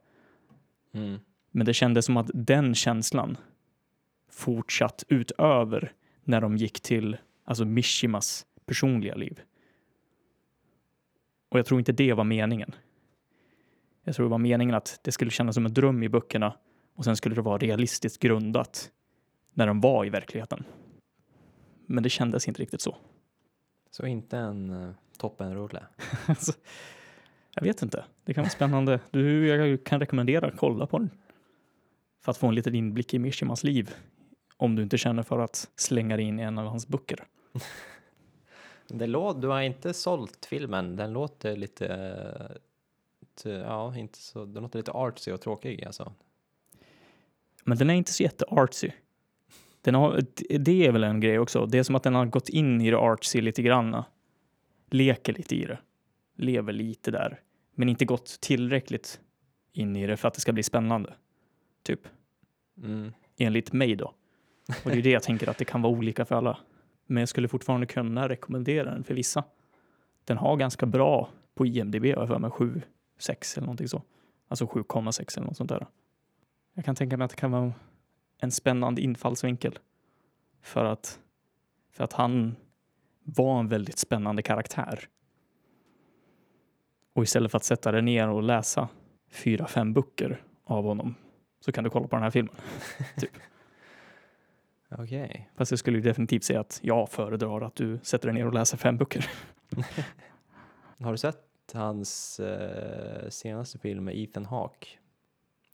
Mm. 0.94 1.18
Men 1.50 1.66
det 1.66 1.74
kändes 1.74 2.04
som 2.04 2.16
att 2.16 2.30
den 2.34 2.74
känslan 2.74 3.36
fortsatt 4.30 5.04
utöver 5.08 5.92
när 6.24 6.40
de 6.40 6.56
gick 6.56 6.80
till 6.80 7.16
alltså 7.44 7.64
Mishimas 7.64 8.46
personliga 8.66 9.14
liv. 9.14 9.40
Och 11.48 11.58
jag 11.58 11.66
tror 11.66 11.80
inte 11.80 11.92
det 11.92 12.12
var 12.12 12.24
meningen. 12.24 12.74
Jag 14.04 14.14
tror 14.14 14.26
det 14.26 14.30
var 14.30 14.38
meningen 14.38 14.74
att 14.74 15.00
det 15.02 15.12
skulle 15.12 15.30
kännas 15.30 15.54
som 15.54 15.66
en 15.66 15.74
dröm 15.74 16.02
i 16.02 16.08
böckerna 16.08 16.54
och 16.98 17.04
sen 17.04 17.16
skulle 17.16 17.34
det 17.34 17.42
vara 17.42 17.58
realistiskt 17.58 18.22
grundat 18.22 18.90
när 19.54 19.66
de 19.66 19.80
var 19.80 20.04
i 20.04 20.10
verkligheten. 20.10 20.64
Men 21.86 22.02
det 22.02 22.10
kändes 22.10 22.48
inte 22.48 22.62
riktigt 22.62 22.80
så. 22.80 22.96
Så 23.90 24.06
inte 24.06 24.38
en 24.38 24.70
uh, 24.70 24.94
toppenrulle? 25.18 25.86
Alltså, 26.26 26.52
jag 27.54 27.62
vet 27.62 27.82
inte. 27.82 28.04
Det 28.24 28.34
kan 28.34 28.42
vara 28.42 28.50
spännande. 28.50 29.00
Du, 29.10 29.46
jag 29.46 29.84
kan 29.84 30.00
rekommendera 30.00 30.46
att 30.46 30.56
kolla 30.56 30.86
på 30.86 30.98
den. 30.98 31.10
För 32.20 32.30
att 32.30 32.38
få 32.38 32.46
en 32.46 32.54
liten 32.54 32.74
inblick 32.74 33.14
i 33.14 33.18
Mishimans 33.18 33.64
liv. 33.64 33.94
Om 34.56 34.76
du 34.76 34.82
inte 34.82 34.98
känner 34.98 35.22
för 35.22 35.38
att 35.38 35.70
slänga 35.76 36.16
dig 36.16 36.24
in 36.24 36.40
i 36.40 36.42
en 36.42 36.58
av 36.58 36.66
hans 36.66 36.88
böcker. 36.88 37.24
Det 38.88 39.06
lå- 39.06 39.40
du 39.40 39.48
har 39.48 39.60
inte 39.60 39.94
sålt 39.94 40.46
filmen, 40.46 40.96
den 40.96 41.12
låter 41.12 41.56
lite, 41.56 41.86
eh, 43.44 43.52
ja, 43.52 43.96
inte 43.96 44.18
så, 44.18 44.44
den 44.44 44.62
låter 44.62 44.78
lite 44.78 44.92
artsy 44.92 45.32
och 45.32 45.40
tråkig 45.40 45.84
alltså. 45.84 46.12
Men 47.68 47.78
den 47.78 47.90
är 47.90 47.94
inte 47.94 48.12
så 48.12 48.22
jätteartsy. 48.22 48.90
Den 49.80 49.94
har, 49.94 50.20
det 50.58 50.86
är 50.86 50.92
väl 50.92 51.04
en 51.04 51.20
grej 51.20 51.38
också. 51.38 51.66
Det 51.66 51.78
är 51.78 51.82
som 51.82 51.94
att 51.94 52.02
den 52.02 52.14
har 52.14 52.26
gått 52.26 52.48
in 52.48 52.80
i 52.80 52.90
det 52.90 52.96
artsy 52.96 53.40
lite 53.40 53.62
grann. 53.62 54.02
Leker 54.90 55.32
lite 55.32 55.56
i 55.56 55.64
det. 55.64 55.78
Lever 56.36 56.72
lite 56.72 57.10
där. 57.10 57.40
Men 57.74 57.88
inte 57.88 58.04
gått 58.04 58.40
tillräckligt 58.40 59.20
in 59.72 59.96
i 59.96 60.06
det 60.06 60.16
för 60.16 60.28
att 60.28 60.34
det 60.34 60.40
ska 60.40 60.52
bli 60.52 60.62
spännande. 60.62 61.14
Typ. 61.82 62.00
Mm. 62.82 63.12
enligt 63.36 63.72
mig 63.72 63.96
då. 63.96 64.14
Och 64.84 64.90
det 64.90 64.98
är 64.98 65.02
det 65.02 65.10
jag 65.10 65.22
tänker 65.22 65.50
att 65.50 65.58
det 65.58 65.64
kan 65.64 65.82
vara 65.82 65.92
olika 65.92 66.24
för 66.24 66.34
alla. 66.34 66.58
Men 67.06 67.20
jag 67.20 67.28
skulle 67.28 67.48
fortfarande 67.48 67.86
kunna 67.86 68.28
rekommendera 68.28 68.90
den 68.90 69.04
för 69.04 69.14
vissa. 69.14 69.44
Den 70.24 70.36
har 70.38 70.56
ganska 70.56 70.86
bra 70.86 71.30
på 71.54 71.66
IMDB, 71.66 72.04
har 72.04 72.08
jag 72.08 72.28
för 72.28 72.38
mig 72.38 72.50
7, 72.50 72.82
6 73.18 73.56
eller 73.56 73.66
någonting 73.66 73.88
så. 73.88 74.02
Alltså 74.48 74.64
7,6 74.64 75.38
eller 75.38 75.46
något 75.46 75.56
sånt 75.56 75.70
där. 75.70 75.86
Jag 76.74 76.84
kan 76.84 76.94
tänka 76.94 77.16
mig 77.16 77.24
att 77.24 77.30
det 77.30 77.36
kan 77.36 77.50
vara 77.50 77.72
en 78.38 78.50
spännande 78.50 79.00
infallsvinkel. 79.00 79.78
För 80.60 80.84
att, 80.84 81.20
för 81.90 82.04
att 82.04 82.12
han 82.12 82.56
var 83.24 83.60
en 83.60 83.68
väldigt 83.68 83.98
spännande 83.98 84.42
karaktär. 84.42 85.08
Och 87.12 87.22
istället 87.22 87.50
för 87.50 87.56
att 87.56 87.64
sätta 87.64 87.92
dig 87.92 88.02
ner 88.02 88.28
och 88.28 88.42
läsa 88.42 88.88
fyra, 89.30 89.66
fem 89.66 89.92
böcker 89.92 90.42
av 90.64 90.84
honom 90.84 91.14
så 91.60 91.72
kan 91.72 91.84
du 91.84 91.90
kolla 91.90 92.08
på 92.08 92.16
den 92.16 92.22
här 92.22 92.30
filmen. 92.30 92.54
Okej. 94.90 95.50
Fast 95.56 95.72
jag 95.72 95.78
skulle 95.78 96.00
definitivt 96.00 96.44
säga 96.44 96.60
att 96.60 96.80
jag 96.82 97.08
föredrar 97.08 97.60
att 97.60 97.74
du 97.74 97.98
sätter 98.02 98.28
dig 98.28 98.34
ner 98.34 98.46
och 98.46 98.54
läser 98.54 98.76
fem 98.76 98.96
böcker. 98.96 99.30
Har 101.00 101.12
du 101.12 101.18
sett 101.18 101.44
hans 101.72 102.40
eh, 102.40 103.28
senaste 103.28 103.78
film 103.78 104.04
med 104.04 104.18
Ethan 104.18 104.44
Hawke? 104.44 104.88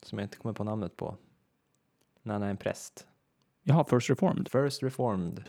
Som 0.04 0.18
jag 0.18 0.26
inte 0.26 0.36
kommer 0.36 0.52
på 0.52 0.64
namnet 0.64 0.96
på. 0.96 1.16
När 2.22 2.32
han 2.32 2.42
är 2.42 2.50
en 2.50 2.56
präst. 2.56 3.06
Jaha, 3.62 3.84
First 3.84 4.10
Reformed. 4.10 4.48
First 4.48 4.82
Reformed. 4.82 5.44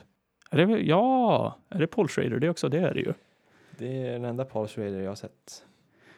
Är 0.52 0.66
det, 0.66 0.80
ja, 0.82 1.58
är 1.70 1.80
det 1.80 1.88
Paul 1.88 2.08
Schrader? 2.08 2.40
Det 2.40 2.48
är 2.48 2.52
också 2.52 2.70
det 2.70 2.80
är 2.80 2.94
det 2.94 3.00
ju. 3.00 3.14
Det 3.78 4.08
är 4.08 4.12
den 4.12 4.26
enda 4.26 4.46
Paul 4.46 4.68
Schrader 4.68 5.00
jag 5.00 5.12
har 5.12 5.16
sett. 5.16 5.66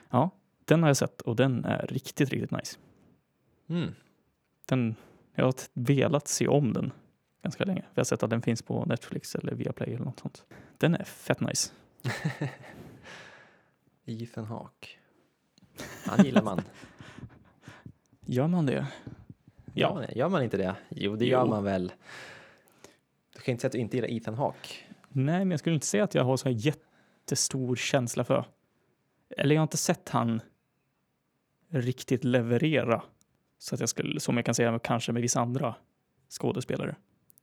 Ja, 0.09 0.29
den 0.65 0.81
har 0.81 0.89
jag 0.89 0.97
sett 0.97 1.21
och 1.21 1.35
den 1.35 1.65
är 1.65 1.87
riktigt, 1.87 2.29
riktigt 2.29 2.51
nice. 2.51 2.77
Mm. 3.67 3.95
Den, 4.65 4.95
jag 5.35 5.45
har 5.45 5.53
velat 5.73 6.27
se 6.27 6.47
om 6.47 6.73
den 6.73 6.91
ganska 7.43 7.65
länge. 7.65 7.83
Jag 7.93 7.99
har 7.99 8.05
sett 8.05 8.23
att 8.23 8.29
den 8.29 8.41
finns 8.41 8.61
på 8.61 8.85
Netflix 8.85 9.35
eller 9.35 9.53
Viaplay 9.53 9.93
eller 9.93 10.05
något 10.05 10.19
sånt. 10.19 10.45
Den 10.77 10.95
är 10.95 11.03
fett 11.03 11.39
nice. 11.39 11.71
Ethan 14.05 14.45
Hawke. 14.45 14.87
Han 16.05 16.25
gillar 16.25 16.43
man. 16.43 16.61
Gör 18.29 18.47
man 18.47 18.65
det? 18.65 18.73
Gör, 18.73 18.87
Ja. 19.73 19.93
man, 19.93 20.05
gör 20.15 20.29
man 20.29 20.43
inte 20.43 20.57
det? 20.57 20.75
Jo, 20.89 21.15
det 21.15 21.25
Jo. 21.25 21.31
gör 21.31 21.45
man 21.45 21.63
väl. 21.63 21.91
Du 23.35 23.39
kan 23.41 23.51
inte 23.51 23.61
säga 23.61 23.67
att 23.67 23.71
du 23.71 23.77
inte 23.79 23.97
gillar 23.97 24.09
Ethan 24.11 24.33
Hawke. 24.35 24.73
Nej, 25.09 25.39
men 25.39 25.51
jag 25.51 25.59
skulle 25.59 25.73
inte 25.75 25.87
säga 25.87 26.03
att 26.03 26.15
jag 26.15 26.23
har 26.23 26.37
så 26.37 26.49
här 26.49 26.55
jättestor 26.59 27.75
känsla 27.75 28.23
för. 28.23 28.45
Eller 29.37 29.55
jag 29.55 29.59
har 29.59 29.63
inte 29.63 29.77
sett 29.77 30.09
han 30.09 30.41
riktigt 31.69 32.23
leverera. 32.23 33.03
Så 33.57 33.75
att 33.75 33.79
jag 33.79 33.89
skulle, 33.89 34.19
som 34.19 34.35
jag 34.37 34.45
kan 34.45 34.55
säga 34.55 34.79
kanske 34.79 35.11
med 35.11 35.21
vissa 35.21 35.39
andra 35.39 35.75
skådespelare. 36.29 36.95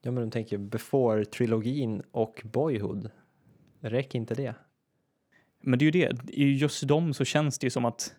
Ja, 0.02 0.10
men 0.10 0.24
du 0.24 0.30
tänker 0.30 0.58
Before-trilogin 0.58 2.02
och 2.10 2.42
Boyhood. 2.44 3.10
Räcker 3.80 4.18
inte 4.18 4.34
det? 4.34 4.54
Men 5.60 5.78
det 5.78 5.82
är 5.82 5.86
ju 5.86 5.90
det, 5.90 6.30
i 6.30 6.56
just 6.56 6.88
dem 6.88 7.14
så 7.14 7.24
känns 7.24 7.58
det 7.58 7.66
ju 7.66 7.70
som 7.70 7.84
att 7.84 8.14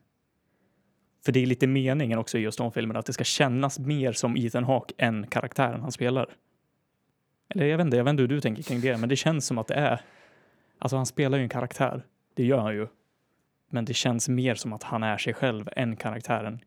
för 1.25 1.31
det 1.31 1.39
är 1.39 1.45
lite 1.45 1.67
meningen 1.67 2.19
också 2.19 2.37
i 2.37 2.41
just 2.41 2.57
de 2.57 2.71
filmerna, 2.71 2.99
att 2.99 3.05
det 3.05 3.13
ska 3.13 3.23
kännas 3.23 3.79
mer 3.79 4.11
som 4.11 4.37
Ethan 4.37 4.63
Hawke 4.63 4.93
än 4.97 5.27
karaktären 5.27 5.81
han 5.81 5.91
spelar. 5.91 6.29
Eller 7.49 7.65
jag 7.65 7.77
vet 7.77 7.85
inte, 7.85 7.97
jag 7.97 8.03
vet 8.03 8.09
inte 8.11 8.23
hur 8.23 8.27
du 8.27 8.41
tänker 8.41 8.63
kring 8.63 8.81
det, 8.81 8.97
men 8.97 9.09
det 9.09 9.15
känns 9.15 9.45
som 9.45 9.57
att 9.57 9.67
det 9.67 9.73
är, 9.73 10.01
alltså 10.79 10.97
han 10.97 11.05
spelar 11.05 11.37
ju 11.37 11.43
en 11.43 11.49
karaktär, 11.49 12.05
det 12.33 12.45
gör 12.45 12.59
han 12.59 12.73
ju. 12.73 12.87
Men 13.69 13.85
det 13.85 13.93
känns 13.93 14.29
mer 14.29 14.55
som 14.55 14.73
att 14.73 14.83
han 14.83 15.03
är 15.03 15.17
sig 15.17 15.33
själv 15.33 15.69
än 15.75 15.95
karaktären, 15.95 16.59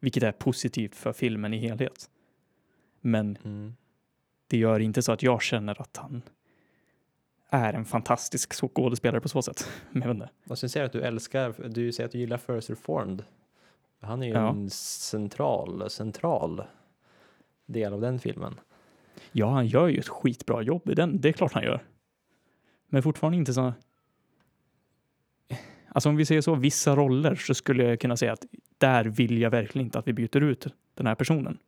vilket 0.00 0.22
är 0.22 0.32
positivt 0.32 0.94
för 0.94 1.12
filmen 1.12 1.54
i 1.54 1.58
helhet. 1.58 2.10
Men 3.00 3.38
Mm. 3.44 3.74
det 4.46 4.56
gör 4.58 4.80
inte 4.80 5.02
så 5.02 5.12
att 5.12 5.22
jag 5.22 5.42
känner 5.42 5.80
att 5.80 5.96
han 5.96 6.22
är 7.50 7.72
en 7.72 7.84
fantastisk 7.84 8.54
skådespelare 8.54 9.20
på 9.20 9.28
så 9.28 9.42
sätt. 9.42 9.68
Men 9.90 10.02
jag 10.02 10.08
vet 10.08 10.14
inte. 10.14 10.28
Och 10.48 10.58
sen 10.58 10.68
säger 10.70 10.84
du 10.84 10.86
att 10.86 10.92
du 10.92 11.02
älskar, 11.02 11.68
du 11.68 11.92
säger 11.92 12.06
att 12.06 12.12
du 12.12 12.18
gillar 12.18 12.38
First 12.38 12.70
Reformed. 12.70 13.24
Han 14.04 14.22
är 14.22 14.26
ju 14.26 14.32
Ja. 14.32 14.48
en 14.48 14.70
central, 14.70 15.90
central 15.90 16.62
del 17.66 17.92
av 17.92 18.00
den 18.00 18.18
filmen. 18.18 18.60
Ja, 19.32 19.50
han 19.50 19.66
gör 19.66 19.88
ju 19.88 19.98
ett 19.98 20.08
skitbra 20.08 20.62
jobb 20.62 20.90
i 20.90 20.94
den. 20.94 21.20
Det 21.20 21.28
är 21.28 21.32
klart 21.32 21.52
han 21.52 21.62
gör. 21.62 21.84
Men 22.88 23.02
fortfarande 23.02 23.38
inte 23.38 23.54
så... 23.54 23.72
Alltså 25.88 26.08
om 26.08 26.16
vi 26.16 26.26
säger 26.26 26.40
så, 26.40 26.54
vissa 26.54 26.96
roller 26.96 27.34
så 27.34 27.54
skulle 27.54 27.84
jag 27.84 28.00
kunna 28.00 28.16
säga 28.16 28.32
att 28.32 28.44
där 28.78 29.04
vill 29.04 29.38
jag 29.38 29.50
verkligen 29.50 29.86
inte 29.86 29.98
att 29.98 30.08
vi 30.08 30.12
byter 30.12 30.42
ut 30.42 30.66
den 30.94 31.06
här 31.06 31.14
personen. 31.14 31.58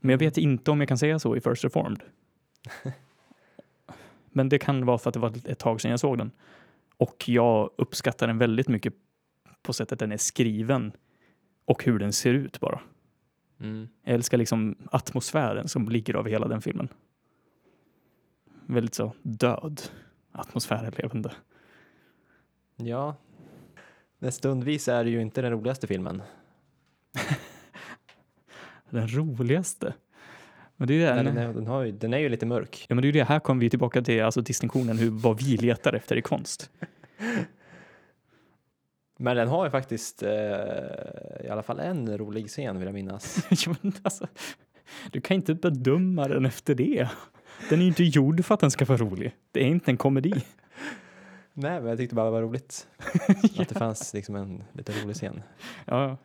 Men 0.00 0.10
jag 0.10 0.18
vet 0.18 0.38
inte 0.38 0.70
om 0.70 0.80
jag 0.80 0.88
kan 0.88 0.98
säga 0.98 1.18
så 1.18 1.36
i 1.36 1.40
First 1.40 1.64
Reformed. 1.64 2.02
Men 4.30 4.48
det 4.48 4.58
kan 4.58 4.86
vara 4.86 4.98
för 4.98 5.10
att 5.10 5.14
det 5.14 5.20
var 5.20 5.32
ett 5.48 5.58
tag 5.58 5.80
sedan 5.80 5.90
jag 5.90 6.00
såg 6.00 6.18
den. 6.18 6.30
Och 6.96 7.28
jag 7.28 7.70
uppskattar 7.76 8.26
den 8.26 8.38
väldigt 8.38 8.68
mycket 8.68 8.94
på 9.62 9.72
sättet 9.72 9.98
den 9.98 10.12
är 10.12 10.16
skriven 10.16 10.92
och 11.64 11.84
hur 11.84 11.98
den 11.98 12.12
ser 12.12 12.34
ut 12.34 12.60
bara. 12.60 12.80
Mm. 13.60 13.88
Jag 14.02 14.14
älskar 14.14 14.38
liksom 14.38 14.76
atmosfären 14.90 15.68
som 15.68 15.88
ligger 15.88 16.16
över 16.16 16.30
hela 16.30 16.48
den 16.48 16.62
filmen. 16.62 16.88
Väldigt 18.66 18.94
så 18.94 19.12
död 19.22 19.82
atmosfär, 20.32 21.14
inte. 21.14 21.32
Ja. 22.76 23.16
Men 24.18 24.32
stundvis 24.32 24.88
är 24.88 25.04
det 25.04 25.10
ju 25.10 25.20
inte 25.20 25.42
den 25.42 25.52
roligaste 25.52 25.86
filmen. 25.86 26.22
Den 28.90 29.08
roligaste. 29.08 29.94
Men 30.76 30.88
det 30.88 31.02
är, 31.02 31.24
Den, 31.24 31.34
den, 31.54 31.66
har 31.66 31.82
ju, 31.82 31.92
den 31.92 32.14
är 32.14 32.18
ju 32.18 32.28
lite 32.28 32.46
mörk. 32.46 32.86
ja, 32.88 32.94
men 32.94 33.02
det 33.02 33.06
är 33.06 33.12
ju 33.12 33.18
det, 33.18 33.24
här 33.24 33.40
kommer 33.40 33.60
vi 33.60 33.70
tillbaka 33.70 34.02
till 34.02 34.22
alltså 34.22 34.40
distinktionen 34.40 34.98
hur, 34.98 35.10
vad 35.10 35.42
vi 35.42 35.56
letar 35.56 35.92
efter 35.92 36.16
i 36.16 36.22
konst. 36.22 36.70
Men 39.16 39.36
den 39.36 39.48
har 39.48 39.64
ju 39.64 39.70
faktiskt 39.70 40.22
eh, 40.22 40.30
i 41.44 41.48
alla 41.50 41.62
fall 41.62 41.80
en 41.80 42.18
rolig 42.18 42.48
scen 42.48 42.78
vill 42.78 42.86
jag 42.86 42.94
minnas. 42.94 43.46
Ja, 43.66 43.74
men 43.82 43.92
alltså, 44.02 44.26
du 45.12 45.20
kan 45.20 45.34
inte 45.34 45.54
bedöma 45.54 46.28
den 46.28 46.46
efter 46.46 46.74
det. 46.74 47.08
Den 47.70 47.78
är 47.78 47.82
ju 47.82 47.88
inte 47.88 48.04
gjord 48.04 48.44
för 48.44 48.54
att 48.54 48.60
den 48.60 48.70
ska 48.70 48.84
vara 48.84 48.98
rolig. 48.98 49.34
Det 49.52 49.60
är 49.60 49.66
inte 49.66 49.90
en 49.90 49.96
komedi. 49.96 50.32
Nej, 51.52 51.80
men 51.80 51.86
jag 51.88 51.98
tyckte 51.98 52.14
bara 52.14 52.24
det 52.26 52.30
var 52.32 52.42
roligt. 52.42 52.88
Att 53.58 53.68
det 53.68 53.74
fanns 53.74 54.14
liksom 54.14 54.36
en 54.36 54.64
lite 54.72 54.92
rolig 54.92 55.16
scen. 55.16 55.42
Ja, 55.84 56.16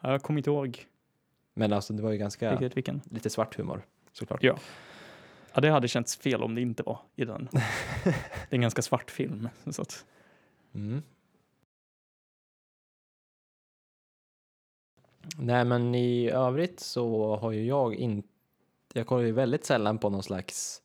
jag 0.00 0.22
kommer 0.22 0.38
inte 0.40 0.50
ihåg 0.50 0.86
Men 1.54 1.72
alltså 1.72 1.92
det 1.92 2.02
var 2.02 2.10
ju 2.12 2.18
ganska 2.18 2.52
riktigt 2.52 2.76
vilken. 2.76 3.00
lite 3.10 3.30
svart 3.30 3.56
humor 3.56 3.82
såklart. 4.12 4.42
Ja. 4.42 4.56
Ja, 5.54 5.60
det 5.60 5.70
hade 5.70 5.88
känts 5.88 6.16
fel 6.16 6.42
om 6.42 6.54
det 6.54 6.60
inte 6.60 6.82
var 6.82 6.98
i 7.16 7.24
den. 7.24 7.48
Det 7.52 8.10
är 8.50 8.54
en 8.54 8.60
ganska 8.60 8.82
svart 8.82 9.10
film. 9.10 9.48
Så 9.70 9.82
att, 9.82 10.04
Mm. 10.74 11.02
Nej, 15.36 15.64
men 15.64 15.94
i 15.94 16.30
övrigt 16.30 16.80
så 16.80 17.36
har 17.36 17.52
ju 17.52 17.64
jag 17.64 17.94
inte, 17.94 18.28
jag 18.94 19.06
kollar 19.06 19.22
ju 19.22 19.32
väldigt 19.32 19.64
sällan 19.64 19.98
på 19.98 20.10
någon 20.10 20.22
slags 20.22 20.82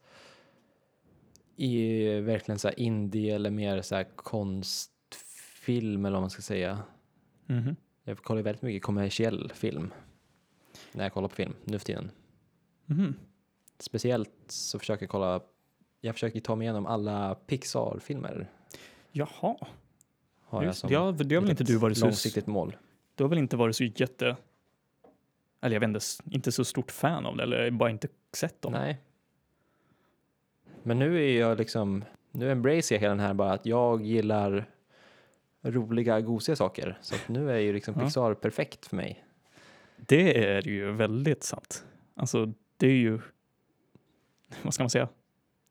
i 1.55 2.05
verkligen 2.19 2.59
så 2.59 2.67
här 2.67 2.79
indie 2.79 3.35
eller 3.35 3.49
mer 3.49 3.81
så 3.81 4.03
konstfilm 4.15 6.05
eller 6.05 6.13
vad 6.13 6.23
man 6.23 6.29
ska 6.29 6.41
säga. 6.41 6.79
mhm. 7.45 7.75
Jag 8.07 8.17
kollar 8.17 8.41
väldigt 8.41 8.61
mycket 8.61 8.83
kommersiell 8.83 9.51
film 9.55 9.93
när 10.91 11.03
jag 11.03 11.13
kollar 11.13 11.27
på 11.27 11.35
film 11.35 11.53
nu 11.63 11.79
för 11.79 11.85
tiden. 11.85 12.11
Mhm. 12.85 13.15
Speciellt 13.79 14.31
så 14.47 14.79
försöker 14.79 15.03
jag 15.03 15.09
kolla, 15.09 15.41
jag 16.01 16.15
försöker 16.15 16.39
ta 16.39 16.55
mig 16.55 16.65
igenom 16.65 16.85
alla 16.85 17.35
Pixar-filmer. 17.35 18.51
Jaha, 19.11 19.55
Har 20.41 20.63
jag 20.63 20.75
som 20.75 20.89
det 20.89 20.95
har, 20.95 21.11
det 21.11 21.35
har 21.35 21.41
väl 21.41 21.51
inte 21.51 21.63
du 21.63 21.77
varit 21.77 21.97
så, 21.97 22.05
långsiktigt 22.05 22.47
mål. 22.47 22.75
Du 23.15 23.23
har 23.23 23.29
väl 23.29 23.39
inte 23.39 23.57
varit 23.57 23.75
så 23.75 23.83
jätte, 23.83 24.35
eller 25.61 25.75
jag 25.75 25.79
vet 25.79 25.87
inte, 25.87 25.99
inte 26.31 26.51
så 26.51 26.65
stort 26.65 26.91
fan 26.91 27.25
av 27.25 27.37
det 27.37 27.43
eller 27.43 27.71
bara 27.71 27.89
inte 27.89 28.07
sett 28.33 28.61
dem. 28.61 28.73
Nej. 28.73 28.97
Men 30.83 30.99
nu 30.99 31.23
är 31.23 31.39
jag 31.39 31.57
liksom, 31.57 32.05
nu 32.31 32.51
embracear 32.51 32.95
jag 32.95 33.01
hela 33.01 33.09
den 33.15 33.19
här 33.19 33.33
bara 33.33 33.53
att 33.53 33.65
jag 33.65 34.05
gillar 34.05 34.65
roliga, 35.61 36.21
gosiga 36.21 36.55
saker. 36.55 36.97
Så 37.01 37.15
nu 37.27 37.51
är 37.51 37.57
ju 37.57 37.73
liksom 37.73 37.95
Ja. 37.97 38.05
Pixar 38.05 38.33
perfekt 38.33 38.85
för 38.85 38.95
mig. 38.95 39.25
Det 39.97 40.45
är 40.45 40.67
ju 40.67 40.91
väldigt 40.91 41.43
sant. 41.43 41.85
Alltså, 42.13 42.53
det 42.77 42.87
är 42.87 42.95
ju, 42.95 43.19
vad 44.63 44.73
ska 44.73 44.83
man 44.83 44.89
säga, 44.89 45.09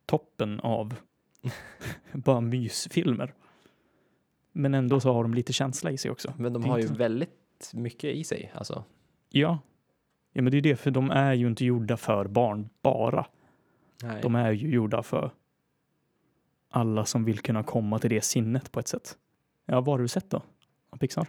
toppen 0.07 0.61
av 0.61 0.95
bara 2.13 2.41
mysfilmer. 2.41 3.35
Men 4.57 4.75
ändå 4.75 5.01
så 5.01 5.13
har 5.13 5.23
de 5.23 5.35
lite 5.35 5.53
känsla 5.53 5.91
i 5.91 5.99
sig 5.99 6.11
också. 6.11 6.33
Men 6.37 6.53
de 6.53 6.65
har 6.65 6.79
ju 6.79 6.87
väldigt 6.87 7.71
mycket 7.73 8.15
i 8.15 8.25
sig. 8.25 8.53
Alltså. 8.55 8.85
Ja. 9.29 9.59
ja, 10.33 10.43
men 10.43 10.51
det 10.51 10.57
är 10.59 10.63
det, 10.63 10.77
för 10.77 10.91
de 10.91 11.11
är 11.11 11.33
ju 11.33 11.47
inte 11.47 11.65
gjorda 11.65 11.97
för 11.97 12.27
barn 12.27 12.69
bara. 12.83 13.27
Nej. 14.03 14.23
De 14.23 14.35
är 14.35 14.53
ju 14.53 14.69
gjorda 14.69 15.03
för 15.03 15.31
alla 16.69 17.05
som 17.05 17.25
vill 17.25 17.39
kunna 17.39 17.63
komma 17.63 17.99
till 17.99 18.11
det 18.11 18.21
sinnet 18.21 18.73
på 18.73 18.81
ett 18.81 18.89
sätt. 18.89 19.19
Ja, 19.67 19.81
vad 19.81 19.95
har 19.95 19.99
du 19.99 20.09
sett 20.09 20.31
då? 20.31 20.43
Av 20.91 20.97
Pixar? 20.97 21.27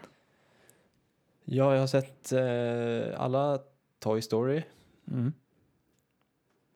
Ja, 1.46 1.74
jag 1.74 1.80
har 1.80 1.88
sett 1.88 2.32
eh, 2.32 3.22
alla 3.22 3.60
Toy 4.00 4.22
Story. 4.22 4.64
Mm. 5.12 5.34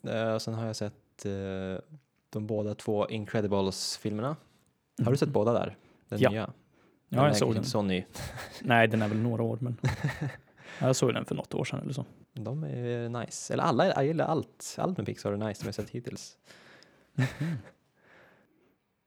Eh, 0.03 0.33
och 0.33 0.41
sen 0.41 0.53
har 0.53 0.65
jag 0.65 0.75
sett 0.75 1.25
eh, 1.25 1.83
de 2.29 2.47
båda 2.47 2.75
två 2.75 3.09
Incredibles-filmerna. 3.09 4.35
Har 5.03 5.11
du 5.11 5.17
sett 5.17 5.29
båda 5.29 5.53
där? 5.53 5.77
Den 6.09 6.19
Ja. 6.19 6.29
nya? 6.29 6.41
Ja, 6.41 7.15
den 7.15 7.19
är 7.19 7.27
jag 7.27 7.37
såg 7.37 7.49
den. 7.49 7.57
inte 7.57 7.69
så 7.69 7.81
ny. 7.81 8.05
Nej, 8.61 8.87
den 8.87 9.01
är 9.01 9.07
väl 9.07 9.17
några 9.19 9.43
år, 9.43 9.57
men 9.61 9.77
jag 10.79 10.95
såg 10.95 11.13
den 11.13 11.25
för 11.25 11.35
något 11.35 11.53
år 11.53 11.63
sedan 11.65 11.79
eller 11.79 11.93
så. 11.93 12.05
De 12.33 12.63
är 12.63 13.09
nice. 13.09 13.53
Eller 13.53 13.63
alla, 13.63 13.85
jag 13.87 14.05
gillar 14.05 14.25
allt. 14.25 14.75
Allt 14.79 14.97
med 14.97 15.05
Pixar 15.05 15.31
är 15.33 15.37
nice 15.37 15.59
som 15.61 15.67
jag 15.67 15.75
sett 15.75 15.89
hittills. 15.89 16.37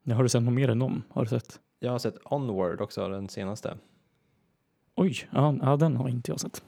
Ja, 0.02 0.14
har 0.14 0.22
du 0.22 0.28
sett 0.28 0.42
något 0.42 0.54
mer 0.54 0.68
än 0.70 0.78
dem? 0.78 1.02
Har 1.10 1.22
du 1.22 1.28
sett? 1.28 1.60
Jag 1.78 1.90
har 1.92 1.98
sett 1.98 2.16
Onward 2.24 2.80
också, 2.80 3.08
den 3.08 3.28
senaste. 3.28 3.76
Oj, 4.94 5.28
ja, 5.30 5.54
ja 5.62 5.76
den 5.76 5.96
har 5.96 6.08
inte 6.08 6.30
jag 6.30 6.40
sett. 6.40 6.62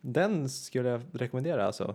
Den 0.00 0.48
skulle 0.50 0.88
jag 0.88 1.00
rekommendera 1.12 1.66
alltså. 1.66 1.94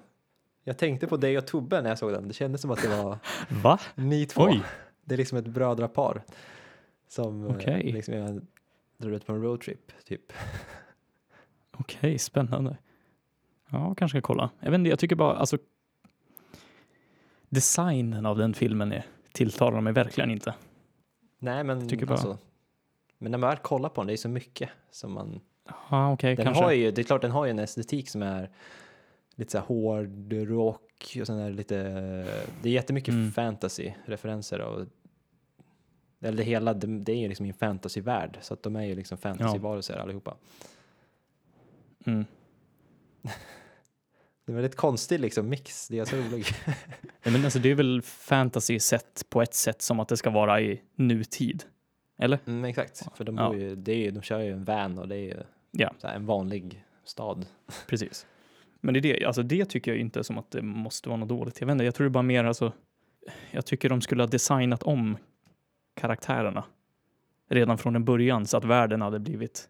Jag 0.63 0.78
tänkte 0.78 1.07
på 1.07 1.17
dig 1.17 1.38
och 1.38 1.47
Tobbe 1.47 1.82
när 1.82 1.89
jag 1.89 1.97
såg 1.97 2.11
den. 2.11 2.28
Det 2.28 2.34
kändes 2.34 2.61
som 2.61 2.72
att 2.72 2.82
det 2.82 2.88
var 3.03 3.17
Va? 3.63 3.80
ni 3.95 4.26
två. 4.26 4.41
Oj, 4.43 4.61
Det 5.03 5.15
är 5.15 5.17
liksom 5.17 5.38
ett 5.38 5.47
brödrapar 5.47 6.24
som 7.10 7.45
eh, 7.45 7.55
Okej. 7.55 7.91
liksom 7.91 8.14
jag 8.14 8.41
drar 8.97 9.12
ut 9.12 9.26
på 9.26 9.34
en 9.34 9.41
roadtrip 9.41 9.91
typ. 10.05 10.34
okej, 11.78 12.18
spännande. 12.20 12.78
Ja, 13.70 13.95
kanske 13.95 14.20
ska 14.20 14.28
kolla. 14.28 14.49
Jag 14.60 14.72
vet 14.72 14.78
inte, 14.78 14.89
jag 14.89 14.99
tycker 14.99 15.16
bara 15.16 15.36
alltså. 15.36 15.57
Designen 17.49 18.26
av 18.26 18.38
den 18.38 18.53
filmen 18.53 18.91
är, 18.91 19.05
tilltalar 19.32 19.82
mig 19.82 19.93
verkligen 19.93 20.32
inte. 20.32 20.53
Nej 21.39 21.64
men 21.64 21.89
tycker 21.89 22.05
bara- 22.05 22.14
alltså. 22.14 22.38
Men 23.18 23.32
när 23.32 23.39
man 23.39 23.49
väl 23.49 23.57
kollar 23.57 23.89
på 23.89 24.01
den, 24.01 24.07
det 24.07 24.14
är 24.14 24.18
så 24.18 24.30
mycket 24.30 24.70
som 24.91 25.12
man. 25.14 25.39
Ja, 25.89 26.14
okej, 26.14 26.36
Den 26.36 26.45
kanske. 26.45 26.64
har 26.64 26.72
ju, 26.72 26.91
det 26.91 27.01
är 27.01 27.03
klart 27.03 27.22
den 27.22 27.32
har 27.32 27.45
ju 27.45 27.51
en 27.51 27.60
estetik 27.60 28.10
som 28.10 28.22
är 28.22 28.49
lite 29.36 29.51
så 29.51 29.57
här 29.57 29.66
hård 29.66 30.34
rock 30.34 31.18
och 31.22 31.28
sen 31.28 31.39
är 31.39 31.49
det 31.49 31.55
lite, 31.55 31.76
det 32.62 32.70
är 32.70 32.74
jättemycket 32.74 33.14
Mm. 33.14 33.32
fantasy-referenser 33.32 34.60
och 34.60 34.86
eller 36.22 36.38
det 36.38 36.43
hela, 36.43 36.74
det, 36.74 36.88
det 36.99 37.11
är 37.11 37.17
ju 37.17 37.28
liksom 37.28 37.45
i 37.45 37.49
en 37.49 37.55
fantasyvärld 37.55 38.38
så 38.41 38.53
att 38.53 38.63
de 38.63 38.76
är 38.76 38.84
ju 38.86 38.95
liksom 38.95 39.17
fantasyvarelser 39.17 39.97
allihopa. 39.97 40.38
Mm. 42.05 42.26
Det 44.45 44.53
är 44.53 44.55
väldigt 44.55 44.76
konstig 44.76 45.20
liksom 45.20 45.49
mix, 45.49 45.88
det 45.88 45.99
är 45.99 46.05
så 46.05 46.15
roligt. 46.15 46.53
Ja, 47.24 47.32
men 47.32 47.43
alltså, 47.43 47.59
det 47.59 47.72
är 47.72 47.76
väl 47.76 48.01
fantasy 48.01 48.80
sett 48.80 49.26
på 49.30 49.41
ett 49.41 49.53
sätt 49.53 49.82
som 49.82 49.99
att 49.99 50.07
det 50.07 50.17
ska 50.17 50.30
vara 50.30 50.61
i 50.61 50.82
nutid. 50.95 51.63
Eller? 52.20 52.39
Mm, 52.45 52.65
exakt, 52.65 53.17
för 53.17 53.24
de, 53.24 53.38
Ja. 53.38 53.47
bor 53.49 53.57
ju, 53.57 53.76
det 53.76 53.91
är 53.91 53.97
ju, 53.97 54.11
de 54.11 54.22
kör 54.22 54.39
ju 54.39 54.51
en 54.51 54.63
van 54.63 54.99
och 54.99 55.07
det 55.07 55.15
är 55.15 55.20
ju 55.26 55.38
Ja. 55.72 55.93
en 56.03 56.26
vanlig 56.26 56.86
stad. 57.03 57.45
Precis. 57.88 58.26
Men 58.82 58.93
det, 58.93 58.99
är 58.99 59.01
det, 59.01 59.26
alltså 59.26 59.43
det 59.43 59.65
tycker 59.65 59.91
jag 59.91 59.99
inte 59.99 60.24
som 60.24 60.38
att 60.38 60.51
det 60.51 60.61
måste 60.61 61.09
vara 61.09 61.17
något 61.20 61.30
dåligt. 61.30 61.59
Jag 61.59 61.67
vet 61.67 61.72
inte, 61.72 61.86
jag 61.86 61.95
tror 61.95 62.05
det 62.05 62.11
bara 62.11 62.24
mer 62.24 62.43
alltså. 62.43 62.74
Jag 63.51 63.65
tycker 63.65 63.89
de 63.89 64.01
skulle 64.01 64.24
ha 64.24 64.28
designat 64.28 64.84
om 64.84 65.17
karaktärerna 66.00 66.64
redan 67.50 67.78
från 67.78 67.95
en 67.95 68.06
början 68.06 68.45
så 68.45 68.58
att 68.58 68.66
världen 68.66 69.02
hade 69.02 69.20
blivit. 69.20 69.70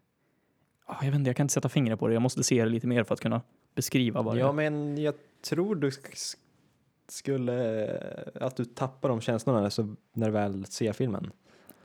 Ah, 0.86 0.96
jag 1.00 1.10
vet 1.10 1.14
inte, 1.18 1.28
jag 1.28 1.36
kan 1.36 1.44
inte 1.44 1.54
sätta 1.54 1.68
fingret 1.68 1.98
på 1.98 2.06
det. 2.08 2.12
Jag 2.14 2.22
måste 2.22 2.42
se 2.42 2.64
det 2.64 2.70
lite 2.70 2.86
mer 2.86 3.04
för 3.04 3.14
att 3.14 3.20
kunna 3.20 3.40
beskriva 3.74 4.22
vad 4.22 4.34
det 4.34 4.40
Ja, 4.40 4.52
men 4.52 5.02
jag 5.02 5.14
tror 5.48 5.74
du 5.74 5.88
sk- 5.88 6.14
sk- 6.14 6.36
skulle, 7.08 7.98
att 8.40 8.56
du 8.56 8.64
tappar 8.64 9.08
de 9.08 9.20
känslorna 9.20 9.70
när 10.12 10.26
du 10.26 10.32
väl 10.32 10.64
ser 10.66 10.92
filmen. 10.92 11.30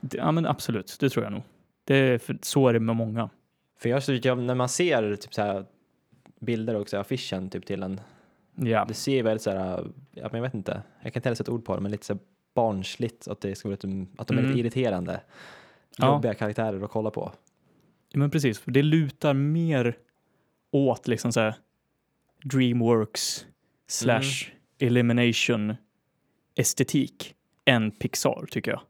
Det- 0.00 0.16
Ja, 0.16 0.32
men 0.32 0.46
absolut, 0.46 0.96
det 1.00 1.10
tror 1.10 1.24
jag 1.24 1.32
nog. 1.32 1.42
Det 1.84 2.22
för, 2.22 2.38
så 2.42 2.68
är 2.68 2.72
det 2.72 2.80
med 2.80 2.96
många. 2.96 3.30
För 3.78 3.88
jag 3.88 4.04
tycker 4.04 4.34
när 4.34 4.54
man 4.54 4.68
ser 4.68 5.16
typ 5.16 5.34
så 5.34 5.42
här 5.42 5.66
bilder 6.40 6.74
och 6.76 6.88
så 6.88 6.96
här 6.96 7.00
affischen 7.00 7.50
typ 7.50 7.66
till 7.66 7.82
en, 7.82 8.00
Ja, 8.54 8.84
det 8.88 8.94
ser 8.94 9.22
väldigt 9.22 9.42
så 9.42 9.50
här, 9.50 9.86
jag 10.10 10.40
vet 10.40 10.54
inte, 10.54 10.82
jag 11.02 11.12
kan 11.12 11.18
inte 11.20 11.28
heller 11.28 11.36
sätta 11.36 11.52
ord 11.52 11.64
på 11.64 11.74
det, 11.74 11.80
men 11.80 11.90
lite 11.92 12.06
så 12.06 12.12
här 12.12 12.20
barnsligt, 12.56 13.28
att 13.28 13.40
det 13.40 13.54
ska 13.54 13.68
vara 13.68 13.78
lite, 13.82 14.06
att 14.16 14.28
de 14.28 14.34
är 14.38 14.38
Mm. 14.42 14.50
lite 14.50 14.60
irriterande. 14.60 15.20
Ja. 15.98 16.06
Jobbiga 16.14 16.34
karaktärer 16.34 16.84
att 16.84 16.90
kolla 16.90 17.10
på. 17.10 17.32
Ja, 18.08 18.18
men 18.18 18.30
precis. 18.30 18.62
Det 18.64 18.82
lutar 18.82 19.34
mer 19.34 19.96
åt 20.70 21.08
liksom 21.08 21.32
så 21.32 21.40
här 21.40 21.54
Dreamworks 22.44 23.46
slash 23.86 24.50
elimination 24.78 25.74
estetik 26.54 27.34
än 27.64 27.90
Pixar 27.90 28.46
tycker 28.50 28.70
jag. 28.70 28.80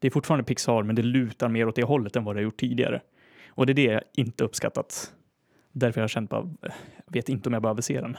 Det 0.00 0.06
är 0.06 0.10
fortfarande 0.10 0.44
Pixar, 0.44 0.82
men 0.82 0.96
det 0.96 1.02
lutar 1.02 1.48
mer 1.48 1.68
åt 1.68 1.76
det 1.76 1.82
hållet 1.82 2.16
än 2.16 2.24
vad 2.24 2.36
det 2.36 2.38
har 2.40 2.44
gjort 2.44 2.56
tidigare. 2.60 3.00
Och 3.48 3.66
det 3.66 3.72
är 3.72 3.74
det 3.74 3.82
jag 3.84 4.02
inte 4.12 4.44
uppskattat. 4.44 5.12
Därför 5.72 6.00
har 6.00 6.02
jag 6.02 6.10
känt 6.10 6.30
bara, 6.30 6.50
jag 7.06 7.12
vet 7.12 7.28
inte 7.28 7.48
om 7.48 7.52
jag 7.52 7.62
behöver 7.62 7.82
se 7.82 8.00
den. 8.00 8.16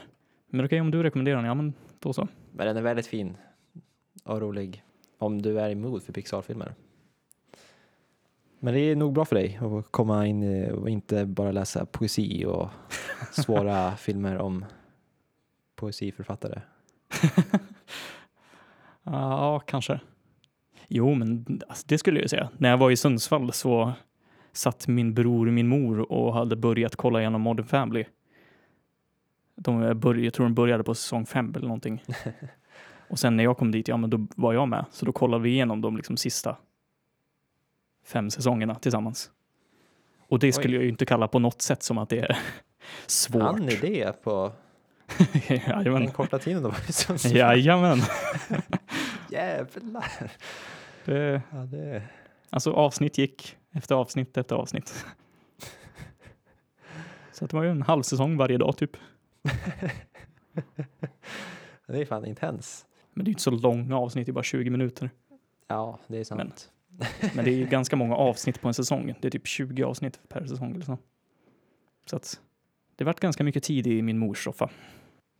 Men 0.50 0.64
okej, 0.66 0.80
om 0.80 0.90
du 0.90 1.02
rekommenderar 1.02 1.36
den, 1.36 1.44
ja 1.46 1.54
men 1.54 1.72
då 1.98 2.12
så. 2.12 2.28
Men 2.52 2.66
den 2.66 2.76
är 2.76 2.82
väldigt 2.82 3.06
fin 3.06 3.36
och 4.26 4.40
rolig 4.40 4.82
om 5.18 5.42
du 5.42 5.60
är 5.60 5.70
i 5.70 5.74
mood 5.74 6.02
för 6.02 6.12
Pixar-filmer. 6.12 6.74
Men 8.58 8.74
det 8.74 8.80
är 8.80 8.96
nog 8.96 9.12
bra 9.12 9.24
för 9.24 9.36
dig 9.36 9.60
att 9.62 9.92
komma 9.92 10.26
in 10.26 10.70
och 10.70 10.90
inte 10.90 11.26
bara 11.26 11.52
läsa 11.52 11.86
poesi 11.86 12.44
och 12.44 12.68
svåra 13.32 13.96
filmer 13.96 14.38
om 14.38 14.64
poesiförfattare. 15.76 16.62
Ja, 19.10 19.60
kanske. 19.60 20.00
Jo, 20.88 21.14
men 21.14 21.60
alltså, 21.68 21.84
det 21.88 21.98
skulle 21.98 22.20
jag 22.20 22.30
säga. 22.30 22.50
När 22.58 22.70
jag 22.70 22.78
var 22.78 22.90
i 22.90 22.96
Sundsvall 22.96 23.52
så 23.52 23.92
satt 24.52 24.88
min 24.88 25.14
bror 25.14 25.46
och 25.46 25.52
min 25.52 25.68
mor 25.68 26.12
och 26.12 26.34
hade 26.34 26.56
börjat 26.56 26.96
kolla 26.96 27.20
igenom 27.20 27.40
Modern 27.40 27.66
Family. 27.66 28.04
De 29.56 30.00
började, 30.00 30.24
jag 30.24 30.34
tror 30.34 30.46
de 30.46 30.54
började 30.54 30.84
på 30.84 30.94
säsong 30.94 31.26
fem 31.26 31.52
eller 31.56 31.66
någonting. 31.66 32.02
och 33.08 33.18
sen 33.18 33.36
när 33.36 33.44
jag 33.44 33.56
kom 33.58 33.70
dit, 33.70 33.88
ja 33.88 33.96
men 33.96 34.10
då 34.10 34.26
var 34.36 34.52
jag 34.52 34.68
med. 34.68 34.84
Så 34.90 35.06
då 35.06 35.12
kollade 35.12 35.42
vi 35.42 35.50
igenom 35.50 35.80
de 35.80 35.96
liksom 35.96 36.16
sista 36.16 36.56
fem 38.04 38.30
säsongerna 38.30 38.74
tillsammans. 38.74 39.30
Och 40.28 40.38
det 40.38 40.52
skulle 40.52 40.68
Oj. 40.68 40.74
jag 40.74 40.82
ju 40.82 40.88
inte 40.88 41.06
kalla 41.06 41.28
på 41.28 41.38
något 41.38 41.62
sätt 41.62 41.82
som 41.82 41.98
att 41.98 42.08
det 42.08 42.18
är 42.18 42.38
svårt. 43.06 43.42
Han 43.42 43.62
är 43.68 43.80
det 43.80 44.22
på 44.22 44.52
Jajamän. 45.48 46.02
den 46.02 46.10
korta 46.10 46.38
tiden 46.38 46.72
Sundsvall. 46.88 47.32
Jajamän. 47.36 47.98
Jävlar. 49.30 50.30
Det, 51.04 51.42
Ja, 51.50 51.56
det... 51.58 52.02
Alltså 52.50 52.72
avsnitt 52.72 53.18
gick 53.18 53.56
efter 53.72 53.94
avsnitt 53.94 54.36
efter 54.36 54.56
avsnitt. 54.56 55.04
Så 57.32 57.44
att 57.44 57.50
det 57.50 57.56
var 57.56 57.64
ju 57.64 57.70
en 57.70 57.82
halv 57.82 58.02
säsong 58.02 58.36
varje 58.36 58.58
dag 58.58 58.76
typ. 58.76 58.96
det 61.86 62.00
är 62.00 62.04
fan 62.04 62.26
intens. 62.26 62.86
Men 63.16 63.24
det 63.24 63.28
är 63.28 63.30
ju 63.30 63.32
inte 63.32 63.42
så 63.42 63.50
långa 63.50 63.98
avsnitt, 63.98 64.26
det 64.26 64.30
är 64.30 64.34
bara 64.34 64.44
20 64.44 64.70
minuter. 64.70 65.10
Ja, 65.68 65.98
det 66.06 66.18
är 66.18 66.24
sant. 66.24 66.70
Men 67.34 67.44
det 67.44 67.50
är 67.50 67.56
ju 67.56 67.66
ganska 67.70 67.96
många 67.96 68.16
avsnitt 68.16 68.60
på 68.60 68.68
en 68.68 68.74
säsong. 68.74 69.14
Det 69.20 69.28
är 69.28 69.30
typ 69.30 69.46
20 69.46 69.84
avsnitt 69.84 70.20
per 70.28 70.46
säsong 70.46 70.74
eller 70.74 70.84
så. 70.84 70.98
Så 72.06 72.16
att 72.16 72.40
det 72.96 73.04
vart 73.04 73.20
ganska 73.20 73.44
mycket 73.44 73.62
tid 73.62 73.86
i 73.86 74.02
min 74.02 74.18
mors 74.18 74.44
soffa. 74.44 74.70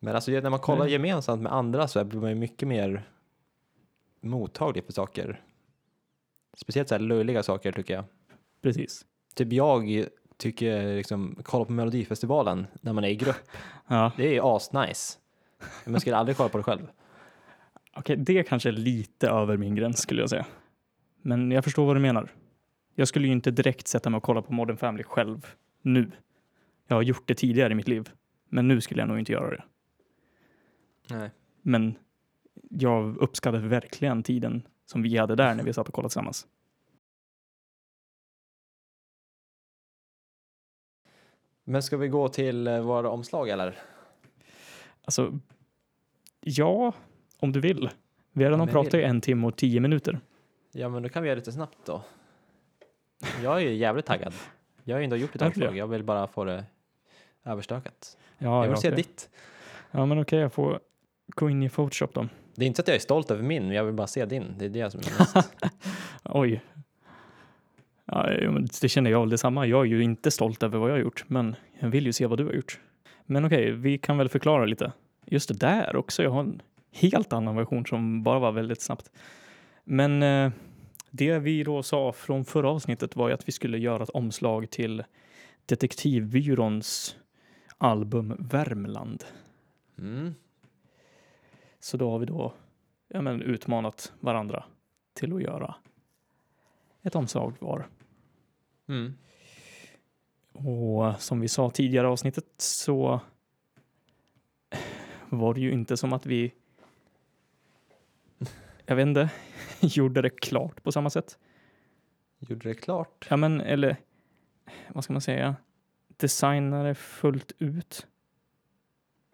Men 0.00 0.14
alltså 0.14 0.30
när 0.30 0.50
man 0.50 0.60
kollar 0.60 0.86
gemensamt 0.86 1.42
med 1.42 1.52
andra 1.52 1.88
så 1.88 2.04
blir 2.04 2.20
man 2.20 2.30
ju 2.30 2.36
mycket 2.36 2.68
mer 2.68 3.08
mottaglig 4.20 4.84
för 4.84 4.92
saker. 4.92 5.40
Speciellt 6.56 6.88
så 6.88 6.94
här 6.94 7.02
löjliga 7.02 7.42
saker 7.42 7.72
tycker 7.72 7.94
jag. 7.94 8.04
Precis. 8.62 9.06
Typ 9.34 9.52
jag 9.52 10.06
tycker 10.36 10.96
liksom, 10.96 11.38
kolla 11.42 11.64
på 11.64 11.72
Melodifestivalen 11.72 12.66
när 12.80 12.92
man 12.92 13.04
är 13.04 13.08
i 13.08 13.16
grupp. 13.16 13.50
Ja, 13.86 14.12
Det 14.16 14.36
är 14.36 14.56
asnice. 14.56 15.18
Men 15.84 15.92
jag 15.92 16.00
skulle 16.00 16.16
aldrig 16.16 16.36
kolla 16.36 16.48
på 16.48 16.58
det 16.58 16.64
själv. 16.64 16.86
Okej, 17.96 18.16
det 18.16 18.42
kanske 18.42 18.68
är 18.68 18.72
lite 18.72 19.28
över 19.28 19.56
min 19.56 19.74
gräns 19.74 19.98
skulle 19.98 20.20
jag 20.20 20.30
säga. 20.30 20.46
Men 21.22 21.50
jag 21.50 21.64
förstår 21.64 21.86
vad 21.86 21.96
du 21.96 22.00
menar. 22.00 22.30
Jag 22.94 23.08
skulle 23.08 23.26
ju 23.26 23.32
inte 23.32 23.50
direkt 23.50 23.88
sätta 23.88 24.10
mig 24.10 24.16
och 24.16 24.22
kolla 24.22 24.42
på 24.42 24.52
Modern 24.52 24.76
Family 24.76 25.04
själv 25.04 25.46
nu. 25.82 26.10
Jag 26.86 26.96
har 26.96 27.02
gjort 27.02 27.28
det 27.28 27.34
tidigare 27.34 27.72
i 27.72 27.76
mitt 27.76 27.88
liv, 27.88 28.10
men 28.48 28.68
nu 28.68 28.80
skulle 28.80 29.00
jag 29.00 29.08
nog 29.08 29.18
inte 29.18 29.32
göra 29.32 29.50
det. 29.50 29.64
Nej. 31.10 31.30
Men 31.62 31.98
jag 32.70 33.16
uppskattar 33.16 33.58
verkligen 33.58 34.22
tiden 34.22 34.62
som 34.86 35.02
vi 35.02 35.16
hade 35.16 35.34
där 35.34 35.54
när 35.54 35.64
vi 35.64 35.72
satt 35.72 35.88
och 35.88 35.94
kollade 35.94 36.10
tillsammans. 36.10 36.46
Men 41.64 41.82
ska 41.82 41.96
vi 41.96 42.08
gå 42.08 42.28
till 42.28 42.66
eh, 42.66 42.80
våra 42.80 43.10
omslag 43.10 43.48
eller? 43.48 43.78
Alltså, 45.04 45.38
ja, 46.40 46.92
om 47.38 47.52
du 47.52 47.60
vill. 47.60 47.90
Vi 48.32 48.44
har 48.44 48.50
redan 48.50 48.68
pratat 48.68 48.94
i 48.94 49.02
en 49.02 49.20
timme 49.20 49.46
och 49.46 49.56
tio 49.56 49.80
minuter. 49.80 50.20
Ja, 50.72 50.88
men 50.88 51.02
då 51.02 51.08
kan 51.08 51.22
vi 51.22 51.28
göra 51.28 51.36
lite 51.36 51.52
snabbt 51.52 51.78
då. 51.84 52.02
Jag 53.42 53.56
är 53.56 53.60
ju 53.60 53.74
jävligt 53.74 54.06
taggad. 54.06 54.32
Jag 54.84 54.94
har 54.94 55.00
ju 55.00 55.04
ändå 55.04 55.16
gjort 55.16 55.34
ett 55.34 55.38
Tack. 55.38 55.48
omslag. 55.48 55.76
Jag 55.76 55.86
vill 55.86 56.02
bara 56.02 56.26
få 56.26 56.44
det 56.44 56.64
överstökat. 57.44 58.18
Ja, 58.38 58.46
jag 58.46 58.62
vill 58.62 58.70
ja, 58.70 58.76
se 58.76 58.88
okej. 58.88 58.96
ditt. 58.96 59.30
Ja, 59.90 60.06
men 60.06 60.20
okej, 60.20 60.38
jag 60.38 60.52
får 60.52 60.80
gå 61.26 61.50
in 61.50 61.62
i 61.62 61.68
Photoshop 61.68 62.14
då. 62.14 62.28
Det 62.54 62.64
är 62.64 62.66
inte 62.66 62.76
så 62.76 62.82
att 62.82 62.88
jag 62.88 62.94
är 62.94 63.00
stolt 63.00 63.30
över 63.30 63.42
min, 63.42 63.66
men 63.66 63.76
jag 63.76 63.84
vill 63.84 63.94
bara 63.94 64.06
se 64.06 64.24
din. 64.24 64.54
Det 64.58 64.64
är 64.64 64.68
det 64.68 64.90
som 64.90 65.00
är 65.00 65.18
mest. 65.18 65.54
Oj. 66.24 66.60
Ja, 68.04 68.30
det 68.80 68.88
känner 68.88 69.10
jag 69.10 69.20
väl 69.20 69.30
detsamma. 69.30 69.66
Jag 69.66 69.80
är 69.80 69.84
ju 69.84 70.02
inte 70.02 70.30
stolt 70.30 70.62
över 70.62 70.78
vad 70.78 70.90
jag 70.90 70.94
har 70.94 71.00
gjort, 71.00 71.24
men 71.26 71.56
jag 71.78 71.88
vill 71.88 72.06
ju 72.06 72.12
se 72.12 72.26
vad 72.26 72.38
du 72.38 72.44
har 72.44 72.52
gjort. 72.52 72.80
Men 73.26 73.44
okej, 73.44 73.72
vi 73.72 73.98
kan 73.98 74.18
väl 74.18 74.28
förklara 74.28 74.64
lite. 74.64 74.92
Just 75.24 75.48
det 75.48 75.54
där 75.54 75.96
också. 75.96 76.22
Jag 76.22 76.30
har 76.30 76.40
en 76.40 76.62
helt 76.96 77.32
annan 77.32 77.56
version 77.56 77.86
som 77.86 78.22
bara 78.22 78.38
var 78.38 78.52
väldigt 78.52 78.80
snabbt. 78.80 79.10
Men 79.84 80.22
eh, 80.22 80.52
det 81.10 81.38
vi 81.38 81.64
då 81.64 81.82
sa 81.82 82.12
från 82.12 82.44
förra 82.44 82.70
avsnittet 82.70 83.16
var 83.16 83.28
ju 83.28 83.34
att 83.34 83.48
vi 83.48 83.52
skulle 83.52 83.78
göra 83.78 84.02
ett 84.02 84.10
omslag 84.10 84.70
till 84.70 85.04
Detektivbyråns 85.66 87.16
album 87.78 88.36
Värmland. 88.38 89.24
Mm. 89.98 90.34
Så 91.80 91.96
då 91.96 92.10
har 92.10 92.18
vi 92.18 92.26
då 92.26 92.52
ja, 93.08 93.22
men, 93.22 93.42
utmanat 93.42 94.12
varandra 94.20 94.64
till 95.14 95.32
att 95.32 95.42
göra 95.42 95.74
ett 97.02 97.14
omslag 97.14 97.54
var. 97.58 97.86
Mm. 98.88 99.14
Och 100.52 101.20
som 101.20 101.40
vi 101.40 101.48
sa 101.48 101.70
tidigare 101.70 102.08
avsnittet 102.08 102.44
så 102.56 103.20
var 105.28 105.54
det 105.54 105.60
ju 105.60 105.72
inte 105.72 105.96
som 105.96 106.12
att 106.12 106.26
vi 106.26 106.52
jag 108.86 108.96
vet 108.96 109.06
inte, 109.06 109.30
gjorde 109.80 110.22
det 110.22 110.30
klart 110.30 110.82
på 110.82 110.92
samma 110.92 111.10
sätt. 111.10 111.38
Gjorde 112.38 112.68
det 112.68 112.74
klart. 112.74 113.26
Ja, 113.30 113.36
men 113.36 113.60
eller 113.60 113.96
vad 114.88 115.04
ska 115.04 115.12
man 115.12 115.20
säga? 115.22 115.56
Designade 116.08 116.94
fullt 116.94 117.52
ut. 117.58 118.06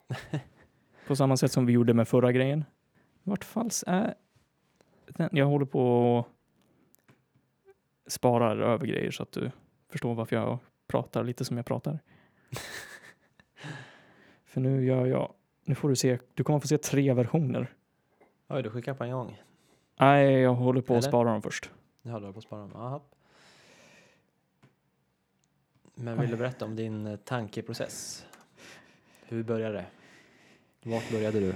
på 1.07 1.17
samma 1.17 1.37
sätt 1.37 1.53
som 1.53 1.67
vi 1.67 1.73
gjorde 1.73 1.95
med 1.95 2.09
förra 2.09 2.33
grejen. 2.33 2.65
Vart 3.23 3.45
falls 3.45 3.85
är 3.87 4.15
den? 5.07 5.29
Jag 5.33 5.47
håller 5.47 5.67
på 5.67 6.17
och 6.17 6.29
sparar 8.07 8.57
över 8.57 8.87
grejer 8.87 9.11
så 9.11 9.23
att 9.23 9.33
du 9.33 9.51
förstår 9.89 10.15
varför 10.15 10.37
jag 10.37 10.59
pratar 10.87 11.25
lite 11.25 11.45
som 11.45 11.57
jag 11.57 11.67
pratar. 11.67 11.99
För 14.45 14.61
nu 14.61 14.85
gör 14.85 15.07
jag, 15.07 15.33
nu 15.65 15.75
får 15.75 15.89
du 15.89 15.97
se, 15.97 16.19
du 16.35 16.45
kommer 16.45 16.61
få 16.61 16.69
se 16.69 16.79
tre 16.79 17.13
versioner. 17.15 17.75
Oj, 18.53 18.63
du 18.63 18.71
skickar 18.71 18.95
på 18.95 19.05
en 19.05 19.11
gång. 19.13 19.43
Nej, 20.01 20.33
jag 20.33 20.55
håller 20.55 20.81
på 20.81 20.93
att 20.95 20.99
Eller? 20.99 21.09
spara 21.09 21.31
dem 21.33 21.43
först. 21.43 21.71
Jag 22.03 22.13
håller 22.13 22.33
på 22.33 22.39
att 22.39 22.45
spara 22.45 22.61
dem. 22.61 22.73
Aha. 22.77 23.03
Men 25.95 26.21
vill 26.21 26.31
du 26.31 26.37
berätta 26.37 26.65
om 26.65 26.77
din 26.77 27.07
eh, 27.07 27.17
tankeprocess? 27.17 28.27
Hur 29.29 29.43
började 29.43 29.75
det? 29.75 29.87
Vart 30.91 31.11
började 31.11 31.41
du? 31.41 31.55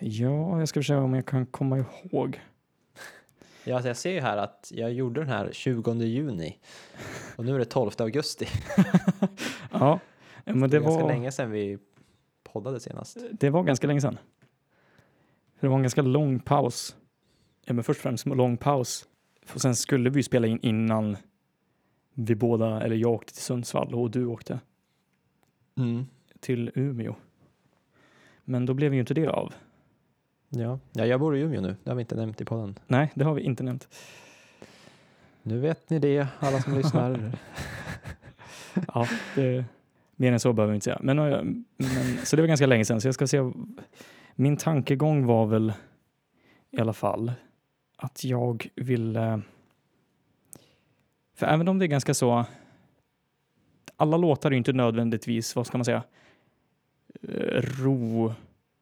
Ja, 0.00 0.58
jag 0.58 0.68
ska 0.68 0.80
försöka 0.80 1.00
om 1.00 1.14
jag 1.14 1.26
kan 1.26 1.46
komma 1.46 1.78
ihåg. 1.78 2.40
Ja, 3.66 3.74
alltså 3.74 3.88
jag 3.88 3.96
ser 3.96 4.12
ju 4.12 4.20
här 4.20 4.36
att 4.36 4.70
jag 4.74 4.92
gjorde 4.92 5.20
den 5.20 5.28
här 5.28 5.48
20 5.52 5.92
juni 5.94 6.58
och 7.36 7.44
nu 7.44 7.54
är 7.54 7.58
det 7.58 7.64
12 7.64 7.90
augusti. 7.98 8.46
Ja, 8.76 8.84
ja, 9.70 10.00
men 10.44 10.60
Det 10.60 10.66
det 10.68 10.78
var 10.78 10.90
ganska 10.90 11.06
länge 11.06 11.32
sedan 11.32 11.50
vi 11.50 11.78
poddade 12.42 12.80
senast. 12.80 13.16
det 13.32 13.50
var 13.50 13.62
ganska 13.62 13.86
länge 13.86 14.00
sedan. 14.00 14.18
Det 15.64 15.68
var 15.68 15.76
en 15.76 15.82
ganska 15.82 16.02
lång 16.02 16.40
paus. 16.40 16.96
Ja, 17.64 17.72
men 17.72 17.84
först 17.84 17.98
och 17.98 18.02
främst 18.02 18.26
en 18.26 18.32
lång 18.32 18.56
paus. 18.56 19.08
För 19.46 19.58
sen 19.60 19.76
skulle 19.76 20.10
vi 20.10 20.22
spela 20.22 20.46
in 20.46 20.58
innan 20.62 21.16
vi 22.14 22.34
båda, 22.34 22.80
eller 22.82 22.96
jag 22.96 23.12
åkte 23.12 23.32
till 23.32 23.42
Sundsvall 23.42 23.94
och 23.94 24.10
du 24.10 24.26
åkte 24.26 24.60
Mm. 25.76 26.06
till 26.40 26.70
Umeå. 26.74 27.14
Men 28.44 28.66
då 28.66 28.74
blev 28.74 28.94
ju 28.94 29.00
inte 29.00 29.14
det 29.14 29.26
av. 29.26 29.54
Ja. 30.48 30.78
ja, 30.92 31.06
jag 31.06 31.20
bor 31.20 31.36
i 31.36 31.40
Umeå 31.40 31.60
nu. 31.60 31.76
Det 31.84 31.90
har 31.90 31.96
vi 31.96 32.00
inte 32.00 32.16
nämnt 32.16 32.40
i 32.40 32.44
podden. 32.44 32.78
Nej, 32.86 33.12
det 33.14 33.24
har 33.24 33.34
vi 33.34 33.42
inte 33.42 33.62
nämnt. 33.62 33.88
Nu 35.42 35.58
vet 35.58 35.90
ni 35.90 35.98
det, 35.98 36.26
alla 36.38 36.60
som 36.60 36.74
lyssnar. 36.74 37.32
Ja, 38.94 39.08
det, 39.34 39.64
mer 40.16 40.32
än 40.32 40.40
så 40.40 40.52
behöver 40.52 40.72
vi 40.72 40.74
inte 40.74 40.84
säga. 40.84 40.98
Men, 41.02 41.18
eh, 41.18 41.42
men, 41.76 42.18
så 42.24 42.36
det 42.36 42.42
var 42.42 42.46
ganska 42.46 42.66
länge 42.66 42.84
sedan, 42.84 43.00
så 43.00 43.08
jag 43.08 43.14
ska 43.14 43.26
se. 43.26 43.38
Min 44.34 44.56
tankegång 44.56 45.26
var 45.26 45.46
väl 45.46 45.72
i 46.70 46.80
alla 46.80 46.92
fall 46.92 47.32
att 47.96 48.24
jag 48.24 48.68
ville... 48.74 49.42
För 51.34 51.46
även 51.46 51.68
om 51.68 51.78
det 51.78 51.84
är 51.84 51.88
ganska 51.88 52.14
så... 52.14 52.44
Alla 53.96 54.16
låtar 54.16 54.50
är 54.50 54.52
ju 54.52 54.58
inte 54.58 54.72
nödvändigtvis, 54.72 55.56
vad 55.56 55.66
ska 55.66 55.78
man 55.78 55.84
säga, 55.84 56.02
eh, 57.22 57.62
ro 57.62 58.34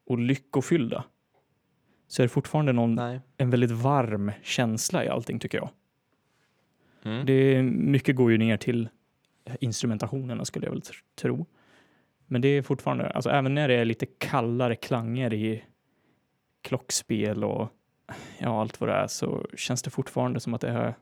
och 0.06 0.18
lyckofyllda. 0.18 1.04
Så 2.06 2.22
är 2.22 2.24
det 2.24 2.28
fortfarande 2.28 2.72
någon, 2.72 2.94
Nej. 2.94 3.20
en 3.36 3.50
väldigt 3.50 3.70
varm 3.70 4.32
känsla 4.42 5.04
i 5.04 5.08
allting 5.08 5.38
tycker 5.38 5.58
jag. 5.58 5.70
Mm. 7.02 7.26
Det, 7.26 7.62
mycket 7.62 8.16
går 8.16 8.32
ju 8.32 8.38
ner 8.38 8.56
till 8.56 8.88
instrumentationerna 9.60 10.44
skulle 10.44 10.66
jag 10.66 10.72
väl 10.72 10.80
tr- 10.80 11.02
tro. 11.14 11.46
Men 12.32 12.40
det 12.40 12.48
är 12.48 12.62
fortfarande, 12.62 13.10
alltså 13.10 13.30
även 13.30 13.54
när 13.54 13.68
det 13.68 13.74
är 13.74 13.84
lite 13.84 14.06
kallare 14.06 14.76
klanger 14.76 15.34
i 15.34 15.64
klockspel 16.62 17.44
och 17.44 17.68
ja, 18.38 18.60
allt 18.60 18.80
vad 18.80 18.88
det 18.90 18.94
är 18.94 19.06
så 19.06 19.46
känns 19.56 19.82
det 19.82 19.90
fortfarande 19.90 20.40
som 20.40 20.54
att 20.54 20.60
det 20.60 20.68
är, 20.68 20.94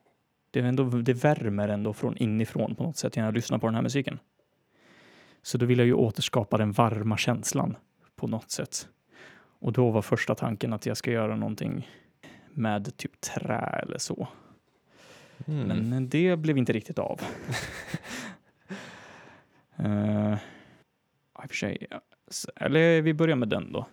det, 0.50 0.60
är 0.60 0.64
ändå, 0.64 0.84
det 0.84 1.12
värmer 1.12 1.68
ändå 1.68 1.92
från 1.92 2.16
inifrån 2.16 2.74
på 2.74 2.82
något 2.82 2.96
sätt 2.96 3.16
när 3.16 3.24
jag 3.24 3.34
lyssnar 3.34 3.58
på 3.58 3.66
den 3.66 3.74
här 3.74 3.82
musiken. 3.82 4.18
Så 5.42 5.58
då 5.58 5.66
vill 5.66 5.78
jag 5.78 5.86
ju 5.86 5.94
återskapa 5.94 6.58
den 6.58 6.72
varma 6.72 7.16
känslan 7.16 7.76
på 8.16 8.26
något 8.26 8.50
sätt. 8.50 8.88
Och 9.58 9.72
då 9.72 9.90
var 9.90 10.02
första 10.02 10.34
tanken 10.34 10.72
att 10.72 10.86
jag 10.86 10.96
ska 10.96 11.10
göra 11.10 11.36
någonting 11.36 11.88
med 12.50 12.96
typ 12.96 13.20
trä 13.20 13.80
eller 13.82 13.98
så. 13.98 14.28
Mm. 15.46 15.88
Men 15.88 16.08
det 16.08 16.36
blev 16.36 16.58
inte 16.58 16.72
riktigt 16.72 16.98
av. 16.98 17.20
uh, 19.84 20.36
I 21.42 21.46
och 21.46 21.50
för 21.50 21.56
sig, 21.56 21.86
eller 22.56 23.02
vi 23.02 23.14
börjar 23.14 23.36
med 23.36 23.48
den 23.48 23.72
då. 23.72 23.86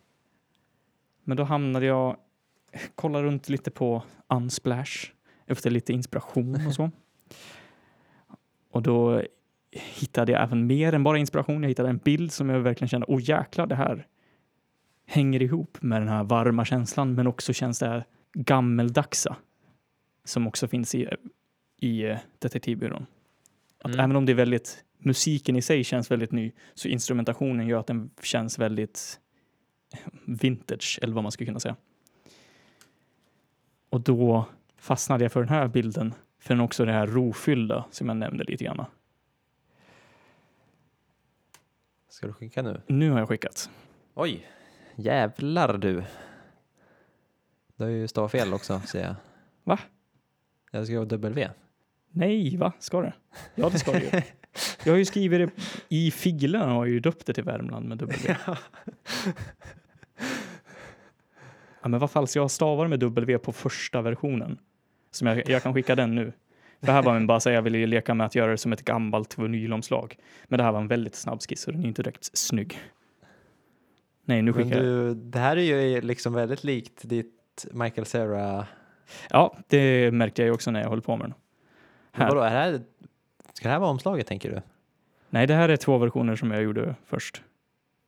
Men 1.24 1.38
då 1.38 1.44
hamnade 1.44 1.86
jag, 1.86 2.18
kollade 2.96 3.24
runt 3.24 3.50
lite 3.50 3.72
på 3.72 4.04
Unsplash 4.30 5.12
efter 5.46 5.70
lite 5.70 5.94
inspiration 5.94 6.68
och 6.68 6.74
så. 6.74 6.92
Och 8.72 8.82
då 8.82 9.24
hittade 9.72 10.32
jag 10.32 10.44
även 10.44 10.68
mer 10.68 10.94
än 10.94 11.04
bara 11.04 11.18
inspiration. 11.18 11.64
Jag 11.64 11.70
hittade 11.70 11.90
en 11.90 11.98
bild 11.98 12.32
som 12.32 12.50
jag 12.50 12.60
verkligen 12.60 12.90
kände, 12.90 13.06
åh 13.10 13.20
jäklar, 13.22 13.68
det 13.68 13.76
här 13.76 14.08
hänger 15.06 15.42
ihop 15.42 15.78
med 15.82 16.02
den 16.02 16.08
här 16.10 16.24
varma 16.24 16.66
känslan, 16.66 17.16
men 17.16 17.28
också 17.28 17.54
känns 17.54 17.80
det 17.80 17.88
här 17.88 18.06
gammeldagsa 18.34 19.36
som 20.24 20.48
också 20.48 20.68
finns 20.68 20.96
i, 20.96 21.08
i 21.80 22.04
eh, 22.04 22.18
Detektivbyrån. 22.40 23.06
Att 23.80 23.86
Mm. 23.86 24.00
även 24.00 24.16
om 24.16 24.26
det 24.26 24.32
är 24.32 24.36
väldigt, 24.36 24.84
musiken 25.08 25.56
i 25.56 25.62
sig 25.62 25.84
känns 25.84 26.12
väldigt 26.12 26.32
ny, 26.32 26.52
så 26.74 26.88
instrumentationen 26.88 27.68
gör 27.68 27.80
att 27.80 27.88
den 27.88 28.10
känns 28.22 28.60
väldigt 28.60 29.20
vintage, 30.26 31.00
eller 31.02 31.14
vad 31.14 31.24
man 31.24 31.32
skulle 31.32 31.48
kunna 31.48 31.60
säga. 31.60 31.76
Och 33.90 34.02
då 34.02 34.46
fastnade 34.78 35.24
jag 35.24 35.32
för 35.32 35.40
den 35.40 35.50
här 35.50 35.68
bilden, 35.68 36.14
för 36.40 36.54
den 36.54 36.64
också 36.64 36.86
det 36.86 36.92
här 36.92 37.08
rofyllda 37.08 37.86
som 37.92 38.08
jag 38.08 38.18
nämnde 38.18 38.44
lite 38.44 38.64
grann. 38.64 38.86
Ska 42.10 42.28
du 42.28 42.34
skicka 42.34 42.62
nu? 42.62 42.82
Nu 42.88 43.12
har 43.12 43.20
jag 43.20 43.28
skickat. 43.28 43.70
Oj, 44.14 44.48
jävlar 44.96 45.78
du. 45.78 46.04
Du 47.76 47.84
har 47.84 47.92
ju 47.92 48.08
fel 48.30 48.54
också, 48.54 48.80
ser 48.80 49.04
jag. 49.04 49.16
Va? 49.64 49.80
Jag 50.72 50.86
ska 50.86 50.98
ha 50.98 51.06
W. 51.06 51.50
Nej, 52.10 52.58
va? 52.58 52.74
Ska 52.80 53.02
det? 53.02 53.14
Ja, 53.56 53.70
det 53.70 53.80
ska 53.80 53.92
det 53.92 54.00
ju. 54.00 54.22
Jag 54.84 54.94
har 54.94 54.98
ju 54.98 55.06
skrivit 55.06 55.40
det 55.40 55.64
i 55.90 56.12
filen 56.12 56.62
och 56.62 56.76
har 56.76 56.86
ju 56.86 57.00
döpt 57.00 57.26
det 57.26 57.34
till 57.34 57.44
Värmland 57.44 57.88
med 57.88 57.98
W. 57.98 58.36
Ja, 61.82 61.90
men 61.90 62.00
vad 62.00 62.12
falskt, 62.12 62.36
jag 62.36 62.52
stavar 62.52 62.88
med 62.88 63.00
W 63.00 63.38
på 63.38 63.52
första 63.52 64.02
versionen. 64.02 64.58
Som 65.12 65.28
jag, 65.28 65.50
jag 65.50 65.64
kan 65.64 65.74
skicka 65.74 65.96
den 65.96 66.16
nu. 66.16 66.34
Det 66.80 66.92
här 66.92 67.04
var 67.04 67.16
en 67.16 67.28
bara 67.28 67.40
säga, 67.40 67.56
jag 67.56 67.62
ville 67.62 67.88
leka 67.88 68.14
med 68.14 68.26
att 68.26 68.36
göra 68.36 68.52
det 68.52 68.58
som 68.58 68.74
ett 68.74 68.86
gammalt 68.86 69.38
vinylomslag. 69.38 70.18
Men 70.46 70.58
det 70.58 70.64
här 70.64 70.72
var 70.72 70.80
en 70.80 70.88
väldigt 70.88 71.16
snabb 71.16 71.42
skiss 71.42 71.62
så 71.62 71.72
den 71.72 71.84
är 71.84 71.88
inte 71.88 72.04
direkt 72.04 72.38
snygg. 72.38 72.80
Nej, 74.26 74.42
nu 74.42 74.54
skickar 74.54 74.84
jag. 74.84 75.18
det 75.18 75.40
här 75.40 75.58
är 75.58 75.62
ju 75.62 76.02
liksom 76.02 76.34
väldigt 76.34 76.64
likt 76.64 77.10
ditt 77.10 77.66
Michael 77.72 78.06
Cera. 78.06 78.68
Ja, 79.30 79.58
det 79.68 80.12
märkte 80.14 80.42
jag 80.42 80.48
ju 80.48 80.54
också 80.54 80.72
när 80.72 80.82
jag 80.82 80.90
höll 80.90 81.02
på 81.02 81.18
med 81.18 81.26
den. 81.26 81.34
Här. 82.12 82.28
Vadå, 82.30 82.42
är 82.42 82.54
det 82.54 82.58
här, 82.58 82.82
ska 83.58 83.68
det 83.68 83.72
här 83.74 83.80
vara 83.80 83.90
omslaget 83.90 84.28
tänker 84.28 84.52
du? 84.52 84.62
Nej, 85.30 85.48
det 85.48 85.54
här 85.54 85.70
är 85.70 85.78
två 85.78 85.98
versioner 85.98 86.36
som 86.36 86.52
jag 86.52 86.64
gjorde 86.64 86.96
först. 87.06 87.42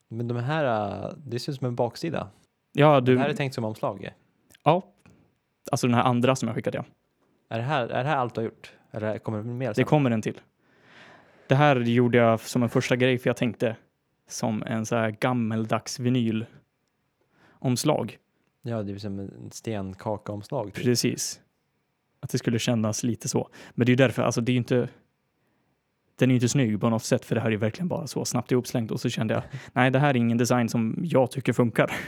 Men 0.07 0.27
de 0.27 0.37
här, 0.37 0.65
äh, 1.05 1.11
det 1.17 1.39
ser 1.39 1.51
ut 1.51 1.57
som 1.57 1.67
en 1.67 1.75
baksida. 1.75 2.29
Ja, 2.71 2.99
Det 3.01 3.11
du. 3.11 3.17
här 3.19 3.29
är 3.29 3.33
tänkt 3.33 3.53
som 3.53 3.63
omslag. 3.63 4.09
Ja. 4.63 4.83
Alltså 5.71 5.87
den 5.87 5.93
här 5.93 6.03
andra 6.03 6.35
som 6.35 6.47
jag 6.47 6.55
skickade, 6.55 6.77
ja. 6.77 6.85
Är 7.49 7.57
det 7.57 7.63
här, 7.65 7.87
är 7.87 8.03
det 8.03 8.09
här 8.09 8.17
allt 8.17 8.35
du 8.35 8.41
har 8.41 8.45
gjort? 8.45 8.73
Eller 8.91 9.17
kommer 9.17 9.37
det 9.37 9.43
mer 9.43 9.67
Det 9.69 9.75
sen? 9.75 9.85
kommer 9.85 10.11
en 10.11 10.21
till. 10.21 10.41
Det 11.47 11.55
här 11.55 11.75
gjorde 11.79 12.17
jag 12.17 12.39
som 12.39 12.63
en 12.63 12.69
första 12.69 12.95
grej 12.95 13.17
för 13.17 13.29
jag 13.29 13.37
tänkte 13.37 13.75
som 14.27 14.63
en 14.63 14.85
så 14.85 14.95
här 14.95 15.11
gammeldags 15.11 15.99
vinylomslag. 15.99 18.17
Ja, 18.61 18.83
det 18.83 18.91
är 18.93 18.97
som 18.97 19.19
en 19.19 19.49
stenkaka-omslag. 19.51 20.73
Typ. 20.73 20.83
Precis. 20.83 21.41
Att 22.19 22.29
det 22.29 22.37
skulle 22.37 22.59
kännas 22.59 23.03
lite 23.03 23.27
så. 23.29 23.49
Men 23.71 23.85
det 23.85 23.89
är 23.89 23.93
ju 23.93 23.95
därför, 23.95 24.23
alltså 24.23 24.41
det 24.41 24.51
är 24.51 24.53
ju 24.53 24.57
inte 24.57 24.89
den 26.19 26.31
är 26.31 26.35
inte 26.35 26.49
snygg 26.49 26.81
på 26.81 26.89
något 26.89 27.03
sätt 27.03 27.25
för 27.25 27.35
det 27.35 27.41
här 27.41 27.51
är 27.51 27.57
verkligen 27.57 27.87
bara 27.87 28.07
så 28.07 28.25
snabbt 28.25 28.51
ihopslängt 28.51 28.91
och 28.91 29.01
så 29.01 29.09
kände 29.09 29.33
jag 29.33 29.43
nej 29.73 29.91
det 29.91 29.99
här 29.99 30.09
är 30.09 30.15
ingen 30.15 30.37
design 30.37 30.69
som 30.69 30.99
jag 31.03 31.31
tycker 31.31 31.53
funkar. 31.53 31.91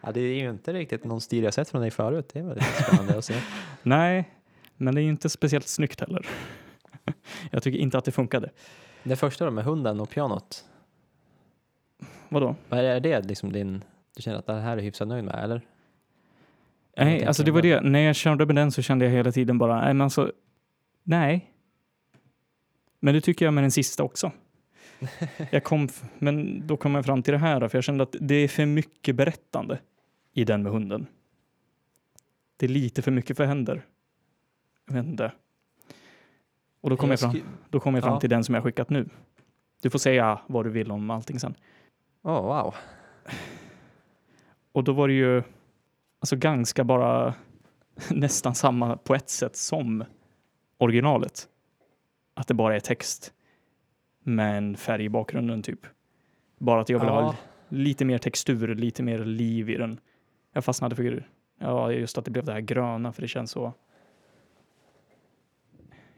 Ja, 0.00 0.12
det 0.12 0.20
är 0.20 0.34
ju 0.34 0.50
inte 0.50 0.72
riktigt 0.72 1.04
någon 1.04 1.20
stil 1.20 1.44
jag 1.44 1.54
sett 1.54 1.68
från 1.68 1.80
dig 1.80 1.90
förut. 1.90 2.30
Det 2.32 2.42
var 2.42 2.54
lite 2.54 2.82
spännande 2.82 3.18
att 3.18 3.24
se. 3.24 3.34
Nej, 3.82 4.30
men 4.76 4.94
det 4.94 5.00
är 5.00 5.02
ju 5.02 5.08
inte 5.08 5.28
speciellt 5.28 5.68
snyggt 5.68 6.00
heller. 6.00 6.26
Jag 7.50 7.62
tycker 7.62 7.78
inte 7.78 7.98
att 7.98 8.04
det 8.04 8.12
funkade. 8.12 8.50
Det 9.02 9.16
första 9.16 9.44
då 9.44 9.50
med 9.50 9.64
hunden 9.64 10.00
och 10.00 10.10
pianot. 10.10 10.64
Vadå? 12.28 12.56
Vad 12.68 12.80
är 12.80 13.00
det 13.00 13.20
liksom 13.20 13.52
din, 13.52 13.84
du 14.16 14.22
känner 14.22 14.38
att 14.38 14.46
det 14.46 14.52
här 14.52 14.76
är 14.76 14.82
hyfsat 14.82 15.08
nöjd 15.08 15.24
med 15.24 15.44
eller? 15.44 15.60
Nej, 16.96 17.24
alltså 17.24 17.42
det 17.42 17.50
var 17.50 17.62
det. 17.62 17.80
När 17.80 18.00
jag 18.00 18.16
körde 18.16 18.46
med 18.46 18.56
den 18.56 18.72
så 18.72 18.82
kände 18.82 19.04
jag 19.04 19.12
hela 19.12 19.32
tiden 19.32 19.58
bara, 19.58 19.80
nej 19.80 19.94
men 19.94 20.00
alltså, 20.00 20.32
nej. 21.02 21.52
Men 23.00 23.14
det 23.14 23.20
tycker 23.20 23.44
jag 23.44 23.54
med 23.54 23.64
den 23.64 23.70
sista 23.70 24.02
också. 24.02 24.32
Jag 25.50 25.64
kom, 25.64 25.88
men 26.18 26.66
då 26.66 26.76
kom 26.76 26.94
jag 26.94 27.04
fram 27.04 27.22
till 27.22 27.32
det 27.32 27.38
här, 27.38 27.68
för 27.68 27.78
jag 27.78 27.84
kände 27.84 28.02
att 28.02 28.16
det 28.20 28.34
är 28.34 28.48
för 28.48 28.66
mycket 28.66 29.16
berättande 29.16 29.78
i 30.32 30.44
den 30.44 30.62
med 30.62 30.72
hunden. 30.72 31.06
Det 32.56 32.66
är 32.66 32.70
lite 32.70 33.02
för 33.02 33.10
mycket 33.10 33.36
för 33.36 33.44
händer. 33.44 33.86
Jag 34.86 34.94
vet 34.94 35.04
inte. 35.06 35.32
Och 36.80 36.90
då 36.90 36.96
kom 36.96 37.10
jag, 37.10 37.20
fram, 37.20 37.30
skri- 37.32 37.42
då 37.70 37.80
kom 37.80 37.94
jag 37.94 38.04
fram 38.04 38.12
Ja. 38.14 38.20
till 38.20 38.30
den 38.30 38.44
som 38.44 38.54
jag 38.54 38.64
skickat 38.64 38.90
nu. 38.90 39.08
Du 39.82 39.90
får 39.90 39.98
säga 39.98 40.40
vad 40.46 40.66
du 40.66 40.70
vill 40.70 40.90
om 40.90 41.10
allting 41.10 41.40
sen. 41.40 41.54
Åh, 42.22 42.42
wow. 42.42 42.74
Och 44.72 44.84
då 44.84 44.92
var 44.92 45.08
det 45.08 45.14
ju 45.14 45.42
alltså 46.20 46.36
ganska 46.36 46.84
bara 46.84 47.34
nästan 48.10 48.54
samma 48.54 48.96
på 48.96 49.14
ett 49.14 49.30
sätt 49.30 49.56
som 49.56 50.04
originalet. 50.78 51.48
Att 52.38 52.48
det 52.48 52.54
bara 52.54 52.76
är 52.76 52.80
text 52.80 53.32
med 54.22 54.58
en 54.58 54.76
färg 54.76 55.04
i 55.04 55.08
bakgrunden 55.08 55.62
typ. 55.62 55.80
Bara 56.58 56.80
att 56.80 56.88
jag 56.88 56.98
vill 56.98 57.08
ha 57.08 57.20
Ja, 57.20 57.36
lite 57.68 58.04
mer 58.04 58.18
textur, 58.18 58.74
lite 58.74 59.02
mer 59.02 59.18
liv 59.18 59.70
i 59.70 59.76
den. 59.76 60.00
Jag 60.52 60.64
fastnade 60.64 60.96
för 60.96 61.24
ja, 61.60 61.92
just 61.92 62.18
att 62.18 62.24
det 62.24 62.30
blev 62.30 62.44
det 62.44 62.52
här 62.52 62.60
gröna 62.60 63.12
för 63.12 63.22
det 63.22 63.28
känns 63.28 63.50
så. 63.50 63.72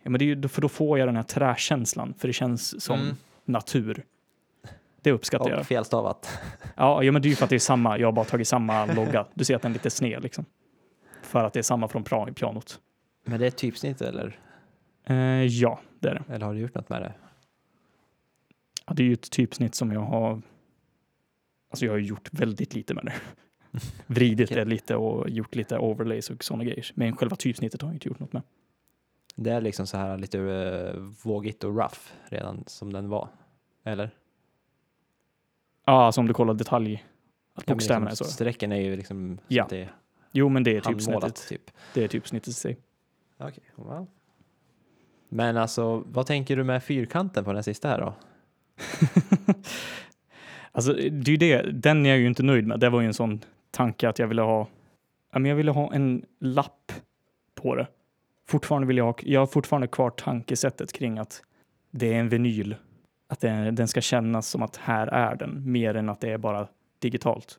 Ja, 0.02 0.10
men 0.10 0.18
det 0.18 0.24
är 0.24 0.26
ju, 0.26 0.48
för 0.48 0.62
då 0.62 0.68
får 0.68 0.98
jag 0.98 1.08
den 1.08 1.16
här 1.16 1.22
träkänslan 1.22 2.14
för 2.18 2.28
det 2.28 2.32
känns 2.32 2.82
som 2.84 3.00
Mm. 3.00 3.16
natur. 3.44 4.04
Det 5.02 5.12
uppskattar 5.12 5.50
jag. 5.50 5.60
och 5.60 5.66
felstavat. 5.66 6.38
Ja, 6.76 7.02
ja, 7.02 7.12
men 7.12 7.22
det 7.22 7.28
är 7.28 7.30
ju 7.30 7.36
för 7.36 7.44
att 7.44 7.50
det 7.50 7.56
är 7.56 7.58
samma. 7.58 7.98
Jag 7.98 8.06
har 8.06 8.12
bara 8.12 8.24
tagit 8.24 8.48
samma 8.48 8.86
logga. 8.86 9.26
Du 9.34 9.44
ser 9.44 9.56
att 9.56 9.62
den 9.62 9.72
är 9.72 9.74
lite 9.74 9.90
sned 9.90 10.22
liksom. 10.22 10.44
För 11.22 11.44
att 11.44 11.52
det 11.52 11.58
är 11.58 11.62
samma 11.62 11.88
från 11.88 12.04
pianot. 12.34 12.80
Men 13.24 13.40
det 13.40 13.46
är 13.46 13.50
typsnitt 13.50 14.00
eller? 14.00 14.38
Eh, 15.04 15.16
ja, 15.46 15.80
det 16.00 16.08
är 16.08 16.14
det. 16.14 16.34
Eller 16.34 16.46
har 16.46 16.54
du 16.54 16.60
gjort 16.60 16.74
något 16.74 16.88
med 16.88 17.02
det? 17.02 17.12
Ja, 18.86 18.94
det 18.94 19.02
är 19.02 19.06
ju 19.06 19.12
ett 19.12 19.30
typsnitt 19.30 19.74
som 19.74 19.92
jag 19.92 20.00
har. 20.00 20.42
Alltså, 21.70 21.84
jag 21.84 21.92
har 21.92 21.98
gjort 21.98 22.28
väldigt 22.32 22.74
lite 22.74 22.94
med 22.94 23.04
det. 23.04 23.14
Vridit 24.06 24.48
det 24.48 24.64
lite 24.64 24.96
och 24.96 25.30
gjort 25.30 25.54
lite 25.54 25.78
overlays 25.78 26.30
och 26.30 26.44
sådana 26.44 26.64
grejer. 26.64 26.86
Men 26.94 27.16
själva 27.16 27.36
typsnittet 27.36 27.82
har 27.82 27.88
jag 27.88 27.94
inte 27.96 28.08
gjort 28.08 28.18
något 28.20 28.32
med. 28.32 28.42
Det 29.36 29.50
är 29.50 29.60
liksom 29.60 29.86
så 29.86 29.96
här 29.96 30.18
lite 30.18 30.38
uh, 30.38 30.96
vågigt 31.24 31.64
och 31.64 31.76
rough 31.76 32.00
redan 32.24 32.64
som 32.66 32.92
den 32.92 33.08
var. 33.08 33.28
Eller? 33.84 34.10
Ja, 35.84 36.04
alltså 36.06 36.20
om 36.20 36.26
du 36.26 36.34
kollar 36.34 36.54
detalj. 36.54 37.04
Att 37.54 37.64
Ja, 37.66 37.74
bokstäverna 37.74 38.08
liksom, 38.08 38.24
är 38.24 38.28
så. 38.28 38.34
Strecken 38.34 38.72
är 38.72 38.80
ju 38.80 38.96
liksom 38.96 39.38
Ja. 39.48 39.66
det 39.70 39.88
Jo, 40.32 40.48
men 40.48 40.64
det 40.64 40.76
är 40.76 40.80
typsnittet. 40.80 41.48
typ. 41.48 41.70
Det 41.94 42.04
är 42.04 42.08
typsnittet 42.08 42.48
i 42.48 42.52
sig. 42.52 42.78
Okej, 43.38 43.64
wow. 43.74 44.06
Men 45.32 45.56
alltså, 45.56 46.02
vad 46.06 46.26
tänker 46.26 46.56
du 46.56 46.64
med 46.64 46.84
fyrkanten 46.84 47.44
på 47.44 47.52
den 47.52 47.62
sista 47.62 47.88
här 47.88 48.00
då? 48.00 48.14
Alltså, 50.72 50.92
det 50.92 51.32
är 51.32 51.36
det. 51.36 51.62
Den 51.62 52.06
är 52.06 52.10
jag 52.10 52.18
ju 52.18 52.26
inte 52.26 52.42
nöjd 52.42 52.66
med. 52.66 52.80
Det 52.80 52.90
var 52.90 53.00
ju 53.00 53.06
en 53.06 53.14
sån 53.14 53.40
tanke 53.70 54.08
att 54.08 54.18
jag 54.18 54.26
ville 54.26 54.42
ha. 54.42 54.68
Men 55.32 55.46
jag 55.46 55.56
ville 55.56 55.70
ha 55.70 55.94
en 55.94 56.24
lapp 56.40 56.92
på 57.54 57.74
det. 57.74 57.86
Fortfarande 58.48 58.88
vill 58.88 58.96
jag 58.96 59.04
ha. 59.04 59.14
Jag 59.22 59.40
har 59.40 59.46
fortfarande 59.46 59.86
kvar 59.86 60.10
tankesättet 60.10 60.92
kring 60.92 61.18
att 61.18 61.42
det 61.90 62.14
är 62.14 62.20
en 62.20 62.28
vinyl. 62.28 62.76
Att 63.28 63.40
det, 63.40 63.70
den 63.70 63.88
ska 63.88 64.00
kännas 64.00 64.48
som 64.48 64.62
att 64.62 64.76
här 64.76 65.06
är 65.06 65.36
den 65.36 65.72
mer 65.72 65.94
än 65.94 66.08
att 66.08 66.20
det 66.20 66.30
är 66.30 66.38
bara 66.38 66.68
digitalt. 66.98 67.58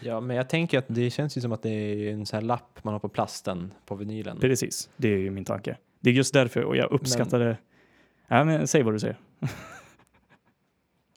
Ja, 0.00 0.20
men 0.20 0.36
jag 0.36 0.48
tänker 0.48 0.78
att 0.78 0.84
det 0.88 1.10
känns 1.10 1.36
ju 1.36 1.40
som 1.40 1.52
att 1.52 1.62
det 1.62 1.70
är 1.70 2.12
en 2.12 2.26
sån 2.26 2.36
här 2.36 2.42
lapp 2.42 2.84
man 2.84 2.94
har 2.94 2.98
på 2.98 3.08
plasten 3.08 3.72
på 3.86 3.94
vinylen. 3.94 4.40
Precis, 4.40 4.90
det 4.96 5.08
är 5.08 5.18
ju 5.18 5.30
min 5.30 5.44
tanke. 5.44 5.76
Det 6.04 6.10
är 6.10 6.14
just 6.14 6.34
därför 6.34 6.64
och 6.64 6.76
jag 6.76 6.92
uppskattade... 6.92 7.56
Ja, 8.28 8.44
men 8.44 8.66
säg 8.68 8.82
vad 8.82 8.94
du 8.94 8.98
säger. 8.98 9.16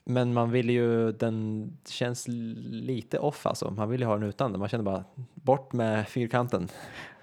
Men 0.04 0.32
man 0.32 0.50
vill 0.50 0.70
ju, 0.70 1.12
den 1.12 1.70
känns 1.88 2.28
lite 2.28 3.18
off 3.18 3.46
alltså. 3.46 3.70
Man 3.70 3.90
vill 3.90 4.00
ju 4.00 4.06
ha 4.06 4.14
den 4.14 4.28
utan 4.28 4.52
den. 4.52 4.60
Man 4.60 4.68
känner 4.68 4.84
bara, 4.84 5.04
bort 5.34 5.72
med 5.72 6.08
fyrkanten. 6.08 6.68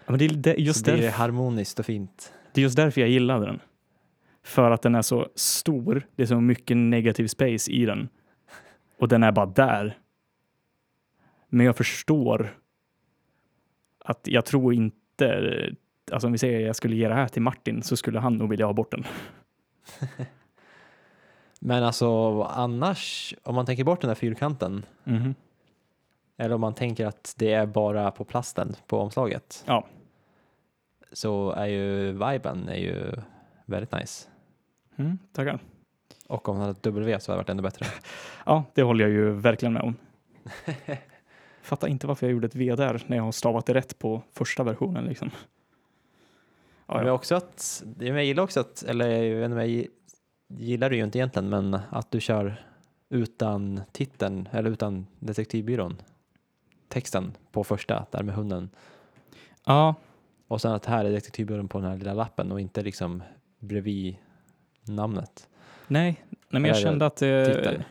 Ja, 0.05 0.11
men 0.11 0.19
det 0.19 0.25
är 0.25 0.29
det- 0.29 0.55
just 0.55 0.79
så 0.79 0.83
blir 0.83 0.93
det 0.95 1.01
därför, 1.01 1.17
harmoniskt 1.17 1.79
och 1.79 1.85
fint. 1.85 2.33
det 2.53 2.61
är 2.61 2.63
just 2.63 2.75
därför 2.75 3.01
jag 3.01 3.09
gillade 3.09 3.45
den. 3.45 3.59
För 4.43 4.71
att 4.71 4.81
den 4.81 4.95
är 4.95 5.01
så 5.01 5.27
stor. 5.35 6.07
Det 6.15 6.23
är 6.23 6.27
så 6.27 6.41
mycket 6.41 6.77
negativ 6.77 7.27
space 7.27 7.71
i 7.71 7.85
den. 7.85 8.09
Och 8.99 9.07
den 9.07 9.23
är 9.23 9.31
bara 9.31 9.45
där. 9.45 9.97
Men 11.49 11.65
jag 11.65 11.77
förstår 11.77 12.57
att 13.99 14.19
jag 14.23 14.45
tror 14.45 14.73
inte, 14.73 15.69
alltså 16.11 16.27
om 16.27 16.31
vi 16.31 16.37
säger 16.37 16.59
att 16.59 16.65
jag 16.65 16.75
skulle 16.75 16.95
ge 16.95 17.07
det 17.07 17.13
här 17.13 17.27
till 17.27 17.41
Martin 17.41 17.83
så 17.83 17.97
skulle 17.97 18.19
han 18.19 18.37
nog 18.37 18.49
vilja 18.49 18.65
ha 18.65 18.73
bort 18.73 18.91
den. 18.91 19.03
Men 21.59 21.83
alltså 21.83 22.41
annars, 22.43 23.35
om 23.43 23.55
man 23.55 23.65
tänker 23.65 23.83
bort 23.83 24.01
den 24.01 24.07
där 24.07 24.15
fyrkanten, 24.15 24.85
Mhm. 25.03 25.35
eller 26.37 26.55
om 26.55 26.61
man 26.61 26.73
tänker 26.73 27.05
att 27.05 27.33
det 27.37 27.53
är 27.53 27.65
bara 27.65 28.11
på 28.11 28.23
plasten 28.25 28.75
på 28.87 28.99
omslaget, 28.99 29.63
Ja. 29.67 29.87
så 31.11 31.51
är 31.51 31.65
ju 31.65 32.11
viben 32.11 32.69
är 32.69 32.75
ju 32.75 33.11
väldigt 33.65 33.91
nice. 33.91 34.27
Mm, 34.95 35.17
tackar. 35.33 35.59
Och 36.27 36.49
om 36.49 36.55
han 36.57 36.61
hade 36.65 36.71
ett 36.77 36.83
W 36.83 37.19
så 37.19 37.31
hade 37.31 37.37
det 37.37 37.43
varit 37.43 37.49
ännu 37.49 37.61
bättre. 37.63 37.85
Ja, 38.45 38.63
det 38.73 38.81
håller 38.81 39.05
jag 39.05 39.11
ju 39.11 39.31
verkligen 39.31 39.73
med 39.73 39.81
om. 39.81 39.95
Fattar 41.61 41.87
inte 41.87 42.07
varför 42.07 42.27
jag 42.27 42.33
gjorde 42.33 42.47
ett 42.47 42.55
V 42.55 42.75
där 42.75 43.03
när 43.07 43.17
jag 43.17 43.23
har 43.23 43.31
stavat 43.31 43.65
det 43.65 43.73
rätt 43.73 43.99
på 43.99 44.21
första 44.33 44.63
versionen 44.63 45.05
liksom. 45.05 45.31
Ja, 46.87 46.97
Men 46.97 47.09
också 47.09 47.35
att, 47.35 47.83
jag 47.99 48.25
gillar 48.25 48.43
också 48.43 48.59
att, 48.59 48.83
eller 48.83 49.07
jag 49.23 49.35
vet 49.39 49.51
inte, 49.51 49.65
jag 49.65 49.87
gillar 50.61 50.89
det 50.89 50.95
ju 50.95 51.03
inte 51.03 51.17
egentligen, 51.17 51.49
men 51.49 51.79
att 51.89 52.11
du 52.11 52.19
kör 52.21 52.65
utan 53.09 53.81
titeln, 53.91 54.49
eller 54.51 54.69
utan 54.69 55.07
detektivbyrån, 55.19 56.01
texten 56.87 57.31
på 57.51 57.63
första, 57.63 58.05
där 58.11 58.23
med 58.23 58.35
hunden. 58.35 58.69
ja, 59.65 59.95
Och 60.47 60.61
sen 60.61 60.71
att 60.71 60.85
här 60.85 61.05
är 61.05 61.11
detektivbyrån 61.11 61.67
på 61.67 61.79
den 61.79 61.89
här 61.89 61.97
lilla 61.97 62.13
lappen 62.13 62.51
och 62.51 62.59
inte 62.61 62.81
liksom 62.81 63.23
bredvid 63.59 64.15
namnet, 64.81 65.49
nej, 65.87 66.23
nej 66.29 66.61
men 66.61 66.65
jag 66.65 66.77
kände 66.77 67.05
att 67.05 67.15
det... 67.17 67.45
titeln. 67.55 67.83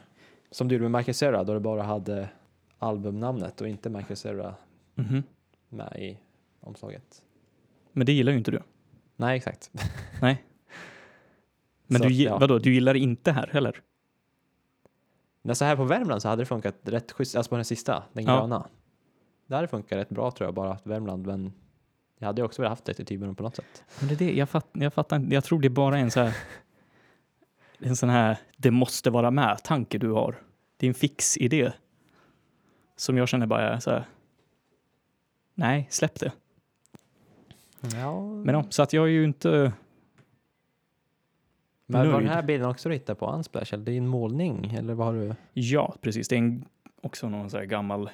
Som 0.51 0.69
du 0.69 0.75
gjorde 0.75 0.89
med 0.89 0.99
Michael 0.99 1.15
Cera, 1.15 1.45
då 1.45 1.55
det 1.55 1.61
bara 1.61 1.83
hade 1.83 2.29
albumnamnet 2.79 3.61
och 3.61 3.69
inte 3.69 3.91
Michael 3.91 4.17
Cera 4.17 4.55
Mhm. 4.95 5.23
med 5.69 5.97
i 5.99 6.19
omslaget. 6.61 7.23
Men 7.93 8.07
det 8.07 8.13
gillar 8.13 8.33
ju 8.33 8.39
inte 8.39 8.51
du. 8.51 8.61
Nej, 9.17 9.37
exakt. 9.37 9.71
Nej. 10.23 10.45
Men 11.87 12.03
Så 12.03 12.09
du, 12.09 12.15
ja. 12.15 12.39
vadå, 12.39 12.59
du 12.59 12.75
gillar 12.75 12.93
det 12.95 12.99
inte 13.01 13.33
här 13.33 13.51
heller? 13.53 13.83
Men 15.43 15.57
så 15.57 15.65
här 15.65 15.77
på 15.77 15.85
Värmland 15.85 16.23
så 16.23 16.29
hade 16.29 16.43
det 16.43 16.47
funkat 16.47 16.75
rätt 16.83 17.13
schysst, 17.13 17.37
alltså 17.37 17.51
på 17.51 17.57
den 17.57 17.65
sista, 17.65 18.03
den 18.13 18.25
Ja. 18.25 18.41
gröna. 18.41 18.69
Det 19.47 19.55
hade 19.55 19.69
funkat 19.69 19.99
rätt 19.99 20.09
bra 20.09 20.31
tror 20.31 20.47
jag, 20.47 20.55
bara 20.55 20.73
att 20.73 20.87
Värmland, 20.87 21.27
men 21.27 21.53
jag 22.19 22.27
hade 22.27 22.41
ju 22.41 22.45
också 22.47 22.63
velat 22.63 22.73
haft 22.73 22.85
detektivbyrån 22.85 23.35
på 23.37 23.43
något 23.43 23.57
sätt. 23.57 23.85
Men 23.99 24.09
det 24.09 24.15
är 24.15 24.19
det, 24.19 24.33
jag, 24.37 24.49
fatt, 24.49 24.69
jag 24.73 24.95
fattar 24.95 25.17
inte, 25.17 25.35
jag 25.35 25.45
tror 25.45 25.61
det 25.61 25.69
är 25.69 25.71
bara 25.71 25.99
en 25.99 26.11
så 26.11 26.21
här, 26.21 26.37
en 27.79 27.97
sån 27.97 28.09
här, 28.09 28.39
det 28.57 28.71
måste 28.71 29.11
vara 29.11 29.31
med 29.31 29.59
tanke 29.65 29.99
du 29.99 30.11
har. 30.11 30.43
Det 30.77 30.87
är 30.87 30.89
en 30.89 30.95
fix 30.95 31.37
idé. 31.37 31.73
Som 32.97 33.17
jag 33.17 33.29
känner 33.29 33.47
bara 33.47 33.63
är 33.75 33.81
så 33.81 33.91
här, 33.91 34.05
nej, 35.55 35.87
släpp 35.91 36.21
det. 36.21 36.33
Ja, 37.93 38.21
Men 38.21 38.55
ja, 38.55 38.65
så 38.71 38.83
att 38.83 38.93
jag 38.93 39.05
är 39.05 39.09
ju 39.09 39.25
inte, 39.25 39.73
men 41.87 41.99
var 42.01 42.05
den 42.05 42.13
nöjd. 42.13 42.29
här 42.29 42.43
bilden 42.43 42.69
också 42.69 42.89
du 42.89 42.95
hittade 42.95 43.19
på 43.19 43.27
Unsplash, 43.33 43.75
eller 43.75 43.85
det 43.85 43.93
är 43.93 43.97
en 43.97 44.09
målning, 44.09 44.75
eller 44.75 44.95
vad 44.95 45.07
har 45.07 45.15
du? 45.15 45.35
ja 45.53 45.97
precis, 46.01 46.29
det 46.29 46.35
är 46.35 46.39
en, 46.39 46.65
också 47.03 47.29
någon 47.29 47.51
så 47.51 47.59
här 47.59 47.65
gammal 47.65 48.11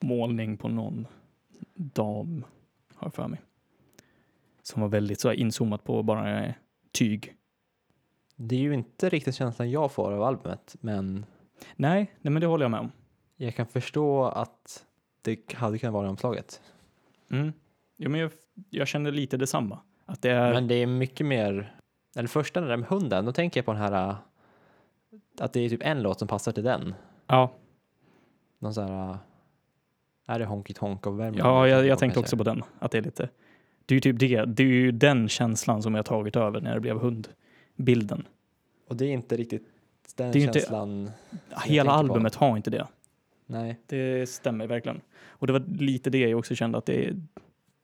målning 0.00 0.56
på 0.56 0.68
någon 0.68 1.06
dam, 1.74 2.44
har 2.94 3.06
jag 3.06 3.14
för 3.14 3.28
mig. 3.28 3.40
Som 4.62 4.82
var 4.82 4.88
väldigt 4.88 5.20
så 5.20 5.28
här 5.28 5.34
inzoomat 5.34 5.84
på 5.84 6.02
bara 6.02 6.54
tyg. 6.92 7.34
Det 8.36 8.54
är 8.56 8.60
ju 8.60 8.74
inte 8.74 9.08
riktigt 9.08 9.34
känslan 9.34 9.70
jag 9.70 9.92
får 9.92 10.12
av 10.12 10.22
albumet, 10.22 10.76
men 10.80 11.26
Nej, 11.76 12.14
nej 12.20 12.32
men 12.32 12.40
det 12.40 12.46
håller 12.46 12.64
jag 12.64 12.70
med 12.70 12.80
om. 12.80 12.92
jag 13.36 13.54
kan 13.54 13.66
förstå 13.66 14.24
att 14.24 14.86
det 15.22 15.52
hade 15.52 15.78
kunnat 15.78 15.92
vara 15.94 16.08
omslaget. 16.10 16.60
Mm. 17.30 17.52
Ja, 17.96 18.08
men 18.08 18.20
jag, 18.20 18.30
jag 18.70 18.88
känner 18.88 19.12
lite 19.12 19.36
detsamma. 19.36 19.78
Att 20.06 20.22
det 20.22 20.30
är, 20.30 20.52
Men 20.54 20.68
det 20.68 20.74
är 20.74 20.86
mycket 20.86 21.26
mer, 21.26 21.74
eller 22.16 22.28
första 22.28 22.60
den 22.60 22.68
där 22.68 22.76
med 22.76 22.88
hunden, 22.88 23.24
då 23.24 23.32
tänker 23.32 23.58
jag 23.60 23.64
på 23.66 23.72
den 23.72 23.80
här, 23.82 24.08
äh, 24.08 24.16
att 25.40 25.52
det 25.52 25.60
är 25.60 25.68
typ 25.68 25.82
en 25.82 26.02
låt 26.02 26.18
som 26.18 26.28
passar 26.28 26.52
till 26.52 26.64
den. 26.64 26.94
ja, 27.26 27.52
Någon 28.58 28.74
sån 28.74 28.88
här, 28.88 29.10
äh, 29.10 29.16
är 30.26 30.38
det 30.38 30.44
Honky 30.44 30.72
Tonk 30.74 31.06
av 31.06 31.16
Värmland? 31.16 31.40
ja 31.48 31.68
jag, 31.68 31.86
jag 31.86 31.98
tänkte 31.98 32.20
också 32.20 32.36
på 32.36 32.42
den. 32.44 32.62
Att 32.78 32.90
det 32.90 32.98
är 32.98 33.02
lite, 33.02 33.28
det 33.86 33.94
är 33.94 33.96
ju 33.96 34.00
typ 34.00 34.18
det, 34.18 34.44
det 34.44 34.62
är 34.62 34.66
ju 34.66 34.92
den 34.92 35.28
känslan 35.28 35.82
som 35.82 35.94
jag 35.94 36.04
tagit 36.06 36.36
över 36.36 36.60
när 36.60 36.74
det 36.74 36.80
blev 36.80 36.98
hundbilden. 36.98 38.26
Och 38.88 38.96
det 38.96 39.04
är 39.04 39.10
inte 39.12 39.36
riktigt 39.36 39.68
den 40.16 40.32
Det 40.32 40.38
är 40.38 40.40
ju 40.40 40.46
inte- 40.46 40.58
känslan. 40.58 41.10
Hela 41.30 41.60
tänker 41.64 41.84
på. 41.84 41.90
albumet 41.90 42.34
har 42.34 42.56
inte 42.56 42.70
det. 42.70 42.86
Nej. 43.46 43.80
Det 43.86 44.28
stämmer 44.28 44.66
verkligen. 44.66 45.00
Och 45.26 45.46
det 45.46 45.52
var 45.52 45.60
lite 45.78 46.10
det 46.10 46.18
jag 46.18 46.38
också 46.38 46.54
kände 46.54 46.78
att 46.78 46.86
det, 46.86 47.14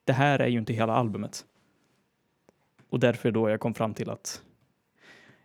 det 0.05 0.13
här 0.13 0.39
är 0.39 0.47
ju 0.47 0.59
inte 0.59 0.73
hela 0.73 0.95
albumet. 0.95 1.45
Och 2.89 3.01
därför 3.01 3.31
då 3.31 3.51
jag 3.51 3.61
kom 3.61 3.75
fram 3.75 3.95
till 3.95 4.11
att 4.11 4.43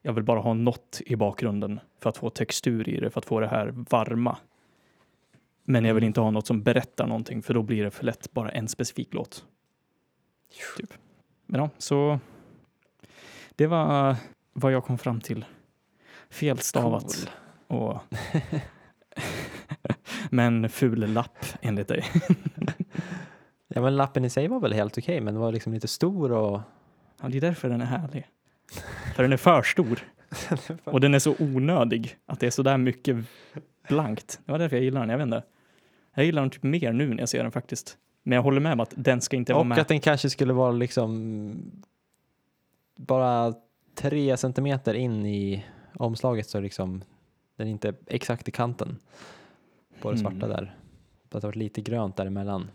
jag 0.02 0.14
vill 0.14 0.24
bara 0.24 0.40
ha 0.40 0.54
något 0.54 1.02
i 1.06 1.16
bakgrunden 1.16 1.80
för 2.00 2.10
att 2.10 2.18
få 2.18 2.30
textur 2.30 2.90
i 2.90 3.00
det, 3.00 3.10
för 3.10 3.20
att 3.20 3.26
få 3.26 3.40
det 3.40 3.48
här 3.48 3.68
varma. 3.90 4.38
Men 5.64 5.86
jag 5.86 5.96
vill 5.96 6.04
inte 6.04 6.22
ha 6.22 6.32
något 6.32 6.48
som 6.48 6.64
berättar 6.64 7.08
någonting, 7.08 7.42
för 7.42 7.54
då 7.54 7.64
blir 7.64 7.84
det 7.84 7.92
för 7.92 8.06
lätt 8.06 8.32
bara 8.32 8.50
en 8.50 8.68
specifik 8.68 9.14
låt. 9.14 9.46
Typ. 10.78 10.94
Men 11.46 11.62
ja, 11.62 11.70
så 11.78 12.20
det 13.56 13.68
var 13.68 14.16
vad 14.54 14.72
jag 14.72 14.84
kom 14.84 14.98
fram 14.98 15.22
till. 15.22 15.46
Felstavat 16.30 17.30
Cool. 17.68 17.80
och 17.80 18.02
men 20.30 20.70
ful 20.70 21.14
lapp 21.14 21.46
enligt 21.62 21.88
dig. 21.88 22.06
Ja 23.68 23.82
men 23.82 23.96
lappen 23.96 24.26
i 24.26 24.30
sig 24.30 24.48
var 24.48 24.60
väl 24.60 24.74
helt 24.74 24.98
okej 24.98 25.22
men 25.22 25.34
den 25.34 25.42
var 25.42 25.52
liksom 25.52 25.74
lite 25.74 25.88
stor 25.88 26.32
och 26.32 26.62
Ja, 27.22 27.30
det 27.30 27.38
är 27.38 27.42
därför 27.42 27.70
den 27.70 27.82
är 27.82 27.86
härlig. 27.86 28.28
För 29.16 29.24
den 29.24 29.34
är 29.34 29.38
för 29.38 29.62
stor. 29.62 30.00
Och 30.84 31.02
den 31.02 31.14
är 31.14 31.20
så 31.20 31.36
onödig 31.40 32.18
att 32.26 32.40
det 32.40 32.48
är 32.48 32.52
så 32.52 32.64
där 32.64 32.78
mycket 32.78 33.18
blankt. 33.88 34.40
Det 34.46 34.52
var 34.52 34.60
därför 34.60 34.76
jag 34.76 34.84
gillar 34.84 35.00
den, 35.02 35.10
jag 35.10 35.18
vet 35.18 35.26
inte. 35.26 35.44
Jag 36.16 36.26
gillar 36.26 36.42
den 36.42 36.50
typ 36.50 36.64
mer 36.64 36.94
nu 36.94 37.08
när 37.10 37.20
jag 37.20 37.30
ser 37.30 37.44
den 37.44 37.52
faktiskt. 37.52 37.98
Men 38.24 38.36
jag 38.36 38.44
håller 38.44 38.60
med 38.62 38.74
om 38.74 38.80
att 38.80 38.94
den 38.98 39.22
ska 39.22 39.36
inte 39.38 39.54
vara 39.54 39.60
och 39.62 39.66
med. 39.68 39.80
att 39.80 39.88
den 39.88 40.00
kanske 40.00 40.30
skulle 40.30 40.54
vara 40.54 40.72
liksom 40.72 41.72
bara 42.96 43.54
tre 43.96 44.38
centimeter 44.38 44.94
in 44.94 45.26
i 45.26 45.66
omslaget 45.96 46.50
så 46.50 46.60
liksom 46.60 47.04
den 47.56 47.68
är 47.68 47.72
inte 47.72 47.94
exakt 48.08 48.48
i 48.48 48.52
kanten 48.52 48.98
på 50.02 50.12
det 50.12 50.18
svarta 50.18 50.36
Mm. 50.36 50.50
där. 50.50 50.76
Det 51.30 51.36
har 51.38 51.42
varit 51.42 51.56
lite 51.56 51.82
grönt 51.82 52.16
däremellan. 52.18 52.72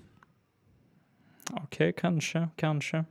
Okej, 1.52 1.92
kanske, 1.96 2.48
kanske. 2.56 3.04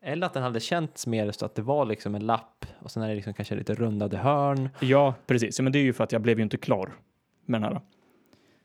Eller 0.00 0.26
att 0.26 0.34
den 0.34 0.42
hade 0.42 0.60
känts 0.60 1.06
mer 1.06 1.30
så 1.32 1.46
att 1.46 1.54
det 1.54 1.62
var 1.62 1.84
liksom 1.84 2.14
en 2.14 2.26
lapp 2.26 2.66
och 2.78 2.90
sen 2.90 3.02
är 3.02 3.08
det 3.08 3.14
liksom 3.14 3.34
kanske 3.34 3.54
lite 3.54 3.74
rundade 3.74 4.16
hörn 4.16 4.68
Ja, 4.80 5.14
precis. 5.26 5.60
Men 5.60 5.72
det 5.72 5.78
är 5.78 5.82
ju 5.82 5.92
för 5.92 6.04
att 6.04 6.12
jag 6.12 6.22
blev 6.22 6.38
ju 6.38 6.42
inte 6.42 6.56
klar 6.56 6.92
med 7.44 7.62
den 7.62 7.72
här. 7.72 7.80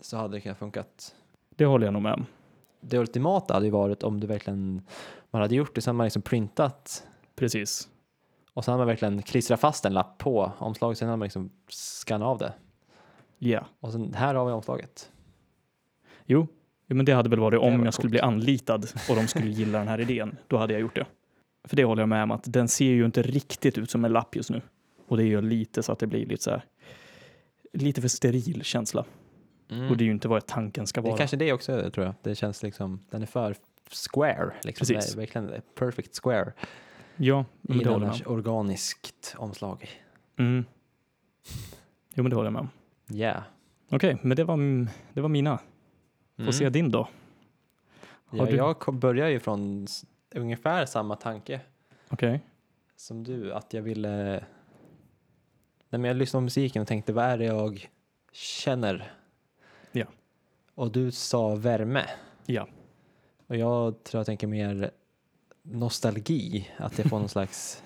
så 0.02 0.18
hade 0.18 0.38
det 0.38 0.42
kunnat 0.42 0.58
funkat. 0.58 1.16
Det 1.50 1.66
håller 1.66 1.88
jag 1.88 1.94
nog 1.94 2.02
med 2.02 2.14
om. 2.14 2.26
Det 2.82 2.98
ultimata 2.98 3.54
hade 3.54 3.66
ju 3.66 3.72
varit 3.72 4.04
om 4.04 4.20
du 4.20 4.28
verkligen 4.28 4.82
man 5.32 5.42
hade 5.42 5.56
gjort 5.56 5.76
det 5.76 5.82
så 5.82 5.90
hade 5.90 5.98
man 5.98 6.04
liksom 6.06 6.22
printat 6.22 7.08
Precis. 7.36 7.90
och 8.54 8.66
sen 8.66 8.72
hade 8.72 8.80
man 8.82 8.88
verkligen 8.88 9.22
klistrat 9.22 9.60
fast 9.60 9.86
en 9.86 9.94
lapp 9.94 10.18
på 10.18 10.52
omslaget 10.58 10.98
sen 10.98 11.08
hade 11.08 11.18
man 11.18 11.26
liksom 11.26 11.50
skannat 11.70 12.26
av 12.26 12.38
det. 12.38 12.54
Ja. 13.38 13.66
Och 13.80 13.92
sen 13.92 14.14
här 14.14 14.36
har 14.36 14.46
vi 14.46 14.52
omslaget. 14.52 15.12
Jo, 16.26 16.48
jo 16.88 16.96
men 16.96 17.06
det 17.06 17.12
hade 17.12 17.30
väl 17.30 17.40
varit 17.40 17.60
om 17.60 17.78
var 17.78 17.86
jag 17.86 17.94
skulle 17.94 18.10
bli 18.10 18.20
anlitad 18.20 18.86
och 19.10 19.16
de 19.16 19.28
skulle 19.28 19.48
gilla 19.50 19.80
den 19.80 19.88
här 19.88 20.00
idén. 20.02 20.38
Då 20.48 20.58
hade 20.58 20.74
jag 20.74 20.82
gjort 20.82 20.96
det. 20.96 21.06
För 21.64 21.76
det 21.76 21.84
håller 21.84 22.02
jag 22.02 22.10
med 22.10 22.24
om 22.24 22.32
att 22.32 22.44
den 22.54 22.68
ser 22.68 22.86
ju 22.92 23.06
inte 23.06 23.22
riktigt 23.22 23.78
ut 23.78 23.92
som 23.92 24.06
en 24.06 24.12
lapp 24.12 24.36
just 24.36 24.50
nu. 24.50 24.62
Och 25.08 25.18
det 25.18 25.24
gör 25.24 25.42
lite 25.42 25.84
så 25.84 25.92
att 25.92 26.00
det 26.00 26.08
blir 26.08 26.26
lite 26.26 26.44
så 26.44 26.50
här 26.52 26.66
lite 27.74 28.02
för 28.02 28.08
steril 28.08 28.64
känsla. 28.64 29.06
Mm. 29.72 29.90
Och 29.92 29.98
det 29.98 30.04
är 30.04 30.06
ju 30.06 30.12
inte 30.12 30.28
vad 30.28 30.46
tanken 30.46 30.88
ska 30.88 31.02
Det 31.02 31.08
är 31.08 31.10
vara. 31.10 31.18
kanske 31.18 31.38
det 31.38 31.54
också 31.54 31.90
tror 31.92 32.06
jag. 32.06 32.16
Det 32.22 32.36
känns 32.36 32.64
liksom, 32.64 33.00
den 33.10 33.22
är 33.22 33.26
för 33.26 33.56
square. 34.12 34.52
Liksom. 34.64 34.88
Precis. 34.88 35.14
Det 35.14 35.18
är 35.18 35.20
verkligen 35.20 35.62
perfect 35.76 36.20
square 36.24 36.54
Ja, 37.16 37.46
men 37.62 37.82
i 37.82 37.84
det 37.84 37.90
håller 37.90 38.06
jag 38.08 38.18
med 38.18 38.28
om. 38.28 38.34
organiskt 38.34 39.36
omslag. 39.38 39.90
Mm. 40.40 40.66
Jo, 42.16 42.24
men 42.24 42.30
det 42.30 42.36
håller 42.36 42.48
jag 42.48 42.54
med 42.54 42.62
om. 42.62 42.70
Yeah. 43.18 43.42
Okej, 43.90 44.18
men 44.22 44.38
det 44.38 44.44
var, 44.44 44.58
det 45.14 45.22
var 45.22 45.30
mina. 45.30 45.60
Får 46.38 46.44
Mm. 46.44 46.54
se 46.54 46.70
din 46.70 46.92
då. 46.92 47.08
Har 48.26 48.38
Ja, 48.38 48.46
du- 48.46 48.56
Jag 48.56 48.94
börjar 48.94 49.28
ju 49.30 49.40
från 49.40 49.88
ungefär 50.36 50.86
samma 50.86 51.16
tanke 51.16 51.62
Okej. 52.10 52.42
som 52.96 53.24
du, 53.24 53.54
att 53.54 53.74
jag 53.74 53.82
ville... 53.82 54.44
Nej, 55.90 56.00
men 56.00 56.04
jag 56.04 56.18
lyssnade 56.18 56.42
på 56.42 56.44
musiken 56.44 56.82
och 56.82 56.88
tänkte, 56.88 57.14
vad 57.14 57.26
är 57.26 57.38
det 57.38 57.46
jag 57.46 57.90
känner? 58.32 59.12
Ja. 59.92 60.06
Och 60.76 60.92
du 60.92 61.12
sa 61.12 61.56
värme. 61.56 62.06
Ja. 62.46 62.68
Och 63.48 63.56
jag 63.56 64.04
tror 64.04 64.20
jag 64.20 64.26
tänker 64.26 64.48
mer 64.48 64.92
nostalgi, 65.64 66.70
att 66.78 66.98
jag 66.98 67.10
får 67.10 67.20
någon 67.20 67.30
slags 67.38 67.84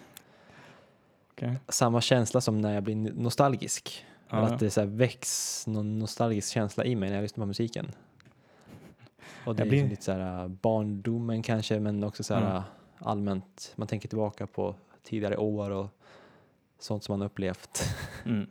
Okej. 1.31 1.55
samma 1.67 2.01
känsla 2.01 2.41
som 2.41 2.61
när 2.61 2.73
jag 2.73 2.83
blir 2.83 2.95
nostalgisk. 2.95 4.05
Ja, 4.29 4.37
att 4.37 4.59
det 4.59 4.69
så 4.69 4.79
här 4.79 4.87
väcks 4.87 5.67
någon 5.67 5.99
nostalgisk 5.99 6.53
känsla 6.53 6.85
i 6.85 6.95
mig 6.95 7.09
när 7.09 7.15
jag 7.15 7.21
lyssnar 7.23 7.41
på 7.43 7.47
musiken. 7.47 7.91
Och 9.45 9.55
det 9.55 9.61
Jag 9.61 9.67
är 9.67 9.69
blir- 9.69 9.81
blir... 9.81 9.89
lite 9.89 10.03
så 10.03 10.11
här 10.11 10.41
äh, 10.43 10.47
barndomen 10.47 11.43
kanske, 11.43 11.79
men 11.79 12.03
också 12.03 12.23
så 12.23 12.33
här 12.33 12.41
Mm. 12.41 12.55
äh, 12.55 12.63
allmänt. 12.99 13.73
Man 13.75 13.87
tänker 13.87 14.09
tillbaka 14.09 14.47
på 14.47 14.75
tidigare 15.03 15.37
år 15.37 15.69
och 15.69 15.87
sånt 16.79 17.03
som 17.03 17.19
man 17.19 17.25
upplevt. 17.25 17.83
Mm. 18.25 18.47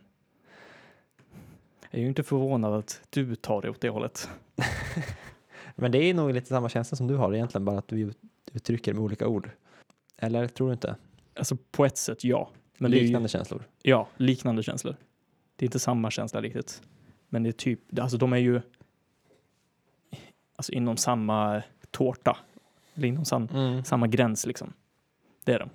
Jag 1.91 1.99
är 1.99 2.03
ju 2.03 2.09
inte 2.09 2.23
förvånad 2.23 2.75
att 2.75 3.01
du 3.11 3.37
tar 3.37 3.63
det 3.63 3.71
åt 3.71 3.81
det 3.81 3.89
hållet. 3.89 4.29
Men 5.77 5.93
det 5.93 5.99
är 5.99 6.15
nog 6.15 6.33
lite 6.33 6.47
samma 6.47 6.69
känsla 6.69 6.97
som 6.97 7.07
du 7.07 7.17
har 7.17 7.35
egentligen, 7.35 7.65
bara 7.65 7.79
att 7.79 7.89
du 7.89 8.01
ut- 8.01 8.19
uttrycker 8.53 8.95
med 8.95 9.03
olika 9.03 9.27
ord. 9.29 9.51
Eller 10.17 10.49
tror 10.49 10.67
du 10.67 10.73
inte? 10.73 10.97
Alltså 11.35 11.57
på 11.71 11.85
ett 11.85 11.97
sätt, 11.97 12.25
ja. 12.25 12.51
Men 12.79 12.93
är 12.93 12.97
Liknande 12.97 13.25
ju, 13.25 13.29
känslor. 13.29 13.63
ja, 13.83 14.09
liknande 14.17 14.63
känslor. 14.63 14.97
Det 15.57 15.65
är 15.65 15.67
inte 15.67 15.79
samma 15.79 16.11
känsla 16.11 16.41
riktigt. 16.43 16.83
Men 17.29 17.43
det 17.43 17.51
är 17.51 17.53
typ, 17.53 17.99
alltså 17.99 18.17
de 18.17 18.33
är 18.33 18.37
ju 18.37 18.61
alltså 20.61 20.73
inom 20.73 20.97
samma 20.97 21.63
tårta. 21.91 22.37
Eller 22.95 23.09
inom 23.09 23.25
sam, 23.25 23.49
Mm. 23.55 23.85
samma 23.85 24.07
gräns 24.07 24.47
liksom. 24.47 24.73
Det 25.45 25.53
är 25.53 25.59
de. 25.59 25.71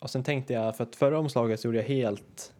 Och 0.00 0.10
sen 0.10 0.22
tänkte 0.22 0.52
jag, 0.52 0.76
för 0.76 0.84
att 0.84 0.96
förra 0.96 1.18
omslaget 1.18 1.60
så 1.60 1.68
gjorde 1.68 1.78
jag 1.78 1.84
helt, 1.84 2.54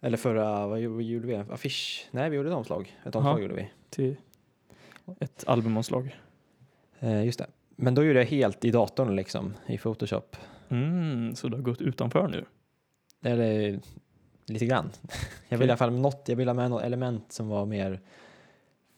eller 0.00 0.16
förra, 0.16 0.66
vad 0.66 0.80
gjorde, 0.80 1.26
vi? 1.26 1.34
Affisch? 1.36 2.08
Nej, 2.10 2.30
vi 2.30 2.36
gjorde 2.36 2.48
ett 2.48 2.54
omslag. 2.54 2.96
Ett 3.04 3.14
omslag 3.16 3.32
Jaha. 3.34 3.42
gjorde 3.42 3.54
vi. 3.54 3.70
Till 3.90 4.16
ett 5.20 5.44
albumomslag. 5.46 6.16
Eh, 6.98 7.24
just 7.24 7.38
det. 7.38 7.46
Men 7.76 7.94
då 7.94 8.04
gjorde 8.04 8.18
jag 8.18 8.26
helt 8.26 8.64
i 8.64 8.70
datorn 8.70 9.16
liksom, 9.16 9.54
i 9.66 9.78
Photoshop. 9.78 10.36
Mm, 10.68 11.34
så 11.34 11.48
du 11.48 11.56
har 11.56 11.62
gått 11.62 11.80
utanför 11.80 12.28
nu? 12.28 12.44
Eller 13.24 13.80
lite 14.46 14.66
grann. 14.66 14.90
Jag 15.48 15.58
ville 15.58 15.70
i 15.70 15.72
alla 15.72 15.76
fall 15.76 15.92
något, 15.92 16.24
jag 16.28 16.36
ville 16.36 16.50
ha 16.50 16.54
med 16.54 16.70
något 16.70 16.82
element 16.82 17.32
som 17.32 17.48
var 17.48 17.66
mer 17.66 18.00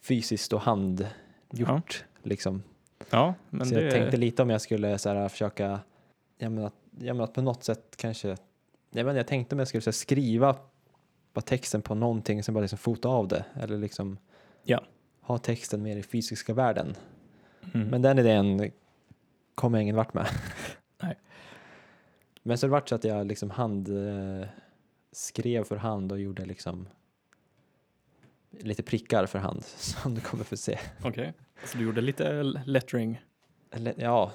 fysiskt 0.00 0.52
och 0.52 0.60
handgjort. 0.60 2.04
Liksom. 2.22 2.62
Ja, 3.10 3.34
men 3.50 3.66
så 3.66 3.74
det... 3.74 3.82
jag 3.82 3.92
tänkte 3.92 4.16
lite 4.16 4.42
om 4.42 4.50
jag 4.50 4.60
skulle 4.60 4.98
så 4.98 5.08
här, 5.08 5.28
försöka, 5.28 5.80
jag 6.38 6.52
menar, 6.52 6.70
jag 7.00 7.16
menar, 7.16 7.26
på 7.26 7.42
något 7.42 7.64
sätt 7.64 7.94
kanske, 7.96 8.28
jag, 8.90 9.00
inte, 9.00 9.16
jag 9.16 9.26
tänkte 9.26 9.54
om 9.54 9.58
jag 9.58 9.68
skulle 9.68 9.82
här, 9.84 9.92
skriva 9.92 10.56
på 11.32 11.40
texten 11.40 11.82
på 11.82 11.94
någonting 11.94 12.42
som 12.42 12.54
bara 12.54 12.60
liksom 12.60 12.78
fota 12.78 13.08
av 13.08 13.28
det. 13.28 13.44
Eller 13.54 13.78
liksom 13.78 14.18
Ja. 14.62 14.82
ha 15.20 15.38
texten 15.38 15.82
mer 15.82 15.96
i 15.96 16.02
fysiska 16.02 16.54
världen. 16.54 16.94
Mm. 17.74 17.88
Men 17.88 18.02
den 18.02 18.18
idén 18.18 18.70
kom 19.54 19.74
jag 19.74 19.82
ingen 19.82 19.96
vart 19.96 20.14
med. 20.14 20.26
Nej. 21.02 21.18
Men 22.42 22.58
så 22.58 22.66
det 22.66 22.70
vart 22.70 22.88
så 22.88 22.94
att 22.94 23.04
jag 23.04 23.26
liksom 23.26 23.50
hand 23.50 23.88
eh, 23.88 24.48
skrev 25.12 25.64
för 25.64 25.76
hand 25.76 26.12
och 26.12 26.20
gjorde 26.20 26.44
liksom 26.44 26.88
lite 28.50 28.82
prickar 28.82 29.26
för 29.26 29.38
hand 29.38 29.64
som 29.76 30.14
du 30.14 30.20
kommer 30.20 30.44
få 30.44 30.56
se. 30.56 30.78
Okej. 31.02 31.32
Så 31.64 31.78
du 31.78 31.84
gjorde 31.84 32.00
lite 32.00 32.42
lettering, 32.42 33.20
Eller, 33.70 33.94
ja, 33.96 34.32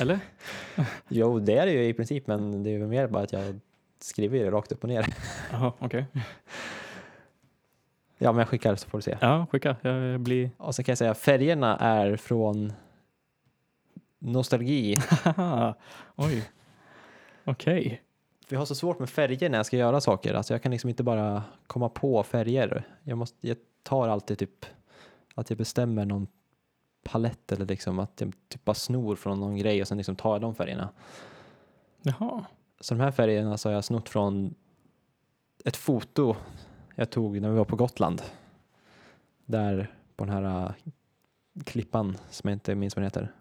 eller? 0.00 0.20
jo 1.08 1.38
det 1.38 1.58
är 1.58 1.66
det 1.66 1.72
ju 1.72 1.84
i 1.88 1.94
princip 1.94 2.26
men 2.26 2.62
det 2.62 2.70
är 2.70 2.72
ju 2.72 2.86
mer 2.86 3.06
bara 3.06 3.22
att 3.22 3.32
jag 3.32 3.60
skriver 4.00 4.44
det 4.44 4.50
rakt 4.50 4.72
upp 4.72 4.82
och 4.82 4.88
ner. 4.88 5.06
Jaha, 5.50 5.72
okej. 5.78 6.06
Ja 8.18 8.32
men 8.32 8.38
jag 8.38 8.48
skickar 8.48 8.76
så 8.76 8.88
får 8.88 8.98
du 8.98 9.02
se. 9.02 9.18
Ja, 9.20 9.46
skicka. 9.52 9.76
Jag 9.82 10.20
blir... 10.20 10.50
Och 10.56 10.74
så 10.74 10.82
kan 10.82 10.92
jag 10.92 10.98
säga 10.98 11.14
färgerna 11.14 11.76
är 11.76 12.16
från 12.16 12.72
nostalgi. 14.18 14.96
Oj. 16.16 16.50
Okej. 17.44 18.02
Vi 18.54 18.58
har 18.58 18.66
så 18.66 18.74
svårt 18.74 18.98
med 18.98 19.10
färger 19.10 19.50
när 19.50 19.58
jag 19.58 19.66
ska 19.66 19.76
göra 19.76 20.00
saker. 20.00 20.34
Alltså 20.34 20.54
jag 20.54 20.62
kan 20.62 20.72
liksom 20.72 20.90
inte 20.90 21.02
bara 21.02 21.42
komma 21.66 21.88
på 21.88 22.22
färger. 22.22 22.88
Jag, 23.02 23.18
måste, 23.18 23.48
jag 23.48 23.56
tar 23.82 24.08
alltid 24.08 24.38
typ 24.38 24.66
att 25.34 25.50
jag 25.50 25.58
bestämmer 25.58 26.04
någon 26.04 26.26
palett 27.04 27.52
eller 27.52 27.66
liksom 27.66 27.98
att 27.98 28.20
jag 28.20 28.32
typ 28.48 28.64
bara 28.64 28.74
snor 28.74 29.16
från 29.16 29.40
någon 29.40 29.56
grej 29.56 29.80
och 29.80 29.88
sen 29.88 29.98
liksom 29.98 30.16
tar 30.16 30.32
jag 30.32 30.40
de 30.40 30.54
färgerna. 30.54 30.88
Jaha. 32.02 32.44
Så 32.80 32.94
de 32.94 33.00
här 33.00 33.10
färgerna 33.10 33.58
så 33.58 33.68
har 33.68 33.74
jag 33.74 33.84
snott 33.84 34.08
från 34.08 34.54
ett 35.64 35.76
foto 35.76 36.36
jag 36.94 37.10
tog 37.10 37.40
när 37.40 37.50
vi 37.50 37.56
var 37.56 37.64
på 37.64 37.76
Gotland. 37.76 38.22
Där 39.46 39.94
på 40.16 40.24
den 40.24 40.34
här 40.34 40.66
äh, 40.66 40.92
klippan 41.64 42.16
som 42.30 42.48
jag 42.48 42.56
inte 42.56 42.74
minns 42.74 42.96
vad 42.96 43.02
den 43.02 43.06
heter. 43.06 43.32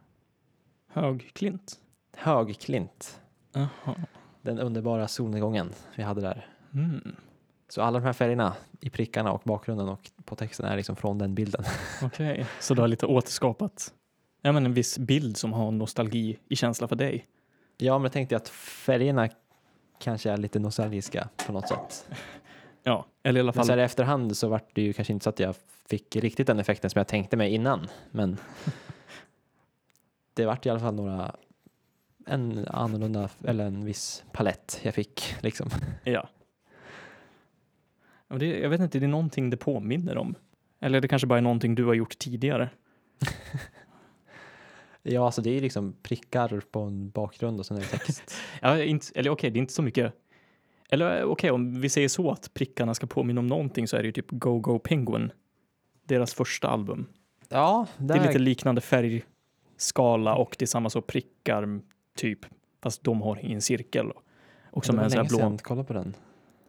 Högklint. 0.87 1.79
Högklint. 2.15 3.21
Jaha. 3.51 3.95
Den 4.43 4.59
underbara 4.59 5.07
solnedgången 5.07 5.69
vi 5.95 6.03
hade 6.03 6.21
där. 6.21 6.47
Mm. 6.73 7.15
Så 7.69 7.81
alla 7.81 7.99
de 7.99 8.05
här 8.05 8.13
färgerna 8.13 8.53
i 8.79 8.89
prickarna 8.89 9.31
och 9.31 9.41
bakgrunden 9.43 9.89
och 9.89 10.11
på 10.25 10.35
texten 10.35 10.65
är 10.65 10.75
liksom 10.77 10.95
från 10.95 11.17
den 11.17 11.35
bilden. 11.35 11.63
Okej. 12.03 12.45
Så 12.59 12.73
du 12.73 12.81
har 12.81 12.87
lite 12.87 13.05
återskapat 13.05 13.93
ja, 14.43 14.51
men 14.51 14.65
en 14.65 14.73
viss 14.73 14.97
bild 14.97 15.37
som 15.37 15.53
har 15.53 15.71
nostalgi 15.71 16.39
i 16.49 16.55
känsla 16.55 16.87
för 16.87 16.95
dig. 16.95 17.27
Ja, 17.77 17.97
men 17.97 18.03
jag 18.03 18.11
tänkte 18.11 18.35
att 18.35 18.49
färgerna 18.49 19.29
kanske 19.99 20.31
är 20.31 20.37
lite 20.37 20.59
nostalgiska 20.59 21.29
på 21.45 21.51
något 21.51 21.67
sätt. 21.67 22.09
Ja, 22.85 23.05
eller 23.23 23.39
i 23.39 23.41
alla 23.41 23.47
Men 23.47 23.53
fall. 23.53 23.65
så 23.65 23.71
här 23.71 23.79
i 23.79 23.83
efterhand 23.83 24.37
så 24.37 24.47
vart 24.47 24.75
det 24.75 24.81
ju 24.81 24.93
kanske 24.93 25.13
inte 25.13 25.23
så 25.23 25.29
att 25.29 25.39
jag 25.39 25.55
fick 25.87 26.15
riktigt 26.15 26.47
den 26.47 26.59
effekten 26.59 26.89
som 26.89 26.99
jag 26.99 27.07
tänkte 27.07 27.37
mig 27.37 27.53
innan. 27.53 27.87
Men 28.11 28.37
det 30.33 30.45
vart 30.45 30.65
i 30.65 30.69
alla 30.69 30.79
fall 30.79 30.95
några, 30.95 31.35
en 32.25 32.67
annorlunda, 32.67 33.29
eller 33.43 33.65
en 33.65 33.85
viss 33.85 34.23
palett 34.31 34.79
jag 34.83 34.93
fick 34.93 35.35
liksom. 35.41 35.69
Ja. 36.03 36.29
Det, 38.27 38.59
jag 38.59 38.69
vet 38.69 38.81
inte, 38.81 38.99
det 38.99 39.05
är 39.05 39.07
någonting 39.07 39.49
det 39.49 39.57
påminner 39.57 40.17
om. 40.17 40.35
Eller 40.79 41.01
det 41.01 41.07
kanske 41.07 41.27
bara 41.27 41.37
är 41.37 41.41
någonting 41.41 41.75
du 41.75 41.85
har 41.85 41.93
gjort 41.93 42.17
tidigare. 42.17 42.69
Ja, 45.05 45.25
alltså 45.25 45.41
det 45.41 45.57
är 45.57 45.61
liksom 45.61 45.95
prickar 46.03 46.61
på 46.71 46.79
en 46.79 47.09
bakgrund 47.09 47.59
och 47.59 47.65
sen 47.65 47.77
är 47.77 47.81
det 47.81 47.87
text. 47.87 48.35
Ja, 48.61 48.83
inte, 48.83 49.07
eller 49.15 49.29
okej, 49.29 49.49
det 49.49 49.57
är 49.57 49.61
inte 49.61 49.73
så 49.73 49.81
mycket. 49.81 50.13
Eller 50.89 51.23
okej, 51.23 51.51
om 51.51 51.81
vi 51.81 51.89
säger 51.89 52.07
så 52.07 52.31
att 52.31 52.53
prickarna 52.53 52.93
ska 52.93 53.07
påminna 53.07 53.39
om 53.39 53.47
någonting 53.47 53.87
så 53.87 53.97
är 53.97 54.01
det 54.01 54.05
ju 54.05 54.11
typ 54.11 54.25
Go 54.29 54.59
Go 54.59 54.79
Penguin. 54.79 55.31
Deras 56.03 56.33
första 56.33 56.67
album. 56.67 57.05
Ja, 57.49 57.87
Det 57.97 58.13
är 58.13 58.27
lite 58.27 58.39
liknande 58.39 58.81
färgskala 58.81 60.35
och 60.35 60.55
det 60.59 60.65
är 60.65 60.67
samma 60.67 60.89
så 60.89 61.01
prickar 61.01 61.65
typ. 62.15 62.39
Fast 62.81 63.03
de 63.03 63.21
har 63.21 63.45
i 63.45 63.53
en 63.53 63.61
cirkel. 63.61 64.11
Och 64.71 64.85
som 64.85 64.95
det 64.95 65.01
var 65.01 65.09
länge 65.09 65.23
blå. 65.29 65.37
sedan, 65.37 65.57
kolla 65.57 65.83
på 65.83 65.93
den. 65.93 66.15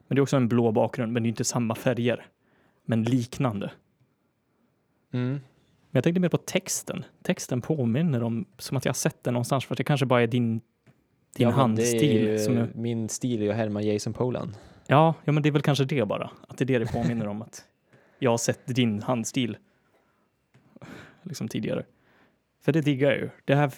Men 0.07 0.17
det 0.17 0.21
är 0.21 0.23
också 0.23 0.37
en 0.37 0.49
blå 0.49 0.73
bakgrund, 0.73 1.13
men 1.13 1.23
det 1.23 1.27
är 1.27 1.29
inte 1.29 1.45
samma 1.45 1.75
färger. 1.75 2.27
Men 2.85 3.03
liknande. 3.03 3.73
Mm. 5.13 5.31
Men 5.31 5.41
jag 5.91 6.05
tänkte 6.05 6.21
mer 6.21 6.29
på 6.29 6.39
texten. 6.39 7.05
Texten 7.23 7.61
påminner 7.61 8.23
om, 8.23 8.45
som 8.59 8.77
att 8.77 8.85
jag 8.85 8.91
har 8.91 8.95
sett 8.95 9.25
den 9.25 9.35
någonstans, 9.35 9.65
för 9.65 9.75
att 9.75 9.79
det 9.79 9.85
kanske 9.85 10.07
bara 10.07 10.23
är 10.23 10.27
din, 10.27 10.61
din 11.37 11.49
Ja, 11.49 11.51
handstil. 11.51 12.23
Ju, 12.29 12.39
som 12.39 12.57
är, 12.57 12.69
Min 12.75 13.09
stil 13.09 13.41
är 13.41 13.45
ju 13.45 13.51
att 13.51 13.57
härma 13.57 13.83
Jason 13.83 14.13
Polan. 14.13 14.55
ja, 14.87 15.15
ja, 15.25 15.33
men 15.33 15.43
det 15.43 15.49
är 15.49 15.51
väl 15.51 15.63
kanske 15.63 15.85
det 15.85 16.09
bara. 16.09 16.31
Att 16.49 16.59
det 16.59 16.65
är 16.65 16.67
det 16.67 16.79
det 16.79 16.93
påminner 16.93 17.27
om. 17.29 17.43
Att 17.43 17.65
jag 18.19 18.31
har 18.31 18.39
sett 18.39 18.67
din 18.67 19.03
handstil 19.03 19.57
liksom 21.23 21.49
tidigare. 21.49 21.85
För 22.61 22.73
det 22.73 22.81
diggar 22.81 23.11
jag 23.11 23.19
ju. 23.21 23.31
Det 23.45 23.55
här, 23.55 23.73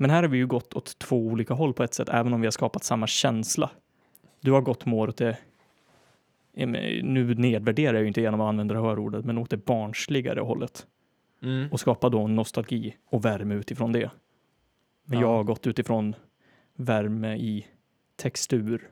men 0.00 0.10
här 0.10 0.22
har 0.22 0.28
vi 0.30 0.38
ju 0.38 0.46
gått 0.46 0.74
åt 0.74 0.98
två 0.98 1.26
olika 1.26 1.54
håll 1.54 1.74
på 1.74 1.82
ett 1.82 1.94
sätt, 1.94 2.08
även 2.08 2.32
om 2.32 2.40
vi 2.40 2.46
har 2.46 2.50
skapat 2.52 2.84
samma 2.84 3.06
känsla. 3.06 3.70
Du 4.40 4.52
har 4.52 4.60
gått 4.60 4.86
mer 4.86 5.08
åt 5.08 5.16
det, 5.16 5.38
nu 7.02 7.34
nedvärderar 7.34 7.94
jag 7.94 8.02
ju 8.02 8.08
inte 8.08 8.20
genom 8.20 8.40
att 8.40 8.48
använda 8.48 8.74
det 8.74 8.80
här 8.80 8.98
ordet, 8.98 9.24
men 9.24 9.38
åt 9.38 9.50
det 9.50 9.56
barnsligare 9.56 10.40
hållet. 10.40 10.86
Mm. 11.42 11.68
och 11.72 11.80
skapa 11.80 12.08
då 12.08 12.26
nostalgi 12.26 12.96
och 13.06 13.24
värme 13.24 13.54
utifrån 13.54 13.92
det. 13.92 14.10
Men 15.04 15.18
Ja. 15.18 15.26
jag 15.26 15.36
har 15.36 15.44
gått 15.44 15.66
utifrån 15.66 16.14
värme 16.74 17.36
i 17.36 17.66
textur, 18.16 18.90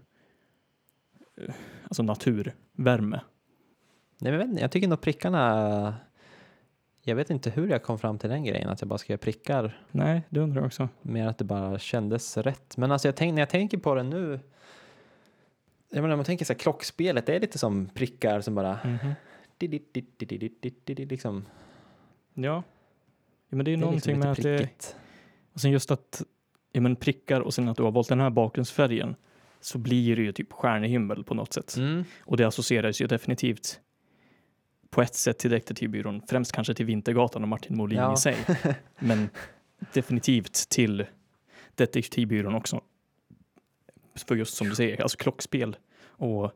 alltså 1.84 2.02
naturvärme. 2.02 3.20
Nej, 4.18 4.32
men 4.32 4.56
jag 4.56 4.70
tycker 4.70 4.88
nog 4.88 5.00
prickarna... 5.00 5.94
Jag 7.08 7.16
vet 7.16 7.30
inte 7.30 7.50
hur 7.50 7.68
jag 7.68 7.82
kom 7.82 7.98
fram 7.98 8.18
till 8.18 8.30
den 8.30 8.44
grejen, 8.44 8.68
att 8.68 8.80
jag 8.80 8.88
bara 8.88 8.98
ska 8.98 9.12
göra 9.12 9.18
prickar. 9.18 9.80
Nej, 9.90 10.22
det 10.28 10.40
undrar 10.40 10.60
jag 10.60 10.66
också. 10.66 10.88
Mer 11.02 11.26
att 11.26 11.38
det 11.38 11.44
bara 11.44 11.78
kändes 11.78 12.36
rätt. 12.36 12.76
Men 12.76 12.92
alltså 12.92 13.08
jag 13.08 13.16
tänk, 13.16 13.34
när 13.34 13.42
jag 13.42 13.48
tänker 13.48 13.78
på 13.78 13.94
det 13.94 14.02
nu, 14.02 14.40
jag 15.90 16.02
menar, 16.02 16.16
man 16.16 16.24
tänker 16.24 16.44
så 16.44 16.52
här, 16.52 16.58
klockspelet, 16.58 17.26
det 17.26 17.34
är 17.34 17.40
lite 17.40 17.58
som 17.58 17.86
prickar 17.86 18.40
som 18.40 18.54
bara... 18.54 18.78
Liksom. 20.86 21.44
Ja. 22.34 22.62
ja, 23.48 23.56
men 23.56 23.64
det 23.64 23.70
är 23.70 23.72
ju 23.72 23.76
det 23.76 23.80
är 23.80 23.86
någonting 23.86 24.14
liksom 24.14 24.18
med 24.18 24.30
att 24.30 24.42
det... 24.42 24.94
Och 25.52 25.60
sen 25.60 25.70
just 25.70 25.90
att 25.90 26.22
ja, 26.72 26.80
men 26.80 26.96
prickar 26.96 27.40
och 27.40 27.54
sen 27.54 27.68
att 27.68 27.76
du 27.76 27.82
har 27.82 27.90
valt 27.90 28.08
den 28.08 28.20
här 28.20 28.30
bakgrundsfärgen 28.30 29.16
så 29.60 29.78
blir 29.78 30.16
det 30.16 30.22
ju 30.22 30.32
typ 30.32 30.52
stjärnhimmel 30.52 31.24
på 31.24 31.34
något 31.34 31.52
sätt. 31.52 31.76
Mm. 31.76 32.04
Och 32.20 32.36
det 32.36 32.44
associeras 32.44 33.00
ju 33.00 33.06
definitivt 33.06 33.80
på 34.90 35.02
ett 35.02 35.14
sätt 35.14 35.38
till 35.38 35.50
Detektivbyrån, 35.50 36.22
främst 36.28 36.52
kanske 36.52 36.74
till 36.74 36.86
Vintergatan 36.86 37.42
och 37.42 37.48
Martin 37.48 37.76
Molin 37.76 37.98
Ja. 37.98 38.14
i 38.14 38.16
sig. 38.16 38.36
Men 38.98 39.30
definitivt 39.92 40.68
till 40.68 41.06
Detektivbyrån 41.74 42.54
också. 42.54 42.80
För 44.14 44.36
just 44.36 44.54
som 44.56 44.68
du 44.68 44.74
säger, 44.74 45.02
alltså 45.02 45.18
klockspel 45.18 45.76
och 46.06 46.52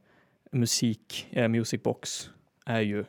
musik, 0.53 1.27
eh, 1.31 1.49
Musicbox 1.49 2.31
är 2.67 2.81
ju 2.81 3.05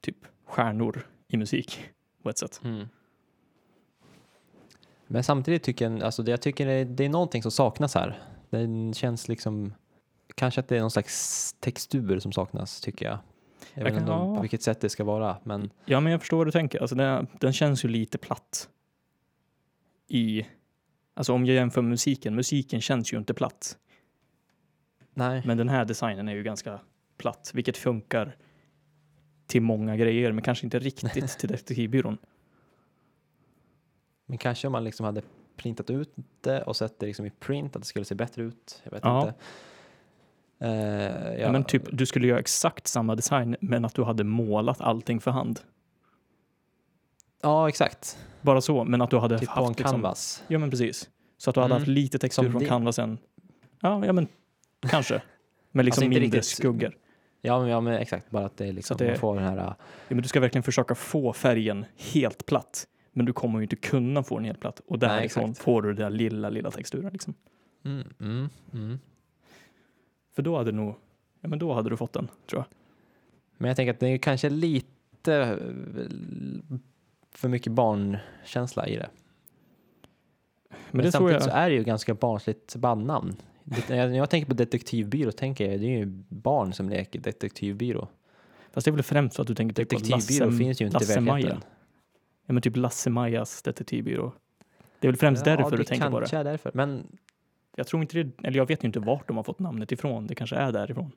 typ 0.00 0.16
stjärnor 0.44 1.06
i 1.28 1.36
musik 1.36 1.88
på 2.22 2.30
ett 2.30 2.38
sätt. 2.38 2.60
Mm. 2.64 2.88
Men 5.06 5.24
samtidigt 5.24 5.62
tycker 5.62 5.90
jag, 5.90 6.02
alltså 6.02 6.22
det, 6.22 6.30
jag 6.30 6.40
tycker 6.42 6.66
det, 6.66 6.84
det 6.84 7.04
är 7.04 7.08
någonting 7.08 7.42
som 7.42 7.50
saknas 7.50 7.94
här. 7.94 8.22
Den 8.50 8.94
känns 8.94 9.28
liksom, 9.28 9.74
kanske 10.34 10.60
att 10.60 10.68
det 10.68 10.76
är 10.76 10.80
någon 10.80 10.90
slags 10.90 11.52
textur 11.60 12.18
som 12.18 12.32
saknas 12.32 12.80
tycker 12.80 13.06
jag. 13.06 13.18
Jag, 13.74 13.80
Jag 13.80 13.84
vet 13.84 13.92
kan- 13.92 14.02
inte 14.02 14.12
ja. 14.12 14.34
på 14.34 14.40
vilket 14.40 14.62
sätt 14.62 14.80
det 14.80 14.88
ska 14.88 15.04
vara, 15.04 15.36
men 15.44 15.70
Ja, 15.84 16.00
men 16.00 16.12
jag 16.12 16.20
förstår 16.20 16.36
vad 16.36 16.46
du 16.46 16.50
tänker. 16.50 16.80
Alltså, 16.80 16.96
den, 16.96 17.26
den 17.40 17.52
känns 17.52 17.84
ju 17.84 17.88
lite 17.88 18.18
platt. 18.18 18.68
I, 20.08 20.46
alltså 21.14 21.32
om 21.32 21.46
jag 21.46 21.54
jämför 21.54 21.82
med 21.82 21.90
musiken, 21.90 22.34
musiken 22.34 22.80
känns 22.80 23.12
ju 23.12 23.16
inte 23.18 23.34
platt. 23.34 23.78
nej. 25.14 25.42
Men 25.46 25.56
den 25.58 25.68
här 25.68 25.84
designen 25.84 26.28
är 26.28 26.34
ju 26.34 26.42
ganska 26.42 26.80
platt, 27.16 27.50
vilket 27.54 27.76
funkar 27.76 28.36
till 29.46 29.62
många 29.62 29.96
grejer, 29.96 30.32
men 30.32 30.42
kanske 30.44 30.66
inte 30.66 30.78
riktigt 30.78 31.12
till 31.38 31.48
Detektivbyrån. 31.48 32.18
Men 34.26 34.38
kanske 34.38 34.66
om 34.66 34.72
man 34.72 34.84
liksom 34.84 35.06
hade 35.06 35.22
printat 35.56 35.90
ut 35.90 36.14
det 36.40 36.62
och 36.62 36.76
sett 36.76 36.98
det 36.98 37.06
liksom 37.06 37.26
i 37.26 37.30
print, 37.30 37.76
att 37.76 37.82
det 37.82 37.86
skulle 37.88 38.04
se 38.04 38.14
bättre 38.14 38.42
ut. 38.42 38.80
Jag 38.84 38.90
vet 38.90 39.04
Ja. 39.04 39.20
inte. 39.28 39.34
Eh, 40.62 41.40
Ja. 41.40 41.52
Men 41.52 41.64
typ, 41.64 41.82
du 41.92 42.06
skulle 42.06 42.26
göra 42.26 42.38
exakt 42.38 42.86
samma 42.86 43.14
design, 43.14 43.56
men 43.60 43.84
att 43.84 43.94
du 43.94 44.02
hade 44.02 44.24
målat 44.24 44.80
allting 44.80 45.20
för 45.20 45.30
hand. 45.30 45.60
Ja, 47.42 47.68
exakt. 47.68 48.18
Bara 48.42 48.60
så, 48.60 48.84
men 48.84 49.02
att 49.02 49.10
du 49.10 49.18
hade 49.18 49.38
Typ 49.38 49.48
på 49.48 49.54
haft 49.54 49.66
en 49.68 49.72
liksom, 49.72 49.90
canvas. 49.92 50.42
Ja, 50.48 50.58
men 50.58 50.70
precis. 50.70 51.10
Så 51.38 51.50
att 51.50 51.54
du 51.54 51.60
hade 51.60 51.72
Mm. 51.74 51.80
haft 51.80 51.88
lite 51.88 52.18
textur 52.18 52.42
Som 52.42 52.52
från 52.52 52.62
det- 52.62 52.68
canvasen. 52.68 53.18
Ja, 53.80 54.06
ja 54.06 54.12
men 54.12 54.26
kanske. 54.80 55.22
Men 55.70 55.84
liksom 55.86 56.02
Alltså 56.02 56.08
mindre 56.10 56.26
riktigt- 56.26 56.44
skuggor. 56.44 56.96
Ja, 57.40 57.60
men, 57.60 57.68
ja, 57.68 57.80
men 57.80 57.92
exakt. 57.94 58.30
Bara 58.30 58.46
att 58.46 58.56
det 58.56 58.66
är 58.66 58.72
liksom, 58.72 58.94
att 58.94 58.98
det- 58.98 59.06
man 59.08 59.16
får 59.18 59.34
den 59.34 59.44
här... 59.44 59.56
Ja, 59.56 59.74
men 60.08 60.22
du 60.22 60.28
ska 60.28 60.40
verkligen 60.40 60.62
försöka 60.62 60.94
få 60.94 61.32
färgen 61.32 61.84
helt 62.12 62.46
platt. 62.46 62.86
Men 63.12 63.26
du 63.26 63.32
kommer 63.32 63.58
ju 63.58 63.62
inte 63.62 63.76
kunna 63.76 64.22
få 64.22 64.36
den 64.36 64.44
helt 64.44 64.60
platt. 64.60 64.80
Och 64.86 64.98
därifrån 64.98 65.44
exakt. 65.50 65.64
får 65.64 65.82
du 65.82 65.88
den 65.92 65.96
där 65.96 66.10
lilla, 66.10 66.50
lilla 66.50 66.70
texturen. 66.70 67.12
Liksom. 67.12 67.34
Mm, 67.84 68.06
mm, 68.20 68.48
mm. 68.72 68.98
För 70.32 70.42
då 70.42 70.56
hade 70.56 70.70
du 70.70 70.76
nog, 70.76 70.94
ja 71.40 71.48
men 71.48 71.58
då 71.58 71.72
hade 71.72 71.90
du 71.90 71.96
fått 71.96 72.12
den, 72.12 72.28
tror 72.46 72.60
jag. 72.60 72.66
Men 73.56 73.68
jag 73.68 73.76
tänker 73.76 73.92
att 73.92 74.00
det 74.00 74.08
är 74.08 74.18
kanske 74.18 74.50
lite 74.50 75.34
eh, 75.34 75.56
för 77.30 77.48
mycket 77.48 77.72
barnkänsla 77.72 78.88
i 78.88 78.96
det. 78.96 79.08
Men, 80.68 80.78
Men, 80.90 81.04
det 81.04 81.12
samtidigt 81.12 81.42
så 81.42 81.50
är 81.50 81.70
det 81.70 81.76
ju 81.76 81.84
ganska 81.84 82.14
barnsligt 82.14 82.76
bandnamn. 82.76 83.36
När 83.88 84.08
jag 84.08 84.30
tänker 84.30 84.48
på 84.48 84.54
detektivbyrå 84.54 85.32
tänker 85.32 85.70
jag 85.70 85.80
det 85.80 85.86
är 85.86 85.98
ju 85.98 86.06
barn 86.28 86.72
som 86.72 86.88
leker 86.88 87.20
detektivbyrå. 87.20 88.08
fast 88.72 88.84
det 88.84 88.90
är 88.90 88.92
väl 88.92 89.02
främst 89.02 89.36
för 89.36 89.42
att 89.42 89.46
du 89.46 89.54
tänker 89.54 89.74
typ 89.74 89.88
på 89.88 89.94
Detektivbyrå 89.94 90.46
Lasse, 90.46 90.58
finns 90.58 90.80
ju 90.80 90.86
inte 90.86 91.04
i 91.04 91.06
verkligheten. 91.06 91.60
Ja 92.46 92.52
men 92.52 92.62
typ 92.62 92.76
Lasse-Majas 92.76 93.62
detektivbyrå. 93.62 94.32
Det 95.00 95.06
är 95.06 95.12
väl 95.12 95.18
främst 95.18 95.44
därför 95.44 95.70
det 95.70 95.76
du 95.76 95.84
tänker 95.84 96.10
på 96.10 96.20
det. 96.20 96.26
kanske 96.26 96.36
är 96.36 96.44
därför. 96.44 96.70
Men, 96.74 97.06
Jag 97.76 97.86
tror 97.86 98.02
inte 98.02 98.22
det, 98.22 98.30
eller 98.46 98.56
jag 98.58 98.66
vet 98.68 98.84
ju 98.84 98.86
inte 98.86 99.00
vart 99.00 99.28
de 99.28 99.36
har 99.36 99.44
fått 99.44 99.58
namnet 99.58 99.92
ifrån. 99.92 100.26
Det 100.26 100.34
kanske 100.34 100.56
är 100.56 100.72
därifrån. 100.72 101.12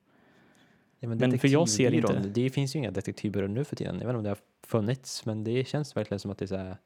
ja, 1.00 1.08
men, 1.10 1.18
Men 1.18 1.40
för 1.40 1.48
jag 1.48 1.70
ser 1.70 1.94
inte- 1.94 2.20
Det 2.20 2.50
finns 2.50 2.76
ju 2.76 2.80
inga 2.80 2.92
detektivbyråer 2.92 3.48
nu 3.50 3.64
för 3.64 3.76
tiden. 3.76 3.96
Jag 4.00 4.00
vet 4.00 4.10
inte 4.10 4.18
om 4.18 4.24
det 4.24 4.30
har 4.30 4.38
funnits, 4.68 5.26
men 5.26 5.44
det 5.44 5.68
känns 5.68 5.96
verkligen 5.96 6.20
som 6.20 6.32
att 6.32 6.38
det 6.38 6.46
är 6.46 6.48
så 6.48 6.56
här, 6.58 6.78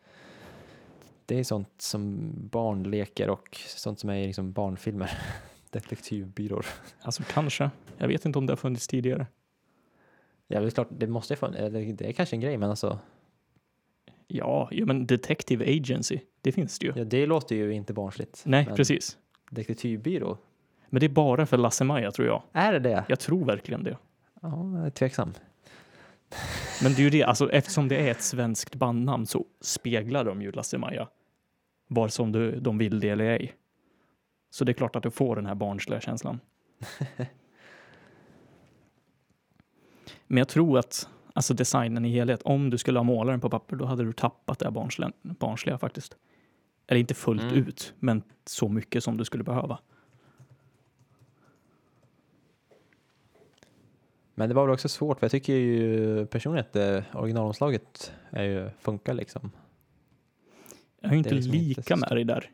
Det 1.25 1.39
är 1.39 1.43
sånt 1.43 1.69
som 1.81 2.31
barn 2.35 2.83
leker 2.83 3.29
och 3.29 3.57
sånt 3.67 3.99
som 3.99 4.09
är 4.09 4.27
liksom 4.27 4.51
barnfilmer. 4.51 5.11
Detektivbyråer. 5.69 6.65
Alltså 7.01 7.23
kanske. 7.33 7.71
Jag 7.97 8.07
vet 8.07 8.25
inte 8.25 8.39
om 8.39 8.45
det 8.45 8.51
har 8.51 8.57
funnits 8.57 8.87
tidigare. 8.87 9.27
Ja, 10.47 10.59
det 10.59 10.65
är 10.65 10.69
klart, 10.71 10.87
det 10.91 11.07
måste 11.07 11.35
funnits. 11.35 11.97
Det 11.97 12.09
är 12.09 12.11
kanske 12.13 12.35
en 12.35 12.39
grej, 12.39 12.57
men 12.57 12.69
alltså, 12.69 12.99
Ja, 14.27 14.67
ja 14.71 14.85
men 14.85 15.07
Detective 15.07 15.65
Agency, 15.77 16.19
det 16.41 16.51
finst 16.51 16.83
ju. 16.83 16.93
ja, 16.95 17.03
det 17.03 17.25
låter 17.25 17.55
ju 17.55 17.73
inte 17.73 17.93
barnsligt. 17.93 18.41
Nej, 18.45 18.65
men 18.65 18.75
precis. 18.75 19.17
Detektivbyrå, 19.49 20.37
Men 20.89 20.99
det 20.99 21.05
är 21.05 21.09
bara 21.09 21.45
för 21.45 21.57
Lasse-Maja 21.57 22.11
tror 22.11 22.27
jag. 22.27 22.43
är 22.53 22.73
det 22.73 22.79
det? 22.79 23.05
Jag 23.07 23.19
tror 23.19 23.45
verkligen 23.45 23.83
det. 23.83 23.97
Ja, 24.41 24.77
jag 24.77 24.85
är 24.85 24.89
tveksam. 24.89 25.33
Men 26.83 26.93
det 26.93 27.01
är 27.01 27.03
ju 27.03 27.09
det, 27.09 27.23
alltså 27.23 27.51
eftersom 27.51 27.87
det 27.87 28.07
är 28.07 28.11
ett 28.11 28.21
svenskt 28.21 28.75
bandnamn 28.75 29.25
så 29.25 29.45
speglar 29.61 30.25
de 30.25 30.41
ju 30.41 30.51
Lasse-Maja. 30.51 31.07
Vare 31.87 32.09
som 32.09 32.31
du, 32.31 32.59
de 32.59 32.77
vill 32.77 32.99
det 32.99 33.09
eller 33.09 33.25
ej. 33.25 33.53
Så 34.49 34.63
det 34.63 34.71
är 34.71 34.73
klart 34.73 34.95
att 34.95 35.03
du 35.03 35.11
får 35.11 35.35
den 35.35 35.45
här 35.45 35.55
barnsliga 35.55 36.01
känslan. 36.01 36.39
Men 40.27 40.37
jag 40.37 40.47
tror 40.47 40.79
att 40.79 41.09
alltså 41.33 41.53
designen 41.53 42.05
i 42.05 42.09
helhet, 42.09 42.41
om 42.41 42.69
du 42.69 42.77
skulle 42.77 42.99
ha 42.99 43.03
målat 43.03 43.33
den 43.33 43.41
på 43.41 43.49
papper, 43.49 43.75
då 43.75 43.85
hade 43.85 44.03
du 44.03 44.13
tappat 44.13 44.59
det 44.59 44.65
här 44.65 44.71
barnsliga, 44.71 45.11
barnsliga 45.21 45.77
faktiskt. 45.77 46.17
Eller 46.89 46.99
inte 46.99 47.13
fullt 47.13 47.41
Mm. 47.41 47.55
ut, 47.55 47.93
men 47.99 48.23
så 48.45 48.69
mycket 48.69 49.03
som 49.03 49.17
du 49.17 49.25
skulle 49.25 49.43
behöva. 49.43 49.79
Men 54.35 54.49
det 54.49 54.55
var 54.55 54.65
väl 54.65 54.73
också 54.73 54.89
svårt, 54.89 55.19
för 55.19 55.25
jag 55.25 55.31
tycker 55.31 55.53
ju 55.53 56.25
personligen 56.25 56.65
att 56.69 56.75
eh, 56.75 57.15
originalomslaget 57.21 58.13
är 58.29 58.43
ju, 58.43 58.69
funkar 58.79 59.13
liksom. 59.13 59.51
Jag 61.01 61.09
är 61.09 61.13
ju 61.13 61.17
inte 61.17 61.29
är 61.29 61.33
liksom 61.33 61.53
inte 61.53 61.67
lika 61.67 61.95
så 61.95 61.99
med 61.99 62.09
dig 62.09 62.23
där. 62.23 62.51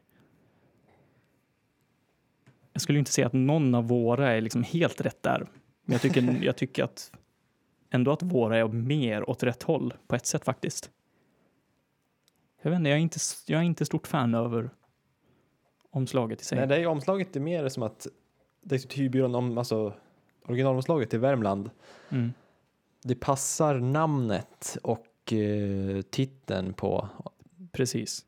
Jag 2.73 2.81
skulle 2.81 2.95
ju 2.97 2.99
inte 2.99 3.11
säga 3.11 3.27
att 3.27 3.33
någon 3.33 3.75
av 3.75 3.87
våra 3.87 4.31
är 4.31 4.41
liksom 4.41 4.63
helt 4.63 5.01
rätt 5.01 5.23
där. 5.23 5.47
Men 5.85 5.93
jag 5.93 6.01
tycker, 6.01 6.43
jag 6.43 6.55
tycker 6.57 6.83
att 6.83 7.11
ändå 7.89 8.11
att 8.11 8.23
våra 8.23 8.57
är 8.57 8.67
mer 8.67 9.29
åt 9.29 9.43
rätt 9.43 9.63
håll 9.63 9.93
på 10.07 10.15
ett 10.15 10.25
sätt 10.25 10.45
faktiskt. 10.45 10.91
Jag 12.65 12.71
vet 12.71 12.77
inte, 12.77 12.89
jag 12.89 12.97
är 12.97 13.01
inte, 13.01 13.19
jag 13.45 13.59
är 13.59 13.63
inte 13.63 13.85
stort 13.85 14.07
fan 14.07 14.35
över 14.35 14.69
omslaget 15.89 16.41
i 16.41 16.45
sig. 16.45 16.57
Nej, 16.57 16.67
det 16.67 16.75
är 16.75 16.87
omslaget 16.87 17.35
är 17.35 17.39
mer 17.39 17.69
som 17.69 17.83
att 17.83 18.07
Detektivbyrån, 18.61 19.35
om, 19.35 19.57
alltså 19.57 19.93
originalomslaget 20.45 21.13
i 21.13 21.17
Värmland, 21.17 21.69
Mm. 22.09 22.33
det 23.03 23.15
passar 23.15 23.79
namnet 23.79 24.77
och 24.83 25.33
eh, 25.33 26.01
titeln 26.01 26.73
på. 26.73 27.09
Precis. 27.71 28.25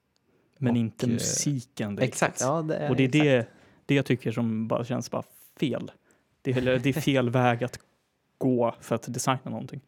Men 0.58 0.72
Och, 0.72 0.78
inte 0.78 1.06
eh, 1.06 1.12
musiken 1.12 1.96
direkt. 1.96 2.14
Exakt, 2.14 2.42
ja 2.42 2.62
det 2.62 2.76
är 2.76 2.90
Och 2.90 2.96
det 2.96 3.04
är 3.04 3.08
det, 3.08 3.48
det 3.86 3.96
jag 3.96 4.06
tycker 4.06 4.32
som 4.32 4.68
bara 4.68 4.86
känns 4.86 5.12
bara 5.12 5.24
fel. 5.60 5.92
Det 6.42 6.52
är, 6.52 6.80
det 6.80 6.90
är 6.90 6.94
fel 7.02 7.30
väg 7.30 7.64
att 7.64 7.80
gå 8.38 8.76
för 8.82 8.96
att 8.96 9.14
designa 9.14 9.52
någonting. 9.52 9.82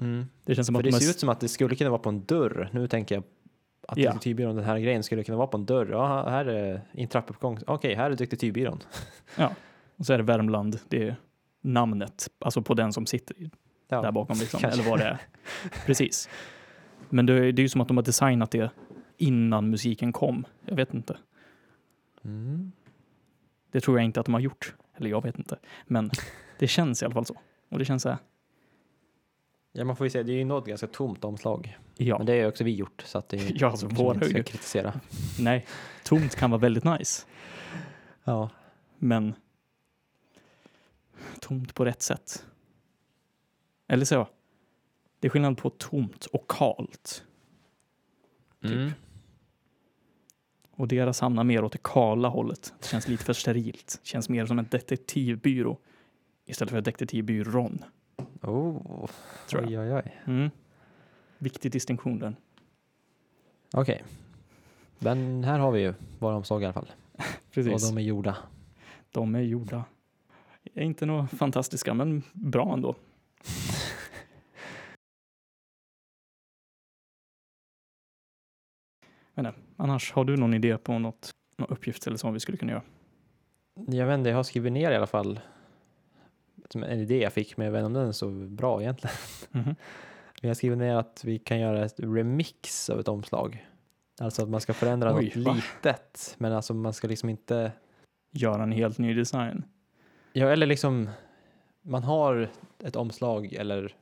Mm. 0.00 0.26
Det 0.44 0.54
känns 0.54 0.66
som 0.66 0.74
För 0.74 0.80
att 0.80 0.84
det 0.84 0.90
de 0.90 0.96
är 0.96 1.00
ser 1.00 1.10
ut 1.10 1.20
som 1.20 1.28
att 1.28 1.40
det 1.40 1.48
skulle 1.48 1.76
kunna 1.76 1.90
vara 1.90 2.00
på 2.02 2.08
en 2.08 2.24
dörr. 2.24 2.70
Nu 2.72 2.88
tänker 2.88 3.14
jag 3.14 3.24
att 3.88 3.98
Ja. 3.98 4.08
Detektivbyrån, 4.08 4.56
den 4.56 4.64
här 4.64 4.78
grejen, 4.78 5.02
skulle 5.02 5.24
kunna 5.24 5.38
vara 5.38 5.46
på 5.46 5.56
en 5.56 5.66
dörr. 5.66 5.88
Ja, 5.90 6.28
här 6.28 6.44
är 6.46 6.80
i 6.92 7.02
en 7.02 7.08
trappuppgång. 7.08 7.58
Okej, 7.66 7.94
här 7.94 8.10
är 8.10 8.14
Detektivbyrån. 8.14 8.82
Och 9.96 10.06
så 10.06 10.12
är 10.12 10.18
det 10.18 10.24
Värmland, 10.24 10.78
det 10.88 11.08
är 11.08 11.16
namnet, 11.60 12.28
alltså 12.38 12.62
på 12.62 12.74
den 12.74 12.92
som 12.92 13.06
sitter 13.06 13.36
Ja, 13.88 14.02
där 14.02 14.12
bakom, 14.12 14.38
liksom, 14.38 14.60
kanske. 14.60 14.80
eller 14.80 14.90
vad 14.90 14.98
det 14.98 15.04
är. 15.04 15.18
Precis. 15.86 16.28
Men 17.08 17.26
det, 17.26 17.52
det 17.52 17.60
är 17.60 17.64
ju 17.64 17.68
som 17.68 17.80
att 17.80 17.88
de 17.88 17.96
har 17.96 18.04
designat 18.04 18.50
det 18.50 18.70
innan 19.16 19.70
musiken 19.70 20.12
kom. 20.12 20.46
Jag 20.64 20.76
vet 20.76 20.94
inte. 20.94 21.16
Mm. 22.24 22.72
Det 23.72 23.80
tror 23.80 23.98
jag 23.98 24.04
inte 24.04 24.20
att 24.20 24.26
de 24.26 24.34
har 24.34 24.40
gjort. 24.40 24.74
Eller 24.96 25.10
jag 25.10 25.22
vet 25.22 25.38
inte. 25.38 25.58
Men 25.86 26.10
det 26.58 26.66
känns 26.66 27.02
i 27.02 27.04
alla 27.04 27.14
fall 27.14 27.26
så. 27.26 27.36
Och 27.68 27.78
det 27.78 27.84
känns 27.84 28.02
så 28.02 28.08
här, 28.08 28.18
Ja, 29.78 29.84
man 29.84 29.96
får 29.96 30.06
ju 30.06 30.10
säga, 30.10 30.24
det 30.24 30.32
är 30.32 30.36
ju 30.36 30.44
något 30.44 30.66
ganska 30.66 30.86
tomt 30.86 31.24
omslag. 31.24 31.78
ja, 31.96 32.18
Men 32.18 32.26
det 32.26 32.32
har 32.32 32.38
ju 32.38 32.46
också 32.46 32.64
vi 32.64 32.74
gjort, 32.74 33.02
så 33.06 33.18
att 33.18 33.28
det 33.28 33.36
är 33.36 33.52
Ja, 33.54 33.70
kanske 33.70 33.86
våra 33.86 34.14
inte 34.14 34.28
ska 34.28 34.42
kritisera. 34.42 35.00
nej, 35.38 35.66
tomt 36.04 36.34
kan 36.34 36.50
vara 36.50 36.60
väldigt 36.60 36.84
nice. 36.84 37.26
Ja. 38.24 38.50
Men 38.98 39.34
tomt 41.40 41.74
på 41.74 41.84
rätt 41.84 42.02
sätt. 42.02 42.46
Eller 43.88 44.04
så. 44.04 44.28
Det 45.20 45.26
är 45.26 45.30
skillnad 45.30 45.58
på 45.58 45.70
tomt 45.70 46.26
och 46.26 46.50
kalt. 46.50 47.24
Typ. 48.62 48.72
Mm. 48.72 48.90
Och 50.70 50.88
deras 50.88 51.20
hamnar 51.20 51.44
mer 51.44 51.64
åt 51.64 51.72
det 51.72 51.82
kala 51.82 52.28
hållet. 52.28 52.74
Det 52.80 52.86
känns 52.86 53.08
lite 53.08 53.24
för 53.24 53.32
sterilt. 53.32 53.98
Det 54.02 54.08
känns 54.08 54.28
mer 54.28 54.46
som 54.46 54.58
en 54.58 54.66
detektivbyrå 54.70 55.78
istället 56.46 56.70
för 56.70 56.80
detektivbyrån. 56.80 57.84
Oh, 58.42 59.10
Tror 59.48 59.62
jag. 59.62 59.70
oj, 59.70 59.78
oj, 59.78 59.92
oj. 60.04 60.20
Mm. 60.26 60.50
Viktig 61.38 61.72
distinktion 61.72 62.18
där. 62.18 62.36
Okej. 63.72 64.04
Men 64.98 65.44
här 65.44 65.58
har 65.58 65.72
vi 65.72 65.80
ju 65.80 65.94
våra 66.18 66.36
omslag 66.36 66.62
i 66.62 66.64
alla 66.64 66.72
fall. 66.72 66.90
Precis. 67.50 67.72
Och 67.72 67.80
de 67.94 67.98
är 67.98 68.02
gjorda. 68.02 68.36
De 69.10 69.34
är 69.34 69.40
gjorda. 69.40 69.84
Är 70.74 70.82
inte 70.82 71.06
något 71.06 71.30
fantastiska, 71.38 71.94
men 71.94 72.22
bra 72.32 72.72
ändå. 72.72 72.94
men 79.34 79.44
nej, 79.44 79.52
annars, 79.76 80.12
har 80.12 80.24
du 80.24 80.36
någon 80.36 80.54
idé 80.54 80.78
på 80.78 80.98
något, 80.98 81.30
någon 81.56 81.70
uppgift 81.70 82.06
eller 82.06 82.16
så 82.16 82.30
vi 82.30 82.40
skulle 82.40 82.58
kunna 82.58 82.72
göra? 82.72 82.82
Jag 83.86 84.06
vet 84.06 84.18
inte, 84.18 84.30
jag 84.30 84.36
har 84.36 84.42
skrivit 84.42 84.72
ner 84.72 84.90
i 84.90 84.96
alla 84.96 85.06
fall 85.06 85.40
som 86.72 86.82
en 86.82 87.00
idé 87.00 87.22
jag 87.22 87.32
fick, 87.32 87.56
men 87.56 87.64
jag 87.64 87.72
vet 87.72 87.78
inte 87.78 87.86
om 87.86 87.92
den 87.92 88.08
är 88.08 88.12
så 88.12 88.30
bra 88.30 88.82
egentligen. 88.82 89.16
Mhm. 89.50 89.74
Vi 90.42 90.48
har 90.48 90.54
skrivit 90.54 90.78
ner 90.78 90.96
att 90.96 91.22
vi 91.24 91.38
kan 91.38 91.60
göra 91.60 91.84
ett 91.84 92.00
remix 92.00 92.90
av 92.90 93.00
ett 93.00 93.08
omslag. 93.08 93.66
Alltså 94.20 94.42
att 94.42 94.48
man 94.48 94.60
ska 94.60 94.74
förändra 94.74 95.16
Oj, 95.16 95.32
något 95.36 95.46
va? 95.46 95.54
litet, 95.54 96.34
men 96.38 96.52
alltså 96.52 96.74
man 96.74 96.92
ska 96.92 97.08
liksom 97.08 97.28
inte 97.28 97.72
Göra 98.36 98.62
en 98.62 98.72
helt 98.72 98.98
ny 98.98 99.14
design? 99.14 99.64
Ja, 100.32 100.48
eller 100.48 100.66
liksom 100.66 101.10
man 101.82 102.02
har 102.04 102.50
ett 102.84 102.96
omslag 102.96 103.52
eller 103.52 103.94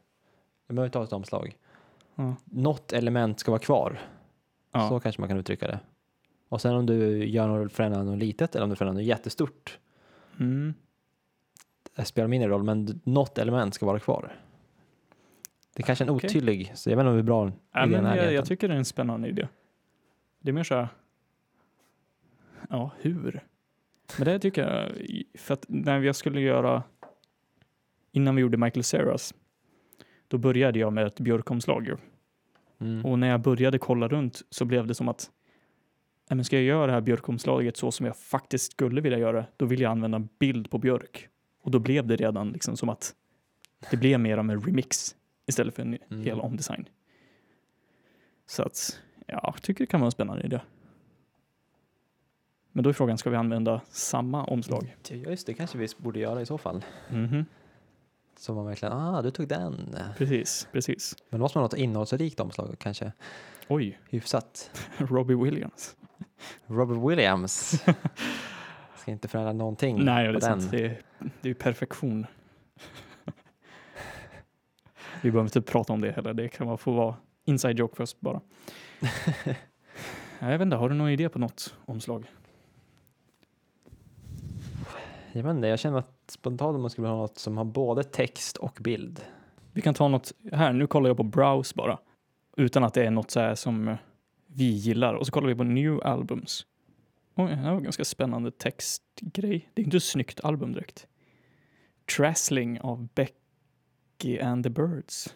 man 0.66 0.76
behöver 0.76 0.86
inte 0.86 0.98
ha 0.98 1.04
ett 1.04 1.12
omslag. 1.12 1.56
Ja. 2.14 2.36
Något 2.44 2.92
element 2.92 3.40
ska 3.40 3.50
vara 3.50 3.62
kvar. 3.62 4.00
Ja. 4.72 4.88
Så 4.88 5.00
kanske 5.00 5.20
man 5.20 5.28
kan 5.28 5.38
uttrycka 5.38 5.66
det. 5.66 5.80
Och 6.48 6.60
sen 6.60 6.74
om 6.74 6.86
du 6.86 7.26
gör 7.26 7.48
något, 7.48 7.72
förändrar 7.72 8.02
något 8.02 8.18
litet 8.18 8.54
eller 8.54 8.64
om 8.64 8.70
du 8.70 8.76
förändrar 8.76 9.02
något 9.02 9.08
jättestort. 9.08 9.78
Mm. 10.40 10.74
Det 11.94 12.04
spelar 12.04 12.28
mindre 12.28 12.48
roll, 12.48 12.62
men 12.62 13.00
något 13.04 13.38
element 13.38 13.74
ska 13.74 13.86
vara 13.86 13.98
kvar. 13.98 14.36
Det 15.74 15.82
är 15.82 15.86
kanske 15.86 16.04
är 16.04 16.08
en 16.08 16.14
Okej. 16.14 16.28
otydlig, 16.28 16.72
så 16.74 16.90
jag 16.90 16.96
vet 16.96 17.02
inte 17.02 17.12
hur 17.14 17.22
bra 17.22 17.52
Ja, 17.72 17.86
idén 17.86 18.06
är 18.06 18.16
jag, 18.16 18.32
jag 18.32 18.46
tycker 18.46 18.68
det 18.68 18.74
är 18.74 18.78
en 18.78 18.84
spännande 18.84 19.28
idé. 19.28 19.48
Det 20.40 20.50
är 20.50 20.52
mer 20.52 20.62
så 20.62 20.74
här, 20.74 20.88
ja, 22.70 22.90
hur? 22.98 23.44
Men 24.18 24.24
det 24.24 24.38
tycker 24.38 24.62
jag, 24.62 24.92
för 25.40 25.54
att 25.54 25.64
när 25.68 26.00
jag 26.00 26.16
skulle 26.16 26.40
göra, 26.40 26.82
innan 28.12 28.36
vi 28.36 28.42
gjorde 28.42 28.56
Michael 28.56 28.84
Ceras, 28.84 29.34
då 30.28 30.38
började 30.38 30.78
jag 30.78 30.92
med 30.92 31.06
ett 31.06 31.20
björkomslag. 31.20 31.90
Mm. 32.78 33.04
Och 33.04 33.18
när 33.18 33.28
jag 33.28 33.40
började 33.40 33.78
kolla 33.78 34.08
runt 34.08 34.42
så 34.50 34.64
blev 34.64 34.86
det 34.86 34.94
som 34.94 35.08
att, 35.08 35.30
men 36.28 36.44
ska 36.44 36.56
jag 36.56 36.64
göra 36.64 36.86
det 36.86 36.92
här 36.92 37.00
björkomslaget 37.00 37.76
så 37.76 37.92
som 37.92 38.06
jag 38.06 38.16
faktiskt 38.16 38.72
skulle 38.72 39.00
vilja 39.00 39.18
göra, 39.18 39.46
då 39.56 39.66
vill 39.66 39.80
jag 39.80 39.90
använda 39.90 40.28
bild 40.38 40.70
på 40.70 40.78
björk. 40.78 41.28
Och 41.64 41.70
då 41.70 41.78
blev 41.78 42.06
det 42.06 42.16
redan 42.16 42.50
liksom 42.52 42.76
som 42.76 42.88
att 42.88 43.14
det 43.90 43.96
blev 43.96 44.20
mer 44.20 44.38
av 44.38 44.50
en 44.50 44.60
remix 44.60 45.16
istället 45.46 45.74
för 45.74 45.82
en 45.82 45.98
Mm. 46.10 46.24
hel 46.24 46.40
omdesign. 46.40 46.88
Så 48.46 48.62
att, 48.62 49.00
ja, 49.26 49.40
jag 49.42 49.62
tycker 49.62 49.80
det 49.84 49.86
kan 49.90 50.00
vara 50.00 50.06
en 50.06 50.12
spännande 50.12 50.42
idé. 50.42 50.60
Men 52.72 52.84
då 52.84 52.90
är 52.90 52.94
frågan, 52.94 53.18
ska 53.18 53.30
vi 53.30 53.36
använda 53.36 53.80
samma 53.90 54.44
omslag? 54.44 54.96
Ja, 55.08 55.16
just 55.16 55.46
det, 55.46 55.54
kanske 55.54 55.78
vi 55.78 55.88
borde 55.98 56.18
göra 56.20 56.40
i 56.42 56.46
så 56.46 56.58
fall. 56.58 56.84
Mhm, 57.10 57.44
Så 58.36 58.54
man 58.54 58.66
verkligen, 58.66 58.92
ah, 58.94 59.22
du 59.22 59.30
tog 59.30 59.48
den. 59.48 59.96
Precis, 60.18 60.68
precis. 60.72 61.16
Men 61.30 61.40
då 61.40 61.44
måste 61.44 61.58
man 61.58 61.62
ha 61.62 61.68
ett 61.68 61.78
innehållsrikt 61.78 62.40
omslag, 62.40 62.76
kanske 62.78 63.12
Oj, 63.68 63.98
hyfsat. 64.10 64.70
Robbie 64.98 65.34
Williams. 65.34 65.96
Robert 66.66 67.10
Williams. 67.10 67.84
Ska 69.04 69.10
inte 69.10 69.28
förändra 69.28 69.52
någonting 69.52 70.04
Nej, 70.04 70.26
det 70.26 70.32
på 70.32 70.36
är 70.36 70.40
den. 70.50 70.60
sant. 70.60 70.70
Det 70.70 70.84
är, 70.84 71.00
det 71.18 71.28
är 71.42 71.48
ju 71.48 71.54
perfektion. 71.54 72.26
Vi 75.22 75.30
behöver 75.30 75.42
inte 75.48 75.62
prata 75.62 75.92
om 75.92 76.00
det 76.00 76.10
heller. 76.12 76.34
Det 76.34 76.48
kan 76.48 76.66
vara- 76.66 76.76
få 76.76 76.92
vara 76.92 77.16
inside 77.44 77.78
joke 77.78 77.96
först 77.96 78.20
bara. 78.20 78.40
Jag 80.38 80.48
vet 80.48 80.60
inte, 80.60 80.76
har 80.76 80.88
du 80.88 80.94
någon 80.94 81.08
idé 81.10 81.28
på 81.28 81.38
något 81.38 81.74
omslag? 81.84 82.26
Jag 85.32 85.42
vet 85.42 85.50
inte, 85.54 85.68
jag 85.68 85.78
känner 85.78 85.98
att 85.98 86.20
spontant 86.30 86.80
man 86.80 86.90
skulle 86.90 87.08
ha 87.08 87.16
något 87.16 87.38
som 87.38 87.56
har 87.56 87.64
både 87.64 88.04
text 88.04 88.56
och 88.56 88.78
bild. 88.80 89.20
Vi 89.72 89.82
kan 89.82 89.94
ta 89.94 90.08
något 90.08 90.32
här. 90.52 90.72
Nu 90.72 90.86
kollar 90.86 91.10
jag 91.10 91.16
på 91.16 91.22
browse 91.22 91.72
bara. 91.76 91.98
Utan 92.56 92.84
att 92.84 92.94
det 92.94 93.04
är 93.06 93.10
något 93.10 93.30
så 93.30 93.40
här 93.40 93.54
som 93.54 93.96
vi 94.46 94.64
gillar. 94.64 95.14
Och 95.14 95.26
så 95.26 95.32
kollar 95.32 95.48
vi 95.48 95.54
på 95.54 95.64
new 95.64 96.00
albums. 96.06 96.66
Oj, 97.34 97.48
det 97.48 97.54
här 97.54 97.70
var 97.70 97.76
en 97.76 97.82
ganska 97.82 98.04
spännande 98.04 98.50
textgrej. 98.50 99.70
Det 99.74 99.82
är 99.82 99.84
inte 99.84 99.96
ett 99.96 100.02
snyggt 100.02 100.40
album 100.44 100.72
direkt. 100.72 101.06
Trassling 102.16 102.80
av 102.80 103.08
Becky 103.14 104.38
and 104.38 104.64
the 104.64 104.70
Birds. 104.70 105.34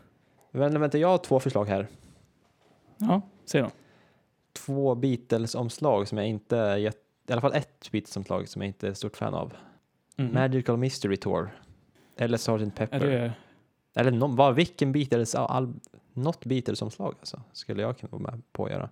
Men 0.51 0.81
vänta, 0.81 0.99
jag 0.99 1.09
har 1.09 1.19
två 1.19 1.41
förslag 1.41 1.65
här. 1.65 1.89
Ja, 2.99 3.21
säg 3.45 3.63
då. 3.63 3.71
Två 4.53 4.95
Beatles-omslag 4.95 6.09
som 6.09 6.19
jag 6.19 6.27
inte 6.29 6.57
i 7.29 7.33
alla 7.33 7.41
fall 7.41 7.55
ett 7.55 7.91
Beatles-omslag 7.91 8.49
som 8.49 8.63
jag 8.63 8.69
inte 8.69 8.89
är 8.89 8.95
stort 8.95 9.17
fan 9.17 9.35
av. 9.35 9.53
Mhm. 10.17 10.35
Magical 10.35 10.77
Mystery 10.77 11.17
Tour. 11.17 11.51
Eller 12.17 12.39
Sgt. 12.39 12.75
Pepper. 12.75 13.01
det, 13.01 13.33
Eller 13.95 14.11
no, 14.11 14.27
vad, 14.27 14.55
vilken 14.55 14.93
Beatles, 14.93 15.35
al, 15.35 15.75
något 16.13 16.45
Beatles-omslag 16.45 17.15
alltså, 17.21 17.43
skulle 17.53 17.83
jag 17.83 17.99
kunna 17.99 18.11
vara 18.11 18.23
med 18.23 18.43
på 18.53 18.65
att 18.65 18.71
göra. 18.71 18.91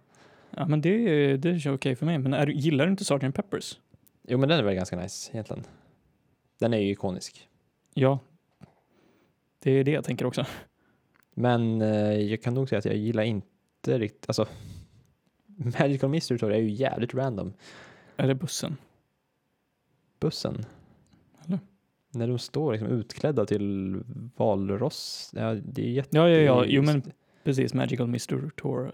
Ja, 0.50 0.66
men 0.66 0.80
det, 0.80 0.88
är- 0.90 1.36
det 1.36 1.48
är 1.50 1.74
okej 1.74 1.96
för 1.96 2.06
mig. 2.06 2.18
Men 2.18 2.32
är, 2.34 2.46
gillar 2.46 2.84
du 2.84 2.90
inte 2.90 3.04
Sgt. 3.04 3.34
Peppers? 3.34 3.78
Jo 4.28 4.38
men 4.38 4.48
den 4.48 4.58
är 4.58 4.62
väl 4.62 4.74
ganska 4.74 4.96
nice 4.96 5.30
egentligen. 5.32 5.64
Den 6.58 6.74
är 6.74 6.78
ju 6.78 6.90
ikonisk. 6.90 7.48
Ja. 7.94 8.18
Det 9.58 9.70
är 9.70 9.84
det 9.84 9.90
jag 9.90 10.04
tänker 10.04 10.26
också. 10.26 10.46
Men 11.34 11.82
eh, 11.82 12.12
jag 12.12 12.42
kan 12.42 12.54
nog 12.54 12.68
säga 12.68 12.78
att 12.78 12.84
jag 12.84 12.96
gillar 12.96 13.22
inte 13.22 13.98
riktigt, 13.98 14.24
alltså 14.28 14.46
Magical 15.56 16.10
Mystery 16.10 16.38
Tour 16.38 16.52
är 16.52 16.58
ju 16.58 16.70
jävligt 16.70 17.14
random. 17.14 17.52
Är 18.16 18.28
det 18.28 18.34
bussen? 18.34 18.76
Bussen. 20.20 20.64
Eller? 21.46 21.58
När 22.12 22.28
de 22.28 22.38
står 22.38 22.72
liksom 22.72 22.88
utklädda 22.88 23.46
till 23.46 23.96
valross. 24.36 25.30
Ja, 25.36 25.54
det 25.54 25.82
är 25.82 25.90
jätte... 25.90 26.16
Ja, 26.16 26.28
ja, 26.28 26.38
ja. 26.38 26.64
Jo, 26.66 26.82
men 26.82 27.02
precis. 27.44 27.74
Magical 27.74 28.06
Mystery 28.06 28.50
Tour. 28.56 28.92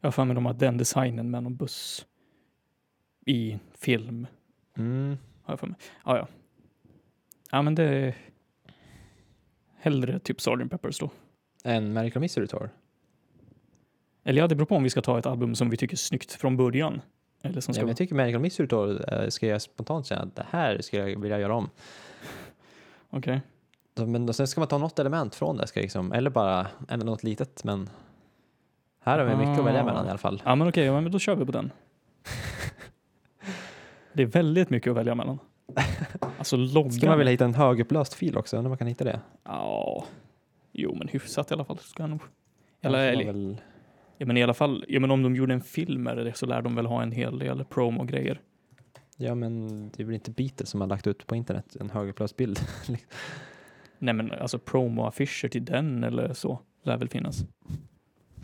Jag 0.00 0.06
har 0.06 0.12
för 0.12 0.24
mig 0.24 0.34
de 0.34 0.46
har 0.46 0.54
den 0.54 0.78
designen 0.78 1.30
med 1.30 1.42
någon 1.42 1.56
buss 1.56 2.06
i 3.26 3.58
film. 3.74 4.26
Mm. 4.76 5.18
Har 5.42 5.52
jag 5.52 5.60
för 5.60 5.66
mig. 5.66 5.76
Ja, 6.04 6.16
ja. 6.16 6.28
Ja, 7.50 7.62
men 7.62 7.74
det 7.74 7.84
är 7.84 8.16
hellre 9.78 10.18
typ 10.18 10.40
Sgt. 10.40 10.70
Peppers 10.70 10.98
då. 10.98 11.10
En 11.64 11.92
Magical 11.92 12.20
Mystery 12.20 12.46
Tour. 12.46 12.70
Eller 14.24 14.40
ja, 14.40 14.46
det 14.46 14.54
beror 14.54 14.66
på 14.66 14.76
om 14.76 14.82
vi 14.82 14.90
ska 14.90 15.02
ta 15.02 15.18
ett 15.18 15.26
album 15.26 15.54
som 15.54 15.70
vi 15.70 15.76
tycker 15.76 15.94
är 15.94 15.98
snyggt 15.98 16.32
från 16.32 16.56
början. 16.56 17.00
Eller 17.42 17.60
som 17.60 17.72
Ja, 17.72 17.74
ska 17.74 17.82
men 17.82 17.88
jag 17.88 17.96
tycker 17.96 18.14
Magical 18.14 18.40
Mystery 18.40 18.68
Tour 18.68 19.14
eh, 19.14 19.28
ska 19.28 19.46
jag 19.46 19.62
spontant 19.62 20.06
säga 20.06 20.20
att 20.20 20.36
det 20.36 20.46
här 20.50 20.80
skulle 20.80 21.10
jag 21.10 21.20
vilja 21.20 21.38
göra 21.38 21.54
om. 21.54 21.70
Okej. 23.10 23.40
Så, 23.96 24.06
Men 24.06 24.34
sen 24.34 24.48
ska 24.48 24.60
man 24.60 24.68
ta 24.68 24.78
något 24.78 24.98
element 24.98 25.34
från 25.34 25.56
det, 25.56 25.66
ska 25.66 25.80
liksom, 25.80 26.12
eller 26.12 26.30
bara 26.30 26.66
ändra 26.88 27.06
något 27.06 27.22
litet. 27.22 27.64
Men 27.64 27.88
här 29.06 29.18
har 29.18 29.24
vi 29.26 29.36
mycket 29.36 29.58
att 29.58 29.64
välja 29.66 29.80
Ah. 29.82 29.84
mellan 29.84 30.06
i 30.06 30.08
alla 30.08 30.18
fall. 30.18 30.42
Ja, 30.44 30.54
men 30.54 30.68
okej. 30.68 30.84
ja, 30.84 31.00
men 31.00 31.12
då 31.12 31.18
kör 31.18 31.34
vi 31.36 31.46
på 31.46 31.52
den. 31.52 31.72
Det 34.12 34.22
är 34.22 34.26
väldigt 34.26 34.70
mycket 34.70 34.90
att 34.90 34.96
välja 34.96 35.14
mellan. 35.14 35.38
Alltså 36.38 36.56
loggan. 36.56 36.92
Ska 36.92 37.08
man 37.08 37.18
vilja 37.18 37.30
hitta 37.30 37.44
en 37.44 37.54
högupplöst 37.54 38.14
fil 38.14 38.36
också? 38.36 38.56
Undrar 38.56 38.68
om 38.68 38.70
man 38.70 38.78
kan 38.78 38.86
hitta 38.86 39.04
det? 39.04 39.20
Ja. 39.44 40.04
Jo, 40.72 40.94
men 40.98 41.08
hyfsat 41.08 41.50
i 41.50 41.54
alla 41.54 41.64
fall. 41.64 41.78
Ska 41.78 42.02
jag 42.02 42.10
nog. 42.10 42.20
Eller, 42.82 42.98
Eller, 42.98 43.12
eller, 43.12 43.24
väl, 43.32 43.60
ja, 44.18 44.26
men 44.26 44.36
i 44.36 44.42
alla 44.42 44.54
fall, 44.54 44.84
ja, 44.88 45.00
men 45.00 45.10
om 45.10 45.22
de 45.22 45.36
gjorde 45.36 45.54
en 45.54 45.60
film 45.60 46.02
med 46.02 46.16
det 46.16 46.36
så 46.36 46.46
lär 46.46 46.62
de 46.62 46.74
väl 46.74 46.86
ha 46.86 47.02
en 47.02 47.12
hel 47.12 47.38
del 47.38 47.64
promo-grejer. 47.64 48.40
ja, 49.16 49.34
men 49.34 49.68
det 49.90 50.02
är 50.02 50.04
väl 50.04 50.14
inte 50.14 50.30
Beatles 50.30 50.68
som 50.70 50.80
har 50.80 50.88
lagt 50.88 51.06
ut 51.06 51.26
på 51.26 51.36
internet 51.36 51.76
en 51.80 51.90
högupplöst 51.90 52.36
bild? 52.36 52.58
Nej, 53.98 54.14
men 54.14 54.32
alltså 54.32 54.58
promo-affischer 54.58 55.48
till 55.48 55.64
den 55.64 56.04
eller 56.04 56.32
så 56.32 56.58
lär 56.82 56.96
väl 56.96 57.08
finnas. 57.08 57.44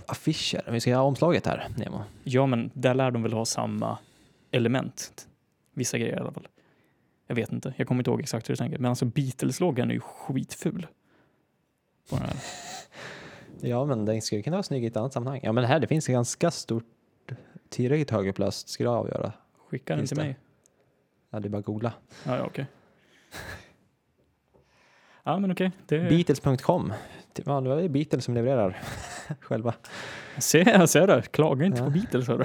Affischer. 0.07 0.71
Vi 0.71 0.81
ska 0.81 0.91
göra 0.91 1.03
omslaget 1.03 1.47
här, 1.47 1.69
Nemo. 1.77 2.05
Ja, 2.25 2.47
men 2.47 2.71
där 2.75 2.95
lär 2.95 3.11
de 3.11 3.23
väl 3.23 3.33
ha 3.33 3.45
samma 3.45 3.99
element. 4.51 5.27
Vissa 5.75 5.99
grejer 5.99 6.17
i 6.17 6.21
alla 6.21 6.33
fall. 6.33 6.49
Jag 7.27 7.35
vet 7.35 7.53
inte, 7.53 7.75
jag 7.77 7.89
kommer 7.89 8.01
inte 8.01 8.11
ihåg 8.11 8.21
exakt 8.21 8.49
hur 8.49 8.55
du 8.55 8.57
tänker. 8.57 8.79
Men 8.79 8.89
alltså 8.89 9.05
Beatles-loggan 9.05 9.91
är 9.91 9.95
ju 9.95 10.01
skitful. 10.01 10.87
På 12.11 12.17
den 12.17 12.27
här. 12.27 12.37
Ja, 13.61 13.85
men 13.85 14.05
den 14.05 14.23
skulle 14.23 14.43
kunna 14.43 14.57
vara 14.57 14.63
snygg 14.63 14.85
i 14.85 14.87
ett 14.87 14.97
annat 14.97 15.13
sammanhang. 15.13 15.41
Ja, 15.43 15.53
men 15.53 15.65
här, 15.65 15.81
det 15.81 15.87
finns 15.87 16.09
en 16.09 16.13
ganska 16.13 16.51
stort, 16.51 16.85
tillräckligt 17.69 18.11
högupplöst 18.11 18.69
skulle 18.69 18.89
jag 18.89 18.97
avgöra. 18.97 19.33
Skicka 19.71 19.97
den 19.97 20.07
till 20.07 20.17
det? 20.17 20.23
mig. 20.23 20.37
Ja, 21.31 21.41
det 21.41 21.49
är 21.49 21.51
bara 21.51 21.59
att 21.59 21.65
googla. 21.65 21.93
Ja, 22.25 22.37
ja 22.37 22.45
okej. 22.45 22.67
Ja, 25.23 25.39
men 25.39 25.53
okej. 25.53 25.71
Det... 25.87 25.99
Beatles.com. 25.99 26.93
Ja, 27.47 27.61
det 27.61 27.85
är 27.85 27.89
Beatles 27.89 28.25
som 28.25 28.35
levererar 28.35 28.81
själva. 29.41 29.75
Se, 30.39 30.59
jag 30.59 30.89
ser 30.89 31.07
det. 31.07 31.23
Klaga 31.33 31.67
inte 31.67 31.79
Ja. 31.79 31.85
på 31.85 31.91
Beatles, 31.91 32.29
hörru. 32.29 32.45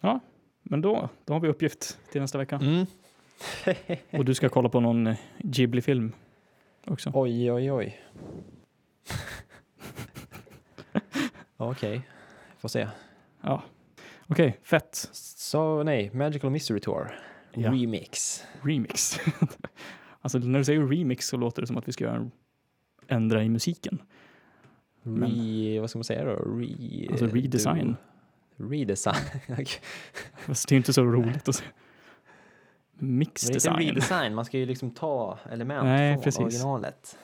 ja, 0.00 0.20
men 0.62 0.80
då, 0.80 1.08
då 1.24 1.32
har 1.32 1.40
vi 1.40 1.48
uppgift 1.48 1.98
till 2.12 2.20
nästa 2.20 2.38
vecka. 2.38 2.56
Mm. 2.56 2.86
Och 4.18 4.24
du 4.24 4.34
ska 4.34 4.48
kolla 4.48 4.68
på 4.68 4.80
någon 4.80 5.06
eh, 5.06 5.16
Ghibli-film 5.38 6.12
också. 6.86 7.10
Oj, 7.14 7.52
oj, 7.52 7.72
oj. 7.72 8.00
Okej, 11.56 12.02
får 12.58 12.68
se. 12.68 12.88
Ja. 13.40 13.62
Okej, 14.26 14.58
fett. 14.62 15.08
Så 15.12 15.82
nej, 15.82 16.10
Magical 16.14 16.50
Mystery 16.50 16.80
Tour. 16.80 17.18
Ja. 17.52 17.70
Remix. 17.70 18.42
Remix. 18.62 19.20
Alltså 20.24 20.38
när 20.38 20.58
du 20.58 20.64
säger 20.64 20.80
remix 20.80 21.28
så 21.28 21.36
låter 21.36 21.62
det 21.62 21.66
som 21.66 21.76
att 21.76 21.88
vi 21.88 21.92
ska 21.92 22.04
göra 22.04 22.16
en, 22.16 22.30
ändra 23.08 23.44
i 23.44 23.48
musiken. 23.48 24.02
Re, 25.02 25.80
vad 25.80 25.90
ska 25.90 25.98
man 25.98 26.04
säga 26.04 26.24
då? 26.24 26.30
Re, 26.30 27.06
Alltså 27.10 27.26
redesign. 27.26 27.96
Du, 28.56 28.68
redesign. 28.68 29.14
Fast 30.36 30.68
det 30.68 30.74
är 30.74 30.76
inte 30.76 30.92
så 30.92 31.04
roligt 31.04 31.48
att 31.48 31.54
säga. 31.54 31.70
Men 32.94 33.08
det 33.08 33.14
är 33.14 33.20
inte 33.20 33.30
Mixdesign. 33.30 33.78
redesign, 33.78 34.34
man 34.34 34.44
ska 34.44 34.58
ju 34.58 34.66
liksom 34.66 34.90
ta 34.90 35.38
element 35.50 35.84
Nej, 35.84 36.14
från 36.14 36.22
precis. 36.24 36.40
originalet. 36.40 37.18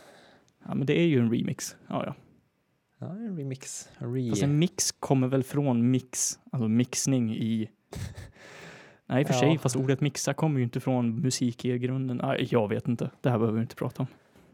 Ja, 0.64 0.74
men 0.74 0.86
det 0.86 1.00
är 1.00 1.06
ju 1.06 1.18
en 1.18 1.32
remix. 1.32 1.76
Ja, 1.88 2.04
ja. 2.06 2.14
Ja, 2.98 3.06
en 3.06 3.36
remix. 3.36 3.88
Re. 3.98 4.30
Fast 4.30 4.42
en 4.42 4.58
mix 4.58 4.92
kommer 4.92 5.28
väl 5.28 5.42
från 5.42 5.90
mix, 5.90 6.38
alltså 6.52 6.68
mixning 6.68 7.36
i... 7.36 7.70
Nej, 9.10 9.20
i 9.20 9.24
och 9.24 9.28
för 9.28 9.34
Ja. 9.34 9.40
sig, 9.40 9.58
fast 9.58 9.76
ordet 9.76 10.00
mixa 10.00 10.34
kommer 10.34 10.58
ju 10.58 10.64
inte 10.64 10.80
från 10.80 11.20
musik 11.20 11.64
i 11.64 11.78
grunden. 11.78 12.16
Nej, 12.16 12.48
jag 12.50 12.68
vet 12.68 12.88
inte. 12.88 13.10
Det 13.20 13.30
här 13.30 13.38
behöver 13.38 13.56
vi 13.56 13.62
inte 13.62 13.74
prata 13.76 14.02
om. 14.02 14.06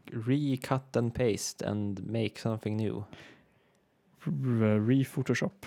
Re-cut 0.07 0.97
and 0.99 1.15
paste 1.15 1.69
and 1.69 2.07
make 2.07 2.31
something 2.37 2.77
new. 2.77 3.03
Re-photoshop 4.25 5.67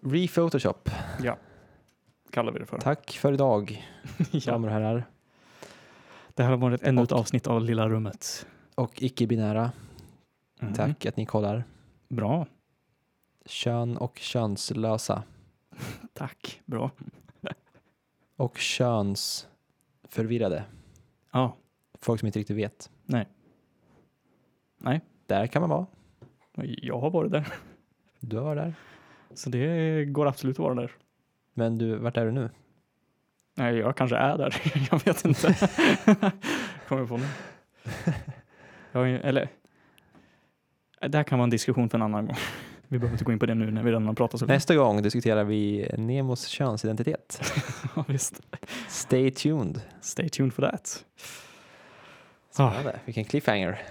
Re-photoshop. 0.00 0.90
kallar 2.30 2.52
vi 2.52 2.58
det 2.58 2.66
för. 2.66 2.78
Tack 2.78 3.10
för 3.10 3.32
idag, 3.32 3.86
ja. 4.30 4.52
damer 4.52 4.68
och 4.68 4.74
herrar. 4.74 5.04
Det 6.34 6.42
här 6.42 6.50
har 6.50 6.56
varit 6.56 6.82
ännu 6.82 7.02
ett 7.02 7.12
avsnitt 7.12 7.46
av 7.46 7.62
Lilla 7.62 7.88
rummet. 7.88 8.46
Och 8.74 9.02
icke-binära. 9.02 9.72
Mm. 10.60 10.74
Tack 10.74 11.06
att 11.06 11.16
ni 11.16 11.26
kollar. 11.26 11.64
Bra. 12.08 12.46
Kön 13.46 13.96
och 13.96 14.18
könslösa. 14.18 15.22
Tack. 16.12 16.60
Bra. 16.66 16.90
Och 18.40 18.58
könsförvirrade. 18.58 20.64
Ja, 21.32 21.56
Folk 21.98 22.20
som 22.20 22.26
inte 22.26 22.38
riktigt 22.38 22.56
vet. 22.56 22.90
Nej. 23.06 23.28
Nej. 24.78 25.00
Där 25.26 25.46
kan 25.46 25.62
man 25.62 25.70
vara. 25.70 25.86
jag 26.62 27.00
har 27.00 27.10
varit 27.10 27.32
där. 27.32 27.46
Du 28.20 28.36
var 28.36 28.56
där. 28.56 28.74
Så 29.34 29.50
det 29.50 30.04
går 30.04 30.26
absolut 30.26 30.56
att 30.56 30.58
vara 30.58 30.74
där. 30.74 30.92
Men 31.54 31.78
du, 31.78 31.96
vart 31.96 32.16
är 32.16 32.26
du 32.26 32.32
nu? 32.32 32.50
Nej, 33.56 33.76
jag 33.76 33.96
kanske 33.96 34.16
är 34.16 34.38
där. 34.38 34.56
jag 34.90 35.04
vet 35.04 35.24
inte. 35.24 35.48
Kommer 36.88 37.06
på 37.06 37.16
nu. 37.16 37.26
Jag, 38.92 39.00
har 39.00 39.06
eller, 39.06 39.48
det 41.00 41.18
här 41.18 41.24
kan 41.24 41.38
vara 41.38 41.44
en 41.44 41.50
diskussion 41.50 41.90
för 41.90 41.98
en 41.98 42.02
annan 42.02 42.26
gång. 42.26 42.36
Vi 42.92 42.98
behöver 42.98 43.14
inte 43.14 43.24
gå 43.24 43.32
in 43.32 43.38
på 43.38 43.46
det 43.46 43.54
nu 43.54 43.70
när 43.70 43.82
vi 43.82 43.90
redan 43.90 44.06
har 44.06 44.14
pratat 44.14 44.40
så 44.40 44.46
länge. 44.46 44.56
Nästa 44.56 44.76
gång 44.76 45.02
diskuterar 45.02 45.44
vi 45.44 45.90
Nemos 45.98 46.46
könsidentitet. 46.46 47.52
Ja, 47.96 48.04
visst. 48.08 48.40
Stay 48.88 49.30
tuned. 49.30 49.80
Stay 50.00 50.28
tuned 50.28 50.52
for 50.54 50.62
that. 50.62 51.04
Ah, 52.56 52.70
Spännande. 52.70 53.00
Vilken 53.04 53.24
cliffhanger. 53.24 53.82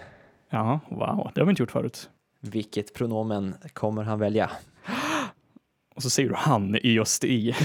ja, 0.50 0.80
wow. 0.90 1.32
Det 1.36 1.42
har 1.42 1.46
vi 1.46 1.50
inte 1.50 1.62
gjort 1.64 1.72
förut. 1.72 2.10
Vilket 2.40 2.94
pronomen 2.94 3.56
kommer 3.74 4.04
han 4.04 4.20
välja? 4.20 4.52
Och 5.96 6.04
så 6.04 6.10
säger 6.10 6.30
du 6.30 6.36
han 6.36 6.76
i 6.76 6.94
just 6.94 7.24
i. 7.24 7.56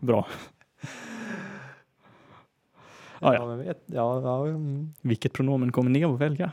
Bra. 0.00 0.26
Ah, 3.20 3.34
ja. 3.34 3.46
men 3.46 3.58
vet, 3.58 3.82
ja, 3.86 4.20
ja, 4.22 4.46
mm. 4.46 4.94
Vilket 5.00 5.32
pronomen 5.32 5.72
kommer 5.72 5.90
Nemo 5.90 6.16
välja? 6.16 6.52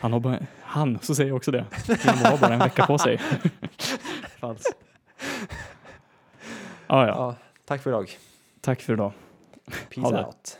Han 0.00 0.12
har 0.12 0.20
bara, 0.20 0.38
han, 0.62 0.98
så 1.02 1.14
säger 1.14 1.28
jag 1.28 1.36
också 1.36 1.50
det. 1.50 1.64
Nemo 1.88 2.24
har 2.24 2.38
bara 2.38 2.52
en 2.52 2.58
vecka 2.58 2.86
på 2.86 2.98
sig. 2.98 3.18
Falskt. 4.40 4.76
Ah, 6.86 7.06
ja, 7.06 7.06
ja. 7.06 7.36
Tack 7.64 7.82
för 7.82 7.90
idag. 7.90 8.10
tack 8.60 8.80
för 8.80 8.92
idag. 8.92 9.12
Peace 9.94 10.24
out. 10.24 10.58